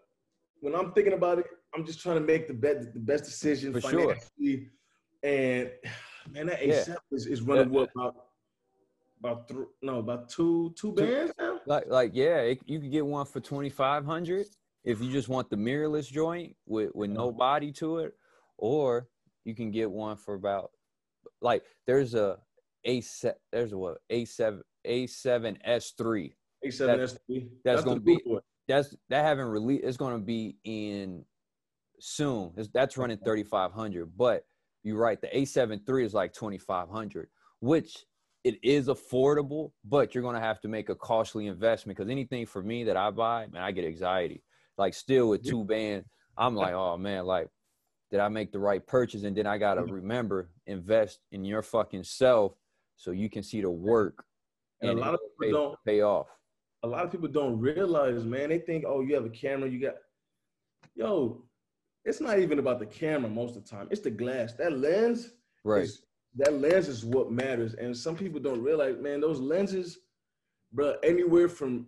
when 0.60 0.74
I'm 0.74 0.92
thinking 0.92 1.14
about 1.14 1.38
it, 1.38 1.46
I'm 1.76 1.84
just 1.84 2.00
trying 2.00 2.16
to 2.16 2.22
make 2.22 2.48
the 2.48 2.54
best 2.54 2.94
the 2.94 3.00
best 3.00 3.24
decision 3.24 3.72
For 3.72 3.80
sure. 3.80 4.16
And 5.22 5.70
man, 6.30 6.46
that 6.46 6.66
Yeah. 6.66 6.84
A7 6.84 6.96
is, 7.12 7.26
is 7.26 7.42
running 7.42 7.72
Yeah. 7.72 7.80
what 7.80 7.90
about 7.94 8.26
about 9.18 9.48
three, 9.48 9.66
no 9.82 9.98
about 9.98 10.28
two 10.28 10.72
two 10.76 10.92
bands 10.92 11.32
now. 11.38 11.60
Like, 11.66 11.86
like 11.88 12.10
yeah, 12.14 12.38
it, 12.40 12.60
you 12.66 12.80
could 12.80 12.90
get 12.90 13.04
one 13.04 13.26
for 13.26 13.40
twenty 13.40 13.70
five 13.70 14.04
hundred 14.04 14.46
if 14.84 15.00
you 15.00 15.10
just 15.10 15.28
want 15.28 15.50
the 15.50 15.56
mirrorless 15.56 16.10
joint 16.10 16.54
with 16.66 16.94
with 16.94 17.10
no 17.10 17.28
mm-hmm. 17.28 17.38
body 17.38 17.72
to 17.72 17.98
it, 17.98 18.14
or 18.56 19.08
you 19.44 19.54
can 19.54 19.70
get 19.70 19.90
one 19.90 20.16
for 20.16 20.34
about 20.34 20.70
like 21.40 21.62
there's 21.86 22.14
a 22.14 22.38
a 22.84 23.00
set 23.00 23.38
there's 23.52 23.72
a 23.72 23.78
what 23.78 23.98
a 24.10 24.24
seven 24.24 24.62
a 24.84 25.06
seven 25.06 25.58
s 25.64 25.92
three 25.96 26.34
A7 26.64 27.18
S3. 27.28 27.48
that's 27.64 27.82
the 27.82 27.88
gonna 27.88 28.00
be- 28.00 28.38
that's 28.68 28.94
that 29.08 29.24
haven't 29.24 29.46
released. 29.46 29.84
It's 29.84 29.96
gonna 29.96 30.18
be 30.18 30.56
in 30.64 31.24
soon. 32.00 32.52
That's 32.72 32.96
running 32.96 33.18
thirty 33.18 33.42
five 33.44 33.72
hundred. 33.72 34.16
But 34.16 34.44
you're 34.82 34.98
right. 34.98 35.20
The 35.20 35.36
A 35.36 35.44
7 35.44 35.82
III 35.88 36.04
is 36.04 36.14
like 36.14 36.32
twenty 36.32 36.58
five 36.58 36.88
hundred, 36.88 37.28
which 37.60 38.04
it 38.44 38.58
is 38.62 38.86
affordable. 38.88 39.72
But 39.84 40.14
you're 40.14 40.22
gonna 40.22 40.40
have 40.40 40.60
to 40.60 40.68
make 40.68 40.88
a 40.88 40.94
costly 40.94 41.46
investment 41.46 41.98
because 41.98 42.10
anything 42.10 42.46
for 42.46 42.62
me 42.62 42.84
that 42.84 42.96
I 42.96 43.10
buy, 43.10 43.46
man, 43.48 43.62
I 43.62 43.72
get 43.72 43.84
anxiety. 43.84 44.42
Like 44.78 44.94
still 44.94 45.30
with 45.30 45.42
two 45.44 45.64
band, 45.64 46.04
I'm 46.36 46.54
like, 46.54 46.74
oh 46.74 46.96
man, 46.96 47.24
like 47.26 47.48
did 48.12 48.20
I 48.20 48.28
make 48.28 48.52
the 48.52 48.58
right 48.60 48.86
purchase? 48.86 49.24
And 49.24 49.36
then 49.36 49.46
I 49.46 49.58
gotta 49.58 49.82
Mhm. 49.82 49.90
remember 49.90 50.50
invest 50.66 51.20
in 51.32 51.44
your 51.44 51.62
fucking 51.62 52.04
self 52.04 52.54
so 52.94 53.10
you 53.10 53.28
can 53.28 53.42
see 53.42 53.60
the 53.60 53.70
work 53.70 54.24
And 54.80 54.90
a 54.90 54.94
lot 54.94 55.14
of 55.14 55.20
pay, 55.40 55.46
people 55.48 55.60
don't 55.70 55.78
pay 55.84 56.00
off. 56.02 56.28
a 56.84 56.86
lot 56.86 57.04
of 57.04 57.10
people 57.10 57.26
don't 57.28 57.58
realize, 57.58 58.24
man. 58.24 58.50
They 58.50 58.60
think, 58.60 58.84
oh, 58.86 59.00
you 59.00 59.14
have 59.16 59.24
a 59.24 59.30
camera, 59.30 59.68
you 59.68 59.80
got 59.80 59.96
yo, 60.94 61.44
it's 62.06 62.20
not 62.20 62.38
even 62.38 62.58
about 62.58 62.78
the 62.78 62.86
camera 62.86 63.28
most 63.28 63.56
of 63.56 63.64
the 63.64 63.68
time. 63.68 63.88
It's 63.90 64.00
the 64.00 64.10
glass. 64.10 64.54
That 64.54 64.78
lens 64.78 65.30
Right. 65.64 65.82
is 65.84 66.02
that 66.36 66.52
lens 66.54 66.88
is 66.88 67.04
what 67.04 67.32
matters. 67.32 67.74
And 67.74 67.96
some 67.96 68.14
people 68.16 68.40
don't 68.40 68.62
realize, 68.62 68.96
man, 68.98 69.20
those 69.20 69.40
lenses, 69.40 69.98
bro, 70.72 70.96
anywhere 71.02 71.48
from 71.48 71.86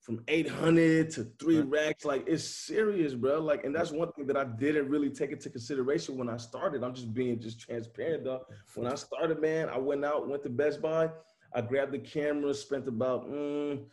from 0.00 0.24
800 0.28 1.10
to 1.10 1.24
three 1.38 1.60
racks, 1.60 2.06
like 2.06 2.24
it's 2.26 2.42
serious, 2.42 3.12
bro. 3.14 3.38
Like, 3.38 3.64
and 3.64 3.74
that's 3.74 3.90
one 3.90 4.10
thing 4.12 4.26
that 4.28 4.36
I 4.36 4.44
didn't 4.44 4.88
really 4.88 5.10
take 5.10 5.30
into 5.30 5.50
consideration 5.50 6.16
when 6.16 6.30
I 6.30 6.38
started. 6.38 6.82
I'm 6.82 6.94
just 6.94 7.12
being 7.12 7.38
just 7.38 7.60
transparent, 7.60 8.24
though. 8.24 8.46
When 8.74 8.86
I 8.90 8.94
started, 8.94 9.42
man, 9.42 9.68
I 9.68 9.76
went 9.76 10.02
out, 10.04 10.26
went 10.26 10.42
to 10.44 10.48
Best 10.48 10.80
Buy, 10.80 11.10
I 11.54 11.60
grabbed 11.60 11.92
the 11.92 11.98
camera, 11.98 12.54
spent 12.54 12.88
about 12.88 13.28
mm, 13.30 13.84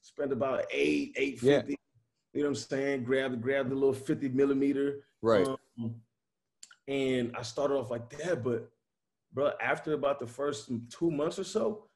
spent 0.00 0.32
about 0.32 0.64
eight, 0.70 1.14
eight 1.16 1.38
fifty. 1.40 1.76
You 2.32 2.42
know 2.42 2.48
what 2.50 2.50
I'm 2.50 2.54
saying? 2.56 3.04
Grabbed 3.04 3.40
grabbed 3.42 3.70
the 3.70 3.74
little 3.74 3.92
50 3.92 4.28
millimeter. 4.28 5.04
Right. 5.22 5.46
Um, 5.46 5.94
and 6.88 7.34
I 7.36 7.42
started 7.42 7.74
off 7.74 7.90
like 7.90 8.08
that, 8.18 8.42
but 8.42 8.70
bro, 9.32 9.52
after 9.60 9.94
about 9.94 10.20
the 10.20 10.26
first 10.26 10.70
two 10.90 11.10
months 11.10 11.38
or 11.38 11.44
so, 11.44 11.86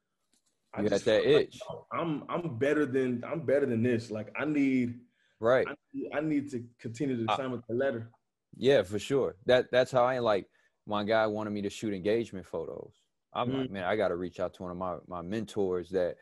I 0.75 0.83
You 0.83 0.89
got 0.89 1.01
that 1.01 1.05
felt 1.23 1.27
like, 1.27 1.35
itch. 1.47 1.61
I'm 1.93 2.25
I'm 2.29 2.59
better 2.59 2.85
than 2.85 3.23
I'm 3.25 3.41
better 3.41 3.67
than 3.67 3.83
this. 3.83 4.11
Like 4.11 4.33
I 4.37 4.45
need 4.45 4.99
right. 5.41 5.67
I 5.69 5.75
need, 5.93 6.11
I 6.15 6.21
need 6.21 6.51
to 6.51 6.65
continue 6.81 7.25
to 7.25 7.33
I- 7.33 7.37
climb 7.37 7.53
up 7.55 7.65
the 7.69 7.75
letter. 7.75 8.11
Yeah, 8.57 8.83
for 8.83 8.99
sure. 8.99 9.37
That 9.47 9.67
that's 9.73 9.91
how 9.93 10.05
I 10.05 10.19
like. 10.19 10.47
My 10.87 11.03
guy 11.03 11.27
wanted 11.27 11.51
me 11.51 11.63
to 11.63 11.71
shoot 11.71 11.95
engagement 11.95 12.47
photos. 12.47 12.93
I'm 13.33 13.53
like, 13.53 13.69
Mm. 13.69 13.73
man, 13.73 13.85
I 13.85 13.97
got 13.97 14.09
to 14.09 14.17
reach 14.17 14.39
out 14.39 14.55
to 14.55 14.63
one 14.63 14.71
of 14.71 14.77
my 14.77 14.97
my 15.09 15.23
mentors 15.23 15.91
that 15.91 16.17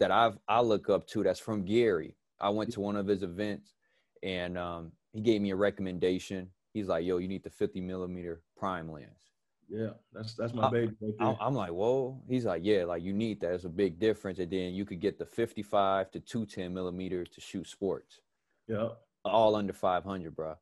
that 0.00 0.10
I've 0.10 0.38
I 0.48 0.60
look 0.60 0.88
up 0.90 1.06
to. 1.08 1.22
That's 1.22 1.38
from 1.40 1.64
Gary. 1.64 2.16
I 2.40 2.50
went 2.50 2.72
to 2.72 2.80
one 2.80 2.96
of 2.96 3.06
his 3.06 3.22
events, 3.22 3.74
and 4.22 4.56
um, 4.58 4.92
he 5.12 5.20
gave 5.20 5.40
me 5.40 5.50
a 5.50 5.56
recommendation. 5.56 6.50
He's 6.72 6.88
like, 6.88 7.04
"Yo, 7.04 7.18
you 7.18 7.28
need 7.28 7.42
the 7.42 7.50
50 7.50 7.80
millimeter 7.80 8.42
prime 8.56 8.90
lens." 8.90 9.30
Yeah, 9.68 9.90
that's 10.12 10.34
that's 10.34 10.52
my 10.54 10.66
I- 10.66 10.70
baby 10.70 10.94
right. 11.00 11.14
I'm, 11.20 11.36
I'm 11.40 11.54
like, 11.54 11.70
"Whoa!" 11.72 12.22
He's 12.28 12.44
like, 12.44 12.62
"Yeah, 12.64 12.84
like 12.84 13.02
you 13.02 13.12
need 13.12 13.40
that. 13.40 13.54
It's 13.54 13.64
a 13.64 13.68
big 13.68 13.98
difference." 13.98 14.38
And 14.38 14.50
then 14.50 14.74
you 14.74 14.84
could 14.84 15.00
get 15.00 15.18
the 15.18 15.26
55 15.26 16.10
to 16.12 16.20
210 16.20 16.72
millimeter 16.72 17.24
to 17.24 17.40
shoot 17.40 17.66
sports, 17.68 18.20
yeah, 18.68 18.90
all 19.24 19.56
under 19.56 19.72
500, 19.72 20.36
bro. 20.36 20.54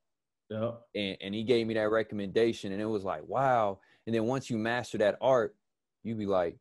yeah. 0.50 0.72
and, 0.94 1.16
and 1.20 1.34
he 1.34 1.42
gave 1.42 1.66
me 1.66 1.74
that 1.74 1.90
recommendation 1.90 2.72
and 2.72 2.80
it 2.80 2.84
was 2.87 3.02
like 3.04 3.22
wow 3.26 3.78
and 4.06 4.14
then 4.14 4.24
once 4.24 4.48
you 4.50 4.58
master 4.58 4.98
that 4.98 5.16
art 5.20 5.56
you 6.02 6.14
be 6.14 6.26
like 6.26 6.56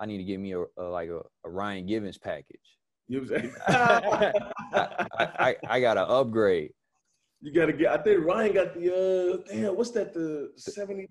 i 0.00 0.06
need 0.06 0.16
to 0.16 0.24
give 0.24 0.40
me 0.40 0.52
a, 0.52 0.60
a 0.78 0.82
like 0.84 1.08
a, 1.10 1.20
a 1.44 1.50
ryan 1.50 1.84
givens 1.86 2.16
package 2.18 2.75
You, 3.08 3.20
know 3.20 3.26
what 3.28 3.42
I'm 3.42 3.52
I, 3.68 4.32
saying? 4.72 5.32
I, 5.38 5.56
I 5.68 5.80
gotta 5.80 6.02
upgrade 6.02 6.72
you 7.40 7.52
gotta 7.52 7.72
get. 7.72 7.92
I 7.92 8.02
think 8.02 8.24
Ryan 8.24 8.54
got 8.54 8.74
the 8.74 8.92
uh 8.92 9.52
damn. 9.52 9.76
What's 9.76 9.90
that? 9.92 10.12
The 10.14 10.50
seventy. 10.56 11.06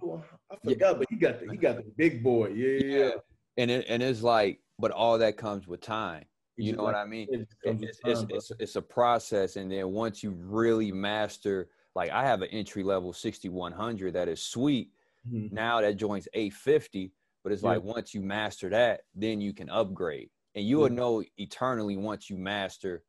I 0.51 0.55
forgot, 0.63 0.97
but 0.97 1.07
he 1.09 1.15
got 1.15 1.39
the 1.39 1.47
he 1.51 1.55
got 1.57 1.77
the 1.77 1.83
big 1.97 2.23
boy. 2.23 2.47
Yeah, 2.49 2.79
yeah. 2.83 2.97
yeah. 2.97 3.11
and 3.57 3.71
it, 3.71 3.85
and 3.87 4.01
it's 4.03 4.21
like 4.21 4.59
but 4.79 4.91
all 4.91 5.17
that 5.17 5.37
comes 5.37 5.67
with 5.67 5.81
time 5.81 6.25
you 6.57 6.73
know 6.73 6.83
what 6.83 6.95
i 6.95 7.05
mean 7.05 7.27
It 7.31 7.39
just 7.39 7.55
comes 7.63 7.81
with 7.81 7.89
it's, 7.89 7.99
it's, 8.05 8.19
time, 8.19 8.27
bro. 8.27 8.37
it's, 8.37 8.51
it's 8.59 8.75
a 8.75 8.81
process 8.81 9.55
and 9.57 9.71
then 9.71 9.89
once 9.91 10.23
you 10.23 10.31
really 10.31 10.91
master 10.91 11.69
like 11.95 12.11
i 12.11 12.23
have 12.23 12.41
an 12.41 12.49
entry 12.49 12.83
level 12.83 13.13
6100 13.13 14.13
that 14.13 14.27
is 14.27 14.41
sweet 14.41 14.89
Mhm. 15.27 15.51
now 15.51 15.81
that 15.81 15.95
joint's 15.97 16.27
850 16.33 17.11
but 17.43 17.51
it's 17.51 17.63
Yeah. 17.63 17.69
like 17.69 17.83
once 17.83 18.13
you 18.13 18.21
master 18.21 18.69
that 18.69 19.01
then 19.15 19.41
you 19.41 19.53
can 19.53 19.69
upgrade 19.69 20.29
and 20.55 20.65
you 20.65 20.77
will 20.77 20.89
know 20.89 21.23
eternally 21.37 21.97
once 21.97 22.29
you 22.29 22.37
master 22.37 23.03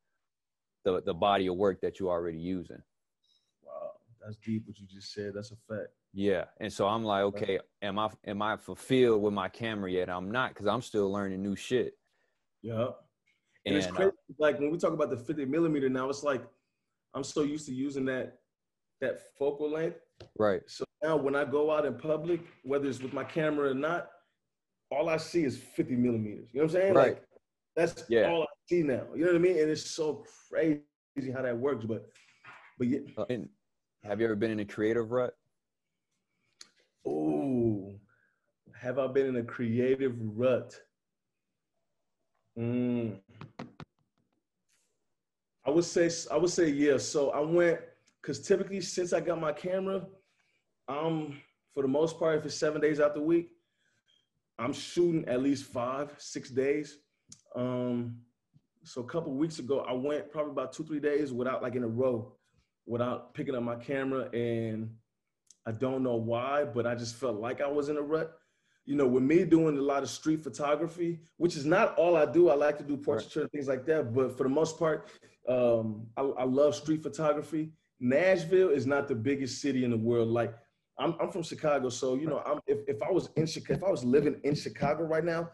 the 0.85 1.01
the 1.03 1.13
body 1.13 1.47
of 1.47 1.55
work 1.55 1.81
that 1.81 1.99
you're 1.99 2.09
already 2.09 2.37
using 2.39 2.81
Wow, 3.65 3.91
that's 4.21 4.37
deep. 4.37 4.63
What 4.67 4.77
you 4.79 4.85
just 4.87 5.13
said. 5.13 5.33
That's 5.35 5.51
a 5.51 5.55
fact. 5.67 5.89
yeah 6.13 6.45
and 6.59 6.71
so 6.71 6.87
i'm 6.87 7.03
like 7.03 7.23
okay 7.23 7.59
am 7.81 7.99
i 7.99 8.09
am 8.25 8.41
i 8.41 8.55
fulfilled 8.57 9.21
with 9.21 9.33
my 9.33 9.49
camera 9.49 9.91
yet 9.91 10.09
i'm 10.09 10.31
not 10.31 10.49
because 10.49 10.67
i'm 10.67 10.81
still 10.81 11.11
learning 11.11 11.41
new 11.41 11.55
shit 11.55 11.93
Yeah. 12.61 12.87
And, 13.65 13.75
it's 13.75 13.87
and 13.87 13.95
uh, 13.95 13.99
crazy. 13.99 14.11
like 14.39 14.59
when 14.59 14.71
we 14.71 14.77
talk 14.77 14.93
about 14.93 15.09
the 15.09 15.17
50 15.17 15.43
millimeter 15.45 15.89
now, 15.89 16.09
it's 16.09 16.23
like 16.23 16.41
I'm 17.13 17.23
so 17.23 17.41
used 17.41 17.65
to 17.67 17.73
using 17.73 18.05
that 18.05 18.39
that 19.01 19.19
focal 19.37 19.69
length. 19.71 19.99
right 20.39 20.61
So 20.67 20.85
now 21.03 21.17
when 21.17 21.35
I 21.35 21.43
go 21.43 21.69
out 21.75 21.85
in 21.85 21.95
public, 21.97 22.41
whether 22.63 22.87
it's 22.87 23.01
with 23.01 23.11
my 23.13 23.25
camera 23.25 23.71
or 23.71 23.73
not, 23.73 24.07
all 24.89 25.09
I 25.09 25.17
see 25.17 25.43
is 25.43 25.57
50 25.57 25.95
millimeters. 25.97 26.47
You 26.53 26.61
know 26.61 26.65
what 26.65 26.75
I'm 26.75 26.81
saying? 26.81 26.93
Right. 26.93 27.13
Like 27.15 27.23
that's 27.77 28.03
Yeah. 28.09 28.29
all 28.31 28.43
I 28.43 28.47
see 28.67 28.81
now. 28.83 29.03
You 29.15 29.21
know 29.21 29.27
what 29.27 29.35
I 29.35 29.39
mean? 29.39 29.59
And 29.59 29.69
it's 29.69 29.85
so 29.91 30.25
crazy 30.49 30.81
how 31.33 31.43
that 31.43 31.57
works. 31.57 31.85
But 31.85 32.09
but 32.77 32.87
yeah, 32.87 32.99
Uh, 33.17 33.25
and 33.29 33.47
have 34.03 34.19
you 34.19 34.25
ever 34.25 34.35
been 34.35 34.51
in 34.51 34.59
a 34.59 34.65
creative 34.65 35.11
rut 35.11 35.33
oh, 37.05 37.97
have 38.75 38.99
I 38.99 39.07
been 39.07 39.27
in 39.27 39.37
a 39.37 39.43
creative 39.43 40.13
rut? 40.19 40.77
Mm. 42.59 43.19
I 45.65 45.69
would 45.69 45.85
say 45.85 46.09
I 46.31 46.37
would 46.37 46.49
say 46.49 46.69
yeah. 46.69 46.97
So 46.97 47.29
I 47.31 47.39
went 47.39 47.79
because 48.21 48.41
typically 48.41 48.81
since 48.81 49.13
I 49.13 49.19
got 49.21 49.39
my 49.39 49.53
camera, 49.53 50.05
um, 50.87 51.39
for 51.73 51.83
the 51.83 51.87
most 51.89 52.17
part, 52.19 52.39
if 52.39 52.45
it's 52.45 52.55
seven 52.55 52.81
days 52.81 52.99
out 52.99 53.13
the 53.13 53.21
week, 53.21 53.51
I'm 54.59 54.73
shooting 54.73 55.25
at 55.27 55.41
least 55.41 55.65
five, 55.65 56.13
six 56.17 56.49
days. 56.49 56.99
Um, 57.57 58.17
so 58.83 59.01
a 59.01 59.05
couple 59.05 59.33
weeks 59.33 59.59
ago, 59.59 59.79
I 59.79 59.93
went 59.93 60.31
probably 60.31 60.51
about 60.51 60.71
two, 60.71 60.85
three 60.85 60.99
days 60.99 61.33
without 61.33 61.61
like 61.61 61.75
in 61.75 61.83
a 61.83 61.87
row, 61.87 62.33
without 62.85 63.33
picking 63.33 63.55
up 63.55 63.63
my 63.63 63.75
camera, 63.75 64.29
and 64.31 64.91
I 65.65 65.71
don't 65.71 66.03
know 66.03 66.15
why, 66.15 66.63
but 66.63 66.85
I 66.85 66.95
just 66.95 67.15
felt 67.15 67.39
like 67.41 67.59
I 67.59 67.67
was 67.67 67.89
in 67.89 67.97
a 67.97 68.01
rut. 68.01 68.37
You 68.85 68.95
know, 68.95 69.07
with 69.07 69.23
me 69.23 69.43
doing 69.43 69.77
a 69.77 69.81
lot 69.81 70.03
of 70.03 70.09
street 70.09 70.41
photography, 70.41 71.19
which 71.35 71.57
is 71.57 71.65
not 71.65 71.97
all 71.97 72.15
I 72.15 72.25
do. 72.25 72.49
I 72.49 72.55
like 72.55 72.77
to 72.77 72.85
do 72.85 72.95
portraiture 72.95 73.41
and 73.41 73.51
things 73.51 73.67
like 73.67 73.85
that, 73.87 74.13
but 74.13 74.37
for 74.37 74.43
the 74.43 74.49
most 74.49 74.79
part, 74.79 75.09
um, 75.49 76.05
I, 76.15 76.21
I 76.21 76.43
love 76.45 76.73
street 76.73 77.03
photography. 77.03 77.71
Nashville 77.99 78.69
is 78.69 78.85
not 78.85 79.09
the 79.09 79.15
biggest 79.15 79.59
city 79.59 79.83
in 79.83 79.91
the 79.91 79.97
world. 79.97 80.29
Like 80.29 80.53
I'm, 80.97 81.15
I'm 81.19 81.31
from 81.31 81.43
Chicago, 81.43 81.89
so 81.89 82.15
you 82.15 82.27
know, 82.27 82.41
I'm, 82.45 82.59
if, 82.67 82.87
if 82.87 83.01
I 83.01 83.11
was 83.11 83.29
in 83.35 83.45
Chicago, 83.45 83.79
if 83.79 83.83
I 83.83 83.91
was 83.91 84.05
living 84.05 84.39
in 84.45 84.55
Chicago 84.55 85.03
right 85.03 85.25
now, 85.25 85.49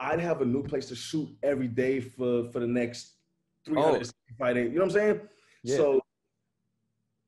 I'd 0.00 0.18
have 0.20 0.40
a 0.40 0.44
new 0.44 0.62
place 0.62 0.86
to 0.86 0.96
shoot 0.96 1.28
every 1.42 1.68
day 1.68 2.00
for 2.00 2.50
for 2.50 2.58
the 2.60 2.66
next 2.66 3.16
365 3.66 4.54
days. 4.54 4.64
You 4.72 4.78
know 4.78 4.80
what 4.80 4.84
I'm 4.86 4.90
saying? 4.90 5.20
Yeah. 5.62 5.76
So 5.76 6.00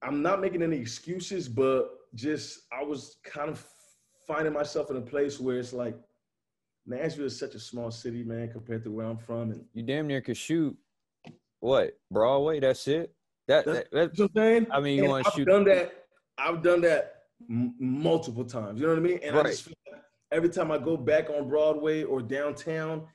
I'm 0.02 0.22
not 0.22 0.40
making 0.40 0.62
any 0.62 0.76
excuses, 0.78 1.48
but 1.48 1.90
just 2.14 2.60
I 2.72 2.82
was 2.82 3.16
kind 3.24 3.50
of 3.50 3.64
finding 4.26 4.52
myself 4.52 4.90
in 4.90 4.96
a 4.96 5.00
place 5.02 5.38
where 5.38 5.58
it's 5.58 5.72
like 5.72 5.96
Nashville 6.86 7.26
is 7.26 7.38
such 7.38 7.54
a 7.54 7.60
small 7.60 7.90
city, 7.90 8.24
man, 8.24 8.50
compared 8.50 8.82
to 8.84 8.90
where 8.90 9.06
I'm 9.06 9.18
from, 9.18 9.52
and 9.52 9.64
you 9.74 9.82
damn 9.82 10.06
near 10.08 10.20
could 10.20 10.36
shoot 10.36 10.76
what 11.60 11.96
broadway 12.10 12.58
that's 12.58 12.88
it 12.88 13.14
That, 13.48 13.64
That's- 13.66 13.84
that, 13.92 14.16
that- 14.16 14.18
You 14.18 14.24
know 14.24 14.30
what 14.32 14.42
I'm 14.42 14.50
saying? 14.64 14.66
I 14.72 14.80
mean, 14.80 14.96
you 15.04 15.08
want 15.10 15.24
to 15.26 15.30
shoot? 15.32 15.40
I've 15.42 15.46
done 15.54 15.64
that. 15.64 15.92
I've 16.38 16.62
done 16.62 16.80
that 16.80 17.14
m- 17.48 17.74
multiple 17.78 18.44
times. 18.44 18.80
You 18.80 18.86
know 18.86 18.94
what 18.94 18.98
I 18.98 19.02
mean? 19.02 19.18
And 19.22 19.36
I 19.36 19.38
Right. 19.42 19.46
just 19.50 19.64
feel 19.64 19.74
every 20.32 20.48
time 20.48 20.72
I 20.72 20.78
go 20.78 20.96
back 20.96 21.30
on 21.30 21.48
Broadway 21.48 22.02
or 22.02 22.22
downtown, 22.22 23.06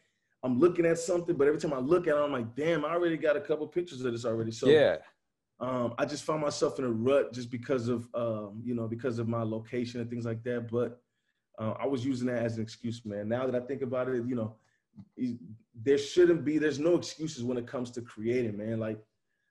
I'm 0.43 0.60
looking 0.60 0.86
at 0.86 0.99
something, 0.99 1.36
but 1.36 1.47
every 1.47 1.60
time 1.60 1.73
I 1.73 1.80
look 1.80 2.08
at 2.08 2.15
it, 2.15 2.19
I'm 2.19 2.32
like, 2.32 2.56
damn, 2.56 2.86
I 2.86 2.91
already 2.91 3.17
got 3.17 3.36
a 3.36 3.41
couple 3.41 3.67
pictures 3.67 4.01
of 4.01 4.12
this 4.13 4.23
already. 4.23 4.51
So 4.51 4.67
yeah, 4.67 4.97
um, 5.60 5.95
I 5.97 6.06
just 6.06 6.23
found 6.23 6.41
myself 6.41 6.77
in 6.77 6.86
a 6.86 6.89
rut 6.89 7.34
just 7.34 7.49
because 7.49 7.88
of 7.88 8.08
um, 8.13 8.62
you 8.63 8.75
know 8.75 8.88
because 8.88 9.17
of 9.19 9.27
my 9.27 9.41
location 9.41 9.99
and 9.99 10.10
things 10.10 10.25
like 10.25 10.43
that. 10.43 10.71
But 10.71 11.01
uh, 11.58 11.73
I 11.80 11.88
was 11.88 12.06
using 12.06 12.27
that 12.27 12.43
as 12.43 12.58
an 12.58 12.63
excuse, 12.63 13.03
man. 13.03 13.27
Now 13.27 13.47
that 13.47 13.62
I 13.62 13.65
think 13.65 13.82
about 13.82 14.08
it, 14.10 14.23
you 14.27 14.36
know, 14.36 14.56
there 15.75 15.97
shouldn't 15.97 16.45
be. 16.45 16.60
There's 16.60 16.80
no 16.80 16.95
excuses 16.95 17.43
when 17.43 17.58
it 17.58 17.65
comes 17.65 17.89
to 17.91 18.01
creating, 18.01 18.58
man. 18.58 18.80
Like 18.80 18.99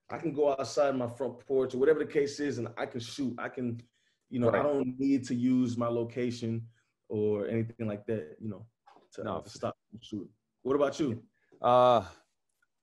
I 0.08 0.18
can 0.18 0.32
go 0.32 0.52
outside 0.52 0.96
my 0.96 1.08
front 1.08 1.40
porch 1.40 1.74
or 1.74 1.78
whatever 1.78 1.98
the 1.98 2.06
case 2.06 2.38
is, 2.38 2.58
and 2.58 2.68
I 2.78 2.86
can 2.86 3.00
shoot. 3.00 3.34
I 3.38 3.48
can, 3.48 3.82
you 4.30 4.38
know, 4.38 4.50
I 4.50 4.62
don't 4.62 4.98
need 5.00 5.24
to 5.26 5.34
use 5.34 5.76
my 5.76 5.88
location 5.88 6.64
or 7.08 7.46
anything 7.48 7.86
like 7.86 8.06
that, 8.06 8.36
you 8.40 8.48
know, 8.48 8.66
to, 9.12 9.24
No. 9.24 9.40
to 9.40 9.50
stop 9.50 9.76
shooting. 10.00 10.28
What 10.62 10.76
about 10.76 10.98
you? 10.98 11.22
Uh, 11.62 12.04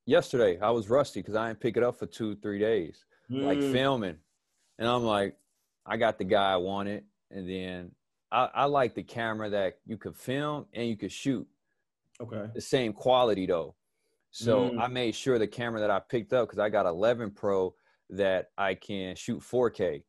yesterday 0.05 0.59
I 0.59 0.69
was 0.71 0.89
rusty 0.89 1.19
because 1.21 1.36
I 1.36 1.47
didn't 1.47 1.59
pick 1.59 1.77
it 1.77 1.83
up 1.83 1.97
for 1.97 2.05
two, 2.05 2.36
three 2.38 2.59
days, 2.59 3.05
like 3.29 3.59
Mm, 3.59 3.71
filming, 3.71 4.17
and 4.79 4.88
I'm 4.88 5.03
like, 5.03 5.38
I 5.86 5.97
got 5.97 6.17
the 6.17 6.23
guy 6.23 6.53
I 6.53 6.57
wanted, 6.57 7.03
and 7.29 7.49
then 7.49 7.91
I, 8.31 8.49
I 8.53 8.65
like 8.65 8.95
the 8.95 9.03
camera 9.03 9.49
that 9.49 9.79
you 9.86 9.97
could 9.97 10.15
film 10.15 10.65
and 10.73 10.88
you 10.88 10.95
could 10.97 11.12
shoot 11.12 11.47
okay. 12.21 12.49
the 12.55 12.62
same 12.62 12.93
quality 12.93 13.45
though. 13.45 13.75
So 14.31 14.71
Mm. 14.71 14.79
I 14.79 14.88
made 14.88 15.13
sure 15.13 15.38
the 15.38 15.47
camera 15.47 15.79
that 15.81 15.91
I 15.91 15.99
picked 15.99 16.33
up 16.33 16.47
because 16.47 16.57
I 16.59 16.69
got 16.69 16.86
11 16.88 17.31
Pro 17.31 17.75
that 18.09 18.47
I 18.57 18.75
can 18.75 19.15
shoot 19.15 19.41
4K, 19.41 20.03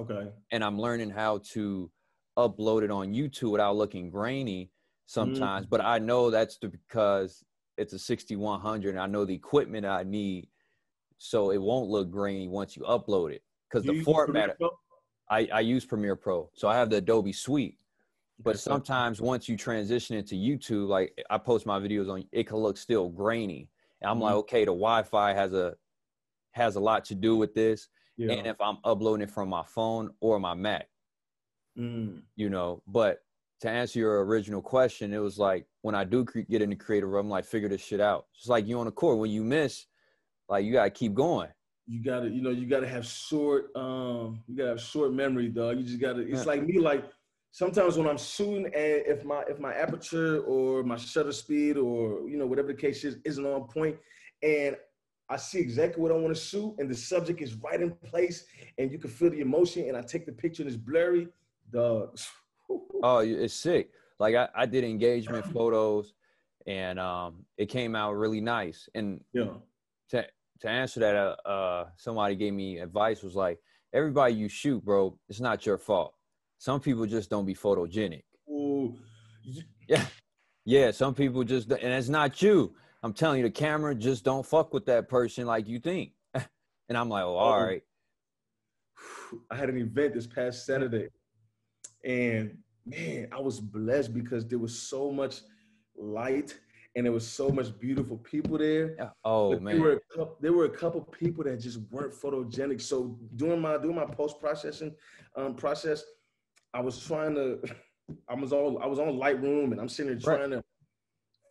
Okay. 0.00 0.30
and 0.52 0.64
I'm 0.64 0.78
learning 0.80 1.10
how 1.10 1.38
to 1.52 1.90
upload 2.38 2.82
it 2.82 2.90
on 2.90 3.12
YouTube 3.12 3.50
without 3.50 3.76
looking 3.76 4.08
grainy 4.10 4.70
sometimes. 5.06 5.66
But 5.66 5.84
I 5.84 5.98
know 5.98 6.30
that's 6.30 6.56
the, 6.58 6.68
because 6.68 7.44
it's 7.76 7.92
a 7.92 7.98
6100, 7.98 8.90
and 8.90 9.00
I 9.00 9.06
know 9.06 9.24
the 9.24 9.34
equipment 9.34 9.84
I 9.84 10.04
need, 10.04 10.48
so 11.18 11.50
it 11.50 11.58
won't 11.60 11.90
look 11.90 12.10
grainy 12.10 12.48
once 12.48 12.76
you 12.76 12.82
upload 12.82 13.32
it. 13.32 13.42
Because 13.68 13.84
the 13.84 13.92
you 13.92 13.98
use 13.98 14.04
Premiere 14.06 14.54
format, 14.58 14.58
I, 15.28 15.48
I 15.52 15.60
use 15.60 15.84
Premiere 15.84 16.16
Pro, 16.16 16.48
so 16.54 16.68
I 16.68 16.76
have 16.76 16.88
the 16.90 16.96
Adobe 16.96 17.32
Suite. 17.32 17.76
But 18.40 18.58
sometimes 18.60 19.20
once 19.20 19.48
you 19.48 19.56
transition 19.56 20.16
into 20.16 20.36
YouTube, 20.36 20.86
like 20.88 21.12
I 21.28 21.38
post 21.38 21.66
my 21.66 21.80
videos 21.80 22.08
on, 22.08 22.24
it 22.30 22.46
can 22.46 22.58
look 22.58 22.76
still 22.76 23.08
grainy. 23.08 23.68
And 24.00 24.08
I'm 24.10 24.20
like, 24.20 24.34
Mhm. 24.34 24.38
okay, 24.38 24.60
the 24.60 24.66
Wi-Fi 24.70 25.34
has 25.34 25.52
a 25.52 25.76
has 26.52 26.76
a 26.76 26.80
lot 26.80 27.04
to 27.06 27.14
do 27.16 27.36
with 27.36 27.52
this. 27.54 27.88
yeah. 28.16 28.34
And 28.34 28.46
if 28.46 28.60
I'm 28.60 28.78
uploading 28.84 29.22
it 29.24 29.30
from 29.30 29.48
my 29.48 29.64
phone 29.64 30.10
or 30.20 30.38
my 30.40 30.54
Mac, 30.54 30.88
Mm. 31.78 32.22
you 32.36 32.50
know. 32.50 32.82
But 32.86 33.20
to 33.60 33.68
answer 33.70 33.98
your 33.98 34.24
original 34.24 34.60
question, 34.62 35.12
it 35.12 35.18
was 35.18 35.38
like 35.38 35.66
when 35.82 35.94
I 35.94 36.04
do 36.04 36.24
cre- 36.24 36.40
get 36.40 36.62
in 36.62 36.70
the 36.70 36.76
creative 36.76 37.08
room, 37.08 37.28
like 37.28 37.44
figure 37.44 37.68
this 37.68 37.80
shit 37.84 38.00
out. 38.00 38.26
It's 38.36 38.48
like 38.48 38.66
you 38.66 38.78
on 38.78 38.86
the 38.86 38.92
court, 38.92 39.18
when 39.18 39.30
you 39.30 39.44
miss, 39.44 39.86
like 40.48 40.64
you 40.64 40.72
gotta 40.72 40.90
keep 40.90 41.14
going. 41.14 41.48
you 41.90 42.02
gotta, 42.04 42.28
you 42.28 42.42
know, 42.42 42.50
you 42.50 42.66
gotta 42.66 42.86
have 42.86 43.06
short, 43.06 43.74
um, 43.74 44.42
you 44.46 44.56
gotta 44.56 44.70
have 44.70 44.80
short 44.80 45.12
memory, 45.12 45.48
dog. 45.48 45.78
You 45.78 45.84
just 45.84 46.00
gotta. 46.00 46.20
It's 46.20 46.40
Yeah. 46.40 46.44
like 46.52 46.62
me, 46.66 46.78
like 46.78 47.04
sometimes 47.52 47.96
when 47.96 48.06
I'm 48.06 48.18
shooting, 48.18 48.66
and 48.66 48.74
if 49.06 49.24
my 49.24 49.42
if 49.48 49.58
my 49.58 49.72
aperture 49.74 50.40
or 50.42 50.82
my 50.82 50.96
shutter 50.96 51.32
speed 51.32 51.76
or 51.78 52.28
you 52.28 52.36
know 52.36 52.46
whatever 52.46 52.68
the 52.68 52.74
case 52.74 53.04
is 53.04 53.16
isn't 53.24 53.46
on 53.46 53.66
point, 53.68 53.96
and 54.42 54.76
I 55.30 55.36
see 55.36 55.60
exactly 55.60 56.02
what 56.02 56.12
I 56.12 56.16
want 56.16 56.34
to 56.34 56.40
shoot, 56.40 56.74
and 56.78 56.90
the 56.90 56.94
subject 56.94 57.40
is 57.40 57.54
right 57.54 57.80
in 57.80 57.90
place, 58.04 58.46
and 58.78 58.90
you 58.92 58.98
can 58.98 59.10
feel 59.10 59.30
the 59.30 59.40
emotion, 59.40 59.88
and 59.88 59.96
I 59.96 60.02
take 60.02 60.26
the 60.26 60.32
picture 60.32 60.62
and 60.62 60.70
it's 60.70 60.76
blurry, 60.78 61.28
dog. 61.72 62.18
Oh, 63.02 63.20
it's 63.20 63.54
sick. 63.54 63.92
Like 64.18 64.34
I, 64.34 64.48
I 64.54 64.66
did 64.66 64.84
engagement 64.84 65.46
photos, 65.46 66.12
and 66.66 66.98
um, 66.98 67.46
it 67.56 67.66
came 67.66 67.94
out 67.94 68.12
really 68.14 68.42
nice. 68.42 68.90
And 68.94 69.22
yeah, 69.32 69.54
to 70.10 70.26
to 70.60 70.68
answer 70.68 71.00
that, 71.00 71.16
uh, 71.16 71.48
uh, 71.48 71.86
somebody 71.96 72.34
gave 72.34 72.52
me 72.52 72.78
advice 72.78 73.22
was 73.22 73.34
like, 73.34 73.58
everybody 73.92 74.34
you 74.34 74.48
shoot, 74.48 74.84
bro, 74.84 75.16
it's 75.28 75.40
not 75.40 75.64
your 75.64 75.78
fault. 75.78 76.14
Some 76.58 76.80
people 76.80 77.06
just 77.06 77.30
don't 77.30 77.46
be 77.46 77.54
photogenic. 77.54 78.24
Ooh, 78.50 78.94
Yeah, 79.88 80.04
yeah. 80.64 80.90
Some 80.90 81.14
people 81.14 81.44
just, 81.44 81.70
and 81.70 81.92
it's 81.94 82.08
not 82.08 82.42
you. 82.42 82.74
I'm 83.02 83.12
telling 83.12 83.38
you, 83.38 83.44
the 83.44 83.50
camera 83.50 83.94
just 83.94 84.24
don't 84.24 84.44
fuck 84.44 84.74
with 84.74 84.84
that 84.86 85.08
person 85.08 85.46
like 85.46 85.68
you 85.68 85.78
think. 85.78 86.12
and 86.34 86.98
I'm 86.98 87.08
like, 87.08 87.24
oh, 87.24 87.36
all 87.36 87.62
right. 87.62 87.82
I 89.50 89.56
had 89.56 89.70
an 89.70 89.78
event 89.78 90.14
this 90.14 90.26
past 90.26 90.66
Saturday, 90.66 91.08
and 92.08 92.56
man, 92.86 93.28
I 93.30 93.40
was 93.40 93.60
blessed 93.60 94.14
because 94.14 94.46
there 94.48 94.58
was 94.58 94.76
so 94.76 95.12
much 95.12 95.42
light 95.96 96.58
and 96.96 97.04
there 97.04 97.12
was 97.12 97.26
so 97.26 97.50
much 97.50 97.78
beautiful 97.78 98.16
people 98.18 98.58
there. 98.58 98.96
Oh 99.24 99.50
But 99.52 99.62
man. 99.62 99.74
there 99.74 99.82
were 99.84 99.92
a 99.92 100.16
couple, 100.16 100.36
there 100.40 100.52
were 100.52 100.64
a 100.64 100.70
couple 100.70 101.02
people 101.02 101.44
that 101.44 101.60
just 101.60 101.78
weren't 101.90 102.14
photogenic. 102.14 102.80
So 102.80 103.18
during 103.36 103.60
my 103.60 103.76
doing 103.78 103.94
my 103.94 104.06
post 104.06 104.40
processing 104.40 104.94
um, 105.36 105.54
process, 105.54 106.02
I 106.74 106.80
was 106.80 106.98
trying 107.06 107.34
to, 107.34 107.60
I 108.28 108.34
was 108.34 108.52
all 108.52 108.78
I 108.82 108.86
was 108.86 108.98
on 108.98 109.08
Lightroom 109.08 109.72
and 109.72 109.80
I'm 109.80 109.88
sitting 109.88 110.18
there 110.18 110.32
Right. 110.32 110.38
trying 110.38 110.50
to 110.52 110.64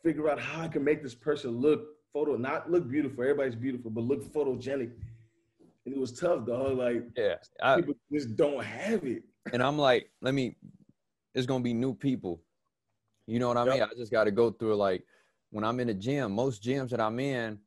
figure 0.04 0.30
out 0.30 0.40
how 0.40 0.64
I 0.64 0.68
can 0.68 0.84
make 0.84 1.04
this 1.04 1.16
person 1.16 1.52
look 1.52 1.86
photo 2.14 2.36
not 2.36 2.72
look 2.72 2.90
beautiful. 2.90 3.24
Everybody's 3.24 3.56
beautiful, 3.56 3.92
but 3.92 4.04
look 4.04 4.24
photogenic. 4.34 4.92
And 5.86 5.96
it 5.96 6.00
was 6.00 6.14
tough, 6.20 6.46
dog. 6.48 6.78
Like 6.78 7.04
yeah. 7.16 7.36
I, 7.62 7.76
people 7.76 7.94
just 8.12 8.36
don't 8.36 8.64
have 8.64 9.04
it. 9.06 9.24
And 9.54 9.62
I'm 9.64 9.78
like, 9.78 10.10
let 10.22 10.34
me. 10.34 10.56
It's 11.34 11.46
gonna 11.46 11.64
be 11.64 11.74
new 11.74 11.94
people. 11.94 12.42
You 13.28 13.40
know 13.40 13.48
what 13.50 13.58
I 13.58 13.66
Yep. 13.66 13.74
mean? 13.74 13.84
I 13.84 13.88
just 13.96 14.12
got 14.12 14.24
to 14.24 14.32
go 14.32 14.52
through 14.52 14.76
like 14.76 15.06
when 15.52 15.64
I'm 15.64 15.80
in 15.80 15.90
a 15.90 15.94
gym. 15.94 16.32
Most 16.32 16.64
gyms 16.64 16.90
that 16.90 17.00
I'm 17.02 17.20
in 17.20 17.60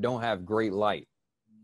don't 0.00 0.20
have 0.20 0.44
great 0.44 0.72
light, 0.72 1.08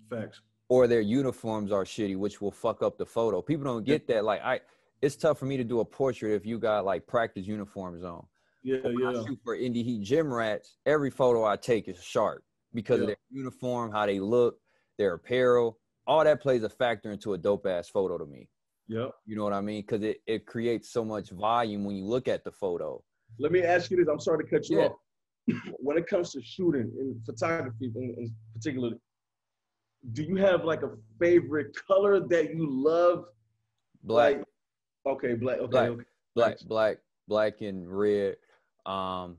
Facts. 0.08 0.40
or 0.68 0.86
their 0.86 1.00
uniforms 1.00 1.72
are 1.72 1.84
shitty, 1.84 2.16
which 2.16 2.40
will 2.40 2.50
fuck 2.50 2.82
up 2.82 2.96
the 2.96 3.04
photo. 3.06 3.42
People 3.42 3.64
don't 3.64 3.84
get 3.84 4.06
that. 4.08 4.24
Like 4.24 4.40
I, 4.42 4.60
it's 5.02 5.16
tough 5.16 5.38
for 5.38 5.46
me 5.46 5.56
to 5.56 5.64
do 5.64 5.80
a 5.80 5.84
portrait 5.84 6.34
if 6.34 6.46
you 6.46 6.58
got 6.58 6.84
like 6.84 7.06
practice 7.06 7.46
uniforms 7.46 8.04
on. 8.04 8.26
Yeah, 8.62 8.78
when 8.82 9.04
I 9.04 9.12
yeah. 9.12 9.24
shoot 9.26 9.38
for 9.44 9.54
Indy 9.54 9.82
Heat 9.82 10.02
gym 10.02 10.32
rats, 10.32 10.76
every 10.86 11.10
photo 11.10 11.44
I 11.44 11.56
take 11.56 11.88
is 11.88 12.02
sharp 12.02 12.42
because 12.74 13.00
of 13.00 13.06
their 13.06 13.16
uniform, 13.30 13.92
how 13.92 14.06
they 14.06 14.20
look, 14.20 14.58
their 14.96 15.14
apparel. 15.14 15.78
All 16.06 16.24
that 16.24 16.40
plays 16.40 16.62
a 16.62 16.68
factor 16.68 17.12
into 17.12 17.34
a 17.34 17.38
dope 17.38 17.66
ass 17.66 17.88
photo 17.88 18.16
to 18.18 18.26
me. 18.26 18.48
Yep. 18.88 19.10
You 19.26 19.36
know 19.36 19.44
what 19.44 19.52
I 19.52 19.60
mean? 19.60 19.82
Because 19.82 20.02
it, 20.02 20.18
it 20.26 20.46
creates 20.46 20.90
so 20.90 21.04
much 21.04 21.30
volume 21.30 21.84
when 21.84 21.96
you 21.96 22.04
look 22.04 22.26
at 22.28 22.42
the 22.44 22.50
photo. 22.52 23.02
Let 23.38 23.52
me 23.52 23.62
ask 23.62 23.90
you 23.90 23.98
this. 23.98 24.08
I'm 24.10 24.20
sorry 24.20 24.44
to 24.44 24.50
cut 24.50 24.68
you 24.68 24.78
Yeah. 24.78 24.84
off. 24.86 24.96
When 25.78 25.96
it 25.96 26.06
comes 26.06 26.32
to 26.32 26.42
shooting 26.42 26.90
in 26.98 27.20
photography, 27.24 27.90
in, 27.94 28.14
in 28.18 28.34
particular, 28.54 28.90
do 30.12 30.22
you 30.22 30.36
have 30.36 30.64
like 30.64 30.82
a 30.82 30.90
favorite 31.18 31.74
color 31.86 32.20
that 32.28 32.54
you 32.54 32.66
love? 32.68 33.24
Black, 34.02 34.36
Like, 34.36 34.44
okay, 35.16 35.34
black. 35.34 35.58
Okay, 35.58 35.70
Black. 35.70 35.88
okay. 35.90 36.02
black, 36.34 36.58
black, 36.66 36.96
black 37.28 37.60
and 37.62 37.90
red. 37.90 38.36
Um, 38.86 39.38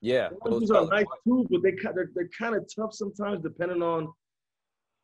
yeah, 0.00 0.28
those 0.44 0.60
Those 0.60 0.70
are 0.70 0.86
nice 0.86 1.06
too, 1.26 1.46
but 1.50 1.62
they 1.62 1.72
they're, 1.72 2.10
they're 2.14 2.28
kind 2.36 2.54
of 2.54 2.66
tough 2.74 2.92
sometimes, 2.92 3.42
depending 3.42 3.82
on. 3.82 4.12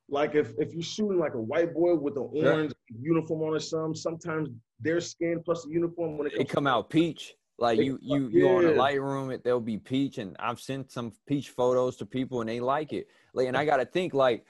Like 0.09 0.35
if 0.35 0.53
if 0.59 0.73
you're 0.73 0.83
shooting 0.83 1.19
like 1.19 1.35
a 1.35 1.41
white 1.41 1.73
boy 1.73 1.95
with 1.95 2.17
an 2.17 2.29
orange 2.33 2.73
uniform 2.99 3.43
on 3.43 3.55
or 3.55 3.61
something, 3.61 3.95
sometimes 3.95 4.49
their 4.81 5.01
skin 5.01 5.43
plus 5.45 5.65
the 5.65 5.71
uniform 5.71 6.19
when 6.19 6.27
it 6.27 6.31
comes 6.31 6.43
It 6.43 6.49
come 6.49 6.67
out 6.67 6.91
peach. 6.91 7.35
Like 7.59 7.79
you, 7.79 7.99
you, 8.01 8.29
you 8.29 8.49
on 8.49 8.65
a 8.65 8.71
yeah. 8.71 8.77
Lightroom, 8.77 9.35
it 9.35 9.45
they'll 9.45 9.61
be 9.61 9.77
peach, 9.77 10.17
and 10.17 10.35
I've 10.39 10.61
sent 10.61 10.91
some 10.91 11.13
peach 11.27 11.51
photos 11.51 11.97
to 11.99 12.07
people, 12.07 12.41
and 12.41 12.49
they 12.49 12.59
like 12.59 12.95
it. 12.95 13.07
Like, 13.35 13.49
and 13.49 13.57
I 13.57 13.67
got 13.67 13.77
to 13.77 13.85
think 13.85 14.15
like, 14.15 14.47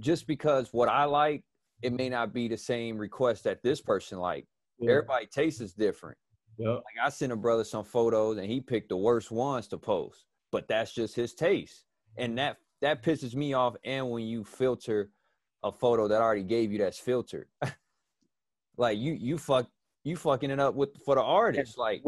just 0.00 0.26
because 0.26 0.72
what 0.72 0.88
I 0.88 1.04
like, 1.04 1.44
it 1.82 1.92
may 1.92 2.08
not 2.08 2.32
be 2.32 2.48
the 2.48 2.56
same 2.56 2.96
request 2.96 3.44
that 3.44 3.62
this 3.62 3.82
person 3.82 4.18
like. 4.18 4.46
Yeah. 4.78 4.92
Everybody 4.92 5.26
taste 5.26 5.60
is 5.60 5.74
different. 5.74 6.16
Yeah. 6.56 6.70
Like 6.70 6.84
I 7.04 7.10
sent 7.10 7.32
a 7.32 7.36
brother 7.36 7.64
some 7.64 7.84
photos, 7.84 8.38
and 8.38 8.50
he 8.50 8.62
picked 8.62 8.88
the 8.88 8.96
worst 8.96 9.30
ones 9.30 9.68
to 9.68 9.76
post, 9.76 10.24
but 10.50 10.66
that's 10.68 10.94
just 10.94 11.14
his 11.14 11.34
taste, 11.34 11.84
and 12.16 12.38
that 12.38 12.56
that 12.80 13.02
pisses 13.02 13.34
me 13.34 13.52
off. 13.52 13.76
And 13.84 14.10
when 14.10 14.24
you 14.24 14.42
filter 14.42 15.10
a 15.62 15.72
photo 15.72 16.08
that 16.08 16.20
already 16.20 16.42
gave 16.42 16.72
you 16.72 16.78
that's 16.78 16.98
filtered, 16.98 17.48
like 18.76 18.98
you 18.98 19.12
you 19.12 19.38
fuck 19.38 19.68
you 20.04 20.16
fucking 20.16 20.50
it 20.50 20.60
up 20.60 20.74
with 20.74 20.90
for 21.04 21.14
the 21.14 21.22
artist. 21.22 21.76
Like 21.76 22.02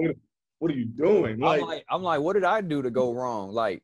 What 0.59 0.71
are 0.71 0.75
you 0.75 0.87
doing? 0.87 1.35
I'm 1.35 1.39
Like, 1.41 1.63
like 1.63 1.85
I'm 1.91 2.03
like, 2.03 2.21
what 2.21 2.35
did 2.35 2.45
I 2.45 2.61
do 2.61 2.83
to 2.83 2.91
go 2.91 3.13
wrong? 3.13 3.53
Like, 3.53 3.83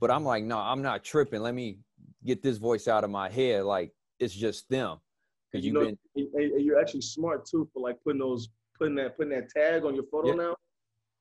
but 0.00 0.10
I'm 0.10 0.24
like, 0.24 0.44
no, 0.44 0.58
I'm 0.58 0.82
not 0.82 1.04
tripping. 1.04 1.40
Let 1.42 1.54
me 1.54 1.78
get 2.24 2.42
this 2.42 2.58
voice 2.58 2.88
out 2.88 3.04
of 3.04 3.10
my 3.10 3.28
head. 3.28 3.64
Like 3.64 3.92
it's 4.18 4.34
just 4.34 4.68
them. 4.68 4.98
Because 5.50 5.64
you 5.64 5.72
you've 5.72 5.80
know, 5.82 5.86
been 6.14 6.32
and, 6.34 6.64
you're 6.64 6.80
actually 6.80 7.00
smart 7.00 7.46
too 7.46 7.68
for 7.72 7.80
like 7.80 7.96
putting 8.04 8.20
those 8.20 8.48
putting 8.78 8.94
that 8.96 9.16
putting 9.16 9.32
that 9.32 9.48
tag 9.48 9.84
on 9.84 9.94
your 9.94 10.04
photo 10.10 10.28
Yeah. 10.28 10.34
now. 10.34 10.56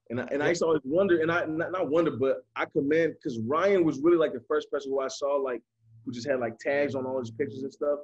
And 0.10 0.22
I, 0.22 0.24
and 0.32 0.42
I 0.42 0.46
Yeah. 0.46 0.50
used 0.50 0.62
to 0.62 0.68
always 0.68 0.82
wonder, 0.86 1.20
and 1.22 1.30
I 1.30 1.46
not, 1.46 1.72
not 1.72 1.90
wonder, 1.90 2.12
but 2.12 2.46
I 2.56 2.66
commend 2.66 3.16
because 3.16 3.40
Ryan 3.40 3.84
was 3.84 4.00
really 4.00 4.18
like 4.18 4.32
the 4.34 4.44
first 4.48 4.72
person 4.72 4.92
who 4.92 5.02
I 5.02 5.10
saw 5.10 5.36
like 5.36 5.62
who 6.08 6.14
just 6.14 6.28
had 6.28 6.40
like 6.40 6.58
tags 6.58 6.96
on 6.96 7.06
all 7.06 7.20
his 7.20 7.30
pictures 7.30 7.64
and 7.64 7.72
stuff. 7.72 8.00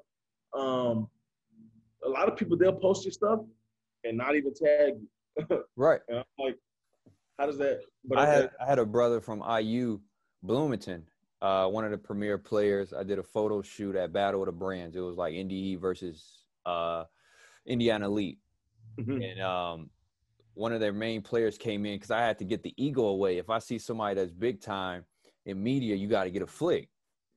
Um, 0.53 1.07
a 2.05 2.09
lot 2.09 2.27
of 2.27 2.35
people 2.35 2.57
they'll 2.57 2.73
post 2.73 3.05
your 3.05 3.13
stuff 3.13 3.39
and 4.03 4.17
not 4.17 4.35
even 4.35 4.53
tag 4.53 4.95
you. 4.99 5.63
right. 5.77 6.01
And 6.09 6.19
I'm 6.19 6.25
like, 6.37 6.57
how 7.39 7.45
does 7.45 7.57
that? 7.59 7.81
But 8.03 8.19
I 8.19 8.27
had 8.27 8.51
I 8.61 8.65
had 8.65 8.77
a 8.77 8.85
brother 8.85 9.21
from 9.21 9.41
IU 9.41 10.01
Bloomington, 10.43 11.05
uh, 11.41 11.67
one 11.67 11.85
of 11.85 11.91
the 11.91 11.97
premier 11.97 12.37
players. 12.37 12.93
I 12.93 13.03
did 13.03 13.19
a 13.19 13.23
photo 13.23 13.61
shoot 13.61 13.95
at 13.95 14.11
Battle 14.11 14.41
of 14.41 14.47
the 14.47 14.51
Brands. 14.51 14.97
It 14.97 14.99
was 14.99 15.15
like 15.15 15.33
NDE 15.33 15.79
versus 15.79 16.43
uh, 16.65 17.05
Indiana 17.65 18.07
Elite, 18.07 18.39
mm-hmm. 18.99 19.21
and 19.21 19.41
um, 19.41 19.89
one 20.55 20.73
of 20.73 20.81
their 20.81 20.93
main 20.93 21.21
players 21.21 21.57
came 21.57 21.85
in 21.85 21.95
because 21.95 22.11
I 22.11 22.19
had 22.19 22.37
to 22.39 22.45
get 22.45 22.63
the 22.63 22.73
ego 22.77 23.05
away. 23.05 23.37
If 23.37 23.49
I 23.49 23.59
see 23.59 23.79
somebody 23.79 24.15
that's 24.15 24.31
big 24.31 24.61
time 24.61 25.05
in 25.45 25.63
media, 25.63 25.95
you 25.95 26.09
got 26.09 26.25
to 26.25 26.29
get 26.31 26.41
a 26.41 26.47
flick. 26.47 26.89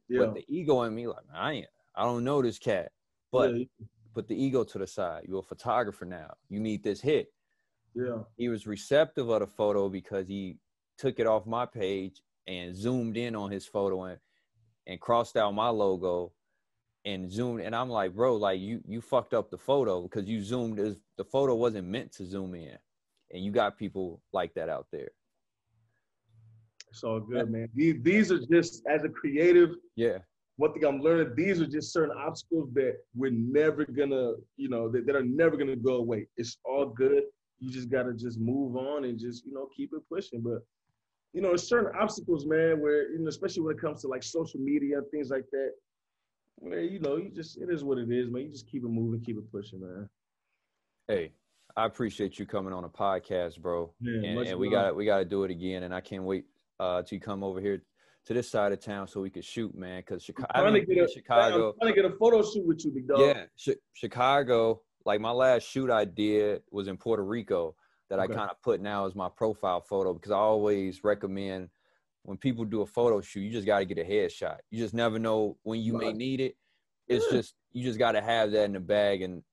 Yeah. 0.09 0.21
But 0.21 0.35
the 0.35 0.45
ego 0.49 0.83
in 0.83 0.95
me, 0.95 1.07
like 1.07 1.25
I 1.35 1.53
ain't, 1.53 1.67
I 1.95 2.05
don't 2.05 2.25
know 2.25 2.43
this 2.43 2.59
cat, 2.59 2.93
but 3.33 3.57
yeah. 3.57 3.65
put 4.15 4.29
the 4.29 4.41
ego 4.41 4.65
to 4.65 4.79
the 4.79 4.87
side. 4.87 5.25
You're 5.27 5.41
a 5.41 5.43
photographer 5.43 6.05
now. 6.05 6.35
You 6.49 6.61
need 6.61 6.83
this 6.83 7.01
hit. 7.01 7.33
Yeah. 7.95 8.19
He 8.37 8.49
was 8.49 8.67
receptive 8.67 9.29
of 9.31 9.41
the 9.41 9.47
photo 9.47 9.89
because 9.89 10.29
he 10.29 10.59
took 10.99 11.19
it 11.19 11.27
off 11.27 11.47
my 11.47 11.67
page 11.67 12.23
and 12.47 12.77
zoomed 12.77 13.17
in 13.17 13.35
on 13.35 13.51
his 13.51 13.67
photo 13.67 14.05
and 14.05 14.19
and 14.87 15.01
crossed 15.01 15.37
out 15.37 15.53
my 15.53 15.69
logo 15.69 16.33
and 17.05 17.31
zoomed 17.31 17.61
and 17.61 17.75
I'm 17.75 17.89
like, 17.89 18.15
bro, 18.15 18.37
like 18.37 18.61
you 18.61 18.81
you 18.87 19.01
fucked 19.01 19.35
up 19.35 19.51
the 19.51 19.59
photo 19.59 20.03
because 20.03 20.29
you 20.29 20.43
zoomed 20.43 20.79
as 20.79 20.97
the 21.17 21.25
photo 21.25 21.55
wasn't 21.55 21.89
meant 21.89 22.13
to 22.13 22.27
zoom 22.27 22.55
in. 22.55 22.77
And 23.33 23.45
you 23.45 23.51
got 23.51 23.77
people 23.77 24.23
like 24.33 24.55
that 24.55 24.69
out 24.69 24.87
there. 24.93 25.11
It's 26.97 27.05
all 27.05 27.21
good, 27.21 27.51
man. 27.51 27.69
These 27.75 27.97
these 28.01 28.33
are 28.33 28.39
just 28.51 28.83
as 28.89 29.05
a 29.05 29.11
creative. 29.11 29.75
Yeah. 29.97 30.17
One 30.57 30.73
thing 30.73 30.87
I'm 30.87 31.03
learning, 31.03 31.35
these 31.37 31.61
are 31.61 31.67
just 31.67 31.93
certain 31.93 32.17
obstacles 32.17 32.73
that 32.73 32.95
we're 33.15 33.33
never 33.33 33.85
gonna, 33.85 34.33
you 34.57 34.71
know, 34.71 34.89
that, 34.89 35.05
that 35.05 35.15
are 35.15 35.23
never 35.23 35.59
gonna 35.59 35.77
go 35.77 35.97
away. 35.97 36.27
It's 36.39 36.57
all 36.65 36.87
good. 36.87 37.25
You 37.59 37.71
just 37.71 37.91
gotta 37.91 38.15
just 38.15 38.41
move 38.41 38.77
on 38.77 39.05
and 39.05 39.19
just, 39.19 39.45
you 39.45 39.53
know, 39.53 39.69
keep 39.77 39.93
it 39.93 40.01
pushing. 40.11 40.41
But 40.41 40.61
you 41.35 41.43
know, 41.43 41.49
there's 41.49 41.69
certain 41.69 41.93
obstacles, 42.01 42.47
man, 42.47 42.81
where, 42.81 43.13
you 43.13 43.19
know, 43.19 43.29
especially 43.29 43.65
when 43.65 43.75
it 43.75 43.81
comes 43.83 44.01
to 44.01 44.09
like 44.09 44.23
social 44.23 44.59
media, 44.59 45.03
things 45.11 45.29
like 45.29 45.45
that, 45.53 45.73
where, 46.55 46.81
you 46.81 46.99
know, 46.99 47.17
you 47.17 47.29
just, 47.29 47.59
it 47.59 47.69
is 47.69 47.85
what 47.85 47.99
it 47.99 48.11
is, 48.11 48.31
man. 48.31 48.45
You 48.45 48.49
just 48.49 48.71
keep 48.71 48.85
it 48.85 48.89
moving, 48.89 49.21
keep 49.21 49.37
it 49.37 49.53
pushing, 49.53 49.83
man. 49.83 50.09
Hey, 51.09 51.33
I 51.77 51.85
appreciate 51.85 52.39
you 52.39 52.47
coming 52.47 52.73
on 52.73 52.85
a 52.85 52.89
podcast, 52.89 53.61
bro. 53.61 53.93
Yeah, 54.01 54.27
and, 54.27 54.49
and 54.49 54.59
we 54.59 54.71
got 54.71 54.97
we 54.97 55.05
got 55.05 55.19
to 55.19 55.27
do 55.27 55.45
it 55.45 55.51
again. 55.51 55.83
And 55.83 55.95
I 55.95 56.01
can't 56.01 56.23
wait 56.23 56.47
uh, 56.81 57.03
to 57.03 57.19
come 57.19 57.43
over 57.43 57.61
here 57.61 57.83
to 58.27 58.35
this 58.35 58.51
side 58.51 58.73
of 58.73 58.81
town 58.81 59.07
so 59.07 59.21
we 59.21 59.31
could 59.31 59.45
shoot, 59.45 59.75
man. 59.75 60.01
Because 60.01 60.23
Chicago, 60.23 60.49
I'm 60.55 60.63
trying, 60.63 60.87
to 60.87 60.95
get 60.95 61.05
a, 61.05 61.13
Chicago, 61.13 61.69
I'm 61.69 61.75
trying 61.81 61.95
to 61.95 62.03
get 62.03 62.11
a 62.11 62.17
photo 62.17 62.43
shoot 62.43 62.67
with 62.67 62.85
you, 62.85 62.91
big 62.91 63.09
dog. 63.09 63.21
Yeah, 63.21 63.45
sh- 63.57 63.81
Chicago. 63.95 64.81
Like 65.05 65.21
my 65.21 65.31
last 65.31 65.63
shoot 65.63 65.91
I 65.91 66.05
did 66.05 66.63
was 66.71 66.89
in 66.89 66.97
Puerto 66.97 67.25
Rico 67.25 67.77
that 68.11 68.19
okay. 68.19 68.33
I 68.33 68.37
kind 68.37 68.51
of 68.51 68.61
put 68.63 68.81
now 68.81 69.07
as 69.07 69.15
my 69.15 69.29
profile 69.29 69.81
photo 69.81 70.13
because 70.13 70.33
I 70.33 70.37
always 70.37 71.05
recommend 71.05 71.69
when 72.25 72.37
people 72.37 72.65
do 72.65 72.83
a 72.83 72.87
photo 72.87 73.21
shoot, 73.21 73.41
you 73.41 73.53
just 73.53 73.67
got 73.67 73.79
to 73.79 73.85
get 73.85 73.99
a 73.99 74.05
headshot. 74.05 74.59
You 74.71 74.81
just 74.81 74.95
never 74.95 75.19
know 75.19 75.57
when 75.63 75.81
you 75.81 75.97
may 75.97 76.13
need 76.13 76.41
it. 76.41 76.57
It's 77.07 77.25
yeah. 77.31 77.39
just 77.39 77.55
you 77.71 77.85
just 77.85 78.01
got 78.01 78.13
to 78.13 78.21
have 78.21 78.51
that 78.51 78.65
in 78.65 78.73
the 78.73 78.81
bag. 78.81 79.23
And 79.23 79.45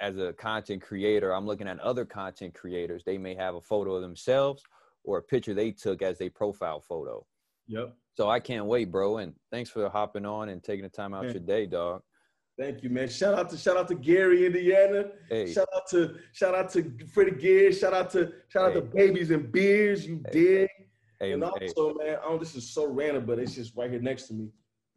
as 0.00 0.16
a 0.16 0.32
content 0.32 0.80
creator, 0.80 1.34
I'm 1.34 1.46
looking 1.46 1.68
at 1.68 1.78
other 1.80 2.06
content 2.06 2.54
creators. 2.54 3.02
They 3.04 3.18
may 3.18 3.34
have 3.34 3.54
a 3.54 3.60
photo 3.60 3.96
of 3.96 4.02
themselves 4.02 4.62
or 5.04 5.18
a 5.18 5.22
picture 5.22 5.54
they 5.54 5.70
took 5.70 6.02
as 6.02 6.20
a 6.20 6.28
profile 6.28 6.80
photo. 6.80 7.24
Yep. 7.68 7.94
So 8.14 8.28
I 8.28 8.40
can't 8.40 8.66
wait, 8.66 8.90
bro. 8.90 9.18
And 9.18 9.34
thanks 9.50 9.70
for 9.70 9.88
hopping 9.88 10.26
on 10.26 10.48
and 10.50 10.62
taking 10.62 10.82
the 10.82 10.88
time 10.88 11.14
out 11.14 11.24
your 11.24 11.40
day, 11.40 11.66
dog. 11.66 12.02
Thank 12.58 12.82
you, 12.82 12.90
man. 12.90 13.08
Shout 13.08 13.34
out 13.34 13.48
to 13.50 13.56
shout 13.56 13.78
out 13.78 13.88
to 13.88 13.94
Gary, 13.94 14.44
Indiana. 14.44 15.06
Hey. 15.30 15.50
Shout 15.52 15.68
out 15.74 15.88
to 15.90 16.16
shout 16.32 16.54
out 16.54 16.70
to 16.72 16.92
Freddie 17.12 17.40
Gears. 17.40 17.78
Shout 17.78 17.94
out 17.94 18.10
to 18.10 18.32
shout 18.48 18.66
out 18.66 18.74
to 18.74 18.82
Babies 18.82 19.30
and 19.30 19.50
Beers. 19.50 20.06
You 20.06 20.22
hey. 20.26 20.32
dig? 20.32 20.68
Hey, 21.18 21.32
and 21.32 21.44
also, 21.44 21.94
man, 21.94 22.18
I 22.22 22.28
don't. 22.28 22.38
This 22.38 22.54
is 22.54 22.68
so 22.68 22.86
random, 22.86 23.24
but 23.24 23.38
it's 23.38 23.54
just 23.54 23.74
right 23.74 23.90
here 23.90 24.02
next 24.02 24.24
to 24.24 24.34
me. 24.34 24.50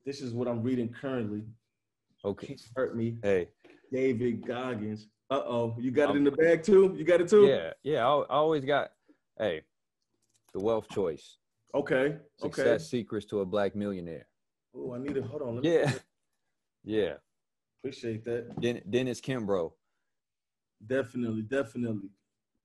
This 0.06 0.22
is 0.22 0.34
what 0.34 0.47
I'm 0.49 0.62
reading 0.62 0.89
currently. 0.89 1.43
Okay. 2.26 2.58
Hurt 2.76 2.97
me. 2.97 3.18
Hey. 3.24 3.47
David 3.91 4.45
Goggins. 4.45 5.08
Uh 5.30 5.41
oh, 5.45 5.76
you 5.80 5.91
got 5.91 6.12
it 6.12 6.18
in 6.18 6.24
the 6.24 6.32
bag 6.32 6.62
too. 6.62 6.93
You 6.97 7.06
got 7.06 7.22
it 7.22 7.30
too. 7.30 7.47
Yeah, 7.47 7.72
yeah. 7.84 8.06
I, 8.06 8.18
I 8.20 8.36
always 8.36 8.66
got. 8.66 8.91
Hey, 9.39 9.62
the 10.56 10.64
wealth 10.64 10.88
choice. 10.89 11.38
Okay. 11.76 12.16
Success 12.38 12.66
okay. 12.68 12.78
secrets 12.78 13.26
to 13.28 13.41
a 13.41 13.45
black 13.45 13.76
millionaire. 13.76 14.26
Oh, 14.74 14.93
I 14.93 14.99
need 14.99 15.18
it. 15.18 15.26
Hold 15.26 15.41
on. 15.43 15.64
yeah. 15.64 15.91
Yeah. 16.88 17.14
Appreciate 17.80 18.24
that. 18.26 18.62
Den- 18.62 18.84
Dennis 18.88 19.20
Kimbro. 19.20 19.72
Definitely, 20.86 21.41
definitely. 21.41 22.12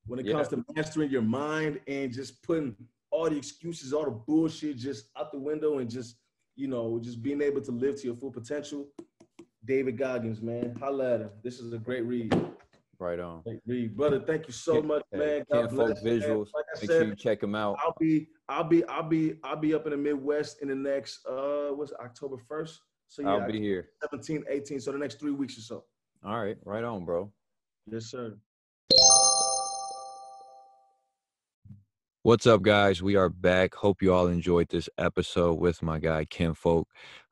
When 0.06 0.18
it 0.18 0.26
yeah. 0.26 0.32
comes 0.34 0.48
to 0.48 0.62
mastering 0.76 1.10
your 1.10 1.22
mind 1.22 1.80
and 1.86 2.12
just 2.12 2.42
putting 2.42 2.76
all 3.10 3.30
the 3.30 3.38
excuses, 3.38 3.94
all 3.94 4.04
the 4.04 4.10
bullshit 4.10 4.76
just 4.76 5.06
out 5.18 5.32
the 5.32 5.38
window 5.38 5.78
and 5.78 5.88
just, 5.90 6.16
you 6.54 6.68
know, 6.68 7.00
just 7.02 7.22
being 7.22 7.40
able 7.40 7.62
to 7.62 7.72
live 7.72 7.96
to 8.02 8.08
your 8.08 8.14
full 8.14 8.30
potential. 8.30 8.88
David 9.64 9.96
Goggins, 9.96 10.42
man. 10.42 10.76
Holla 10.78 11.14
at 11.14 11.20
him. 11.22 11.30
This 11.42 11.60
is 11.60 11.72
a 11.72 11.78
great 11.78 12.04
read. 12.04 12.34
Right 13.00 13.18
on. 13.18 13.42
Brother, 13.94 14.20
thank 14.20 14.46
you 14.46 14.52
so 14.52 14.82
much, 14.82 15.02
man. 15.10 15.42
God 15.50 15.70
Kenfolk 15.70 16.04
visuals. 16.04 16.48
Like 16.54 16.66
Make 16.74 16.80
said, 16.80 16.86
sure 16.86 17.04
you 17.04 17.16
check 17.16 17.40
them 17.40 17.54
out. 17.54 17.78
I'll 17.82 17.94
be, 17.98 18.28
I'll 18.46 18.62
be, 18.62 18.84
I'll 18.84 19.02
be, 19.08 19.36
I'll 19.42 19.56
be 19.56 19.72
up 19.72 19.86
in 19.86 19.92
the 19.92 19.96
Midwest 19.96 20.60
in 20.60 20.68
the 20.68 20.74
next 20.74 21.24
uh 21.26 21.68
what's 21.70 21.92
it, 21.92 21.98
October 21.98 22.36
1st. 22.36 22.76
So 23.08 23.22
yeah, 23.22 23.30
I'll 23.30 23.50
be 23.50 23.58
here. 23.58 23.88
17, 24.02 24.44
18. 24.50 24.80
So 24.80 24.92
the 24.92 24.98
next 24.98 25.18
three 25.18 25.32
weeks 25.32 25.56
or 25.56 25.62
so. 25.62 25.84
All 26.22 26.38
right, 26.38 26.58
right 26.66 26.84
on, 26.84 27.06
bro. 27.06 27.32
Yes, 27.90 28.04
sir. 28.04 28.36
What's 32.22 32.46
up, 32.46 32.60
guys? 32.60 33.02
We 33.02 33.16
are 33.16 33.30
back. 33.30 33.74
Hope 33.74 34.02
you 34.02 34.12
all 34.12 34.26
enjoyed 34.26 34.68
this 34.68 34.90
episode 34.98 35.54
with 35.54 35.82
my 35.82 35.98
guy 35.98 36.26
Kenfolk. 36.26 36.84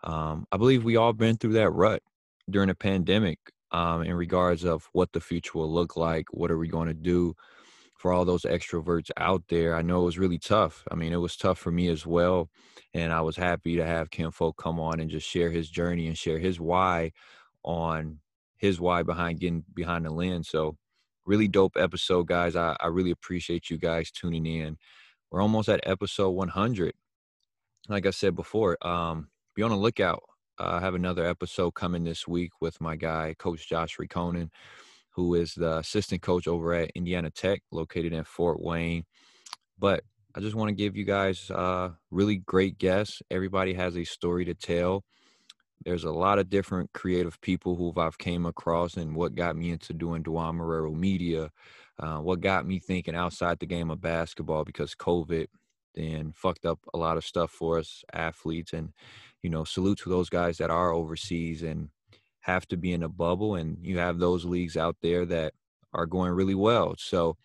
Um, 0.02 0.46
I 0.50 0.56
believe 0.56 0.82
we 0.82 0.96
all 0.96 1.12
been 1.12 1.36
through 1.36 1.52
that 1.52 1.70
rut 1.72 2.02
during 2.48 2.70
a 2.70 2.74
pandemic 2.74 3.38
um, 3.70 4.02
in 4.02 4.14
regards 4.14 4.64
of 4.64 4.88
what 4.92 5.12
the 5.12 5.20
future 5.20 5.58
will 5.58 5.72
look 5.72 5.96
like. 5.96 6.26
What 6.32 6.50
are 6.50 6.58
we 6.58 6.68
going 6.68 6.88
to 6.88 6.94
do? 6.94 7.34
for 7.98 8.12
all 8.12 8.24
those 8.24 8.42
extroverts 8.42 9.10
out 9.16 9.42
there. 9.48 9.74
I 9.74 9.82
know 9.82 10.02
it 10.02 10.06
was 10.06 10.18
really 10.18 10.38
tough. 10.38 10.84
I 10.90 10.94
mean, 10.94 11.12
it 11.12 11.16
was 11.16 11.36
tough 11.36 11.58
for 11.58 11.72
me 11.72 11.88
as 11.88 12.06
well. 12.06 12.48
And 12.94 13.12
I 13.12 13.20
was 13.20 13.36
happy 13.36 13.76
to 13.76 13.84
have 13.84 14.10
Kenfolk 14.10 14.56
come 14.56 14.78
on 14.78 15.00
and 15.00 15.10
just 15.10 15.28
share 15.28 15.50
his 15.50 15.68
journey 15.68 16.06
and 16.06 16.16
share 16.16 16.38
his 16.38 16.60
why 16.60 17.10
on 17.64 18.20
his 18.56 18.80
why 18.80 19.02
behind 19.02 19.40
getting 19.40 19.64
behind 19.74 20.04
the 20.04 20.10
lens. 20.10 20.48
So, 20.48 20.76
really 21.26 21.48
dope 21.48 21.76
episode, 21.76 22.28
guys. 22.28 22.56
I, 22.56 22.76
I 22.80 22.86
really 22.86 23.10
appreciate 23.10 23.68
you 23.68 23.78
guys 23.78 24.10
tuning 24.10 24.46
in. 24.46 24.78
We're 25.30 25.42
almost 25.42 25.68
at 25.68 25.80
episode 25.82 26.30
100. 26.30 26.94
Like 27.88 28.06
I 28.06 28.10
said 28.10 28.34
before, 28.34 28.78
um, 28.86 29.28
be 29.54 29.62
on 29.62 29.70
the 29.70 29.76
lookout. 29.76 30.22
Uh, 30.58 30.72
I 30.74 30.80
have 30.80 30.94
another 30.94 31.26
episode 31.26 31.72
coming 31.72 32.04
this 32.04 32.26
week 32.26 32.52
with 32.60 32.80
my 32.80 32.96
guy, 32.96 33.34
Coach 33.38 33.68
Josh 33.68 33.96
Riconin 33.98 34.50
who 35.18 35.34
is 35.34 35.52
the 35.54 35.78
assistant 35.78 36.22
coach 36.22 36.46
over 36.46 36.72
at 36.74 36.92
Indiana 36.94 37.28
Tech, 37.28 37.60
located 37.72 38.12
in 38.12 38.22
Fort 38.22 38.62
Wayne. 38.62 39.02
But 39.76 40.04
I 40.32 40.38
just 40.38 40.54
want 40.54 40.68
to 40.68 40.76
give 40.76 40.96
you 40.96 41.04
guys 41.04 41.50
uh, 41.50 41.90
really 42.12 42.36
great 42.36 42.78
guests. 42.78 43.20
Everybody 43.28 43.74
has 43.74 43.96
a 43.96 44.04
story 44.04 44.44
to 44.44 44.54
tell. 44.54 45.02
There's 45.84 46.04
a 46.04 46.12
lot 46.12 46.38
of 46.38 46.48
different 46.48 46.92
creative 46.92 47.40
people 47.40 47.74
who 47.74 47.92
I've 48.00 48.16
came 48.16 48.46
across, 48.46 48.96
and 48.96 49.16
what 49.16 49.34
got 49.34 49.56
me 49.56 49.72
into 49.72 49.92
doing 49.92 50.22
DeJuan 50.22 50.54
Marrero 50.54 50.94
Media, 50.94 51.50
uh, 51.98 52.18
what 52.18 52.40
got 52.40 52.64
me 52.64 52.78
thinking 52.78 53.16
outside 53.16 53.58
the 53.58 53.66
game 53.66 53.90
of 53.90 54.00
basketball 54.00 54.62
because 54.62 54.94
COVID 54.94 55.48
then 55.96 56.32
fucked 56.32 56.64
up 56.64 56.78
a 56.94 56.96
lot 56.96 57.16
of 57.16 57.24
stuff 57.24 57.50
for 57.50 57.80
us 57.80 58.04
athletes. 58.12 58.72
And 58.72 58.92
you 59.42 59.50
know, 59.50 59.64
salute 59.64 59.98
to 59.98 60.08
those 60.08 60.28
guys 60.28 60.58
that 60.58 60.70
are 60.70 60.92
overseas 60.92 61.62
and 61.62 61.90
have 62.40 62.66
to 62.68 62.76
be 62.76 62.92
in 62.92 63.02
a 63.02 63.08
bubble 63.08 63.54
and 63.54 63.78
you 63.82 63.98
have 63.98 64.18
those 64.18 64.44
leagues 64.44 64.76
out 64.76 64.96
there 65.02 65.26
that 65.26 65.52
are 65.92 66.06
going 66.06 66.30
really 66.30 66.54
well. 66.54 66.94
So 66.98 67.36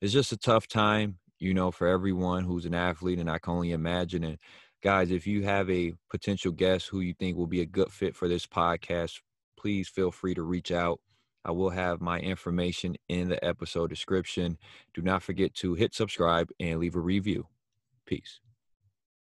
it's 0.00 0.12
just 0.12 0.32
a 0.32 0.36
tough 0.36 0.66
time 0.66 1.18
you 1.38 1.54
know 1.54 1.70
for 1.70 1.86
everyone 1.86 2.44
who's 2.44 2.66
an 2.66 2.74
athlete 2.74 3.18
and 3.18 3.30
i 3.30 3.38
can 3.38 3.54
only 3.54 3.72
imagine 3.72 4.24
it. 4.24 4.40
Guys 4.82 5.10
if 5.10 5.26
you 5.26 5.42
have 5.44 5.68
a 5.70 5.94
potential 6.10 6.52
guest 6.52 6.88
who 6.88 7.00
you 7.00 7.14
think 7.14 7.36
will 7.36 7.46
be 7.46 7.60
a 7.60 7.66
good 7.66 7.90
fit 7.90 8.14
for 8.14 8.28
this 8.28 8.46
podcast 8.46 9.20
please 9.56 9.88
feel 9.88 10.12
free 10.12 10.34
to 10.34 10.42
reach 10.42 10.70
out. 10.70 11.00
I 11.44 11.50
will 11.50 11.70
have 11.70 12.00
my 12.00 12.20
information 12.20 12.96
in 13.08 13.28
the 13.28 13.44
episode 13.44 13.90
description. 13.90 14.56
Do 14.94 15.02
not 15.02 15.22
forget 15.22 15.54
to 15.54 15.74
hit 15.74 15.94
subscribe 15.94 16.50
and 16.60 16.78
leave 16.78 16.94
a 16.94 17.00
review. 17.00 17.46
Peace 18.06 18.40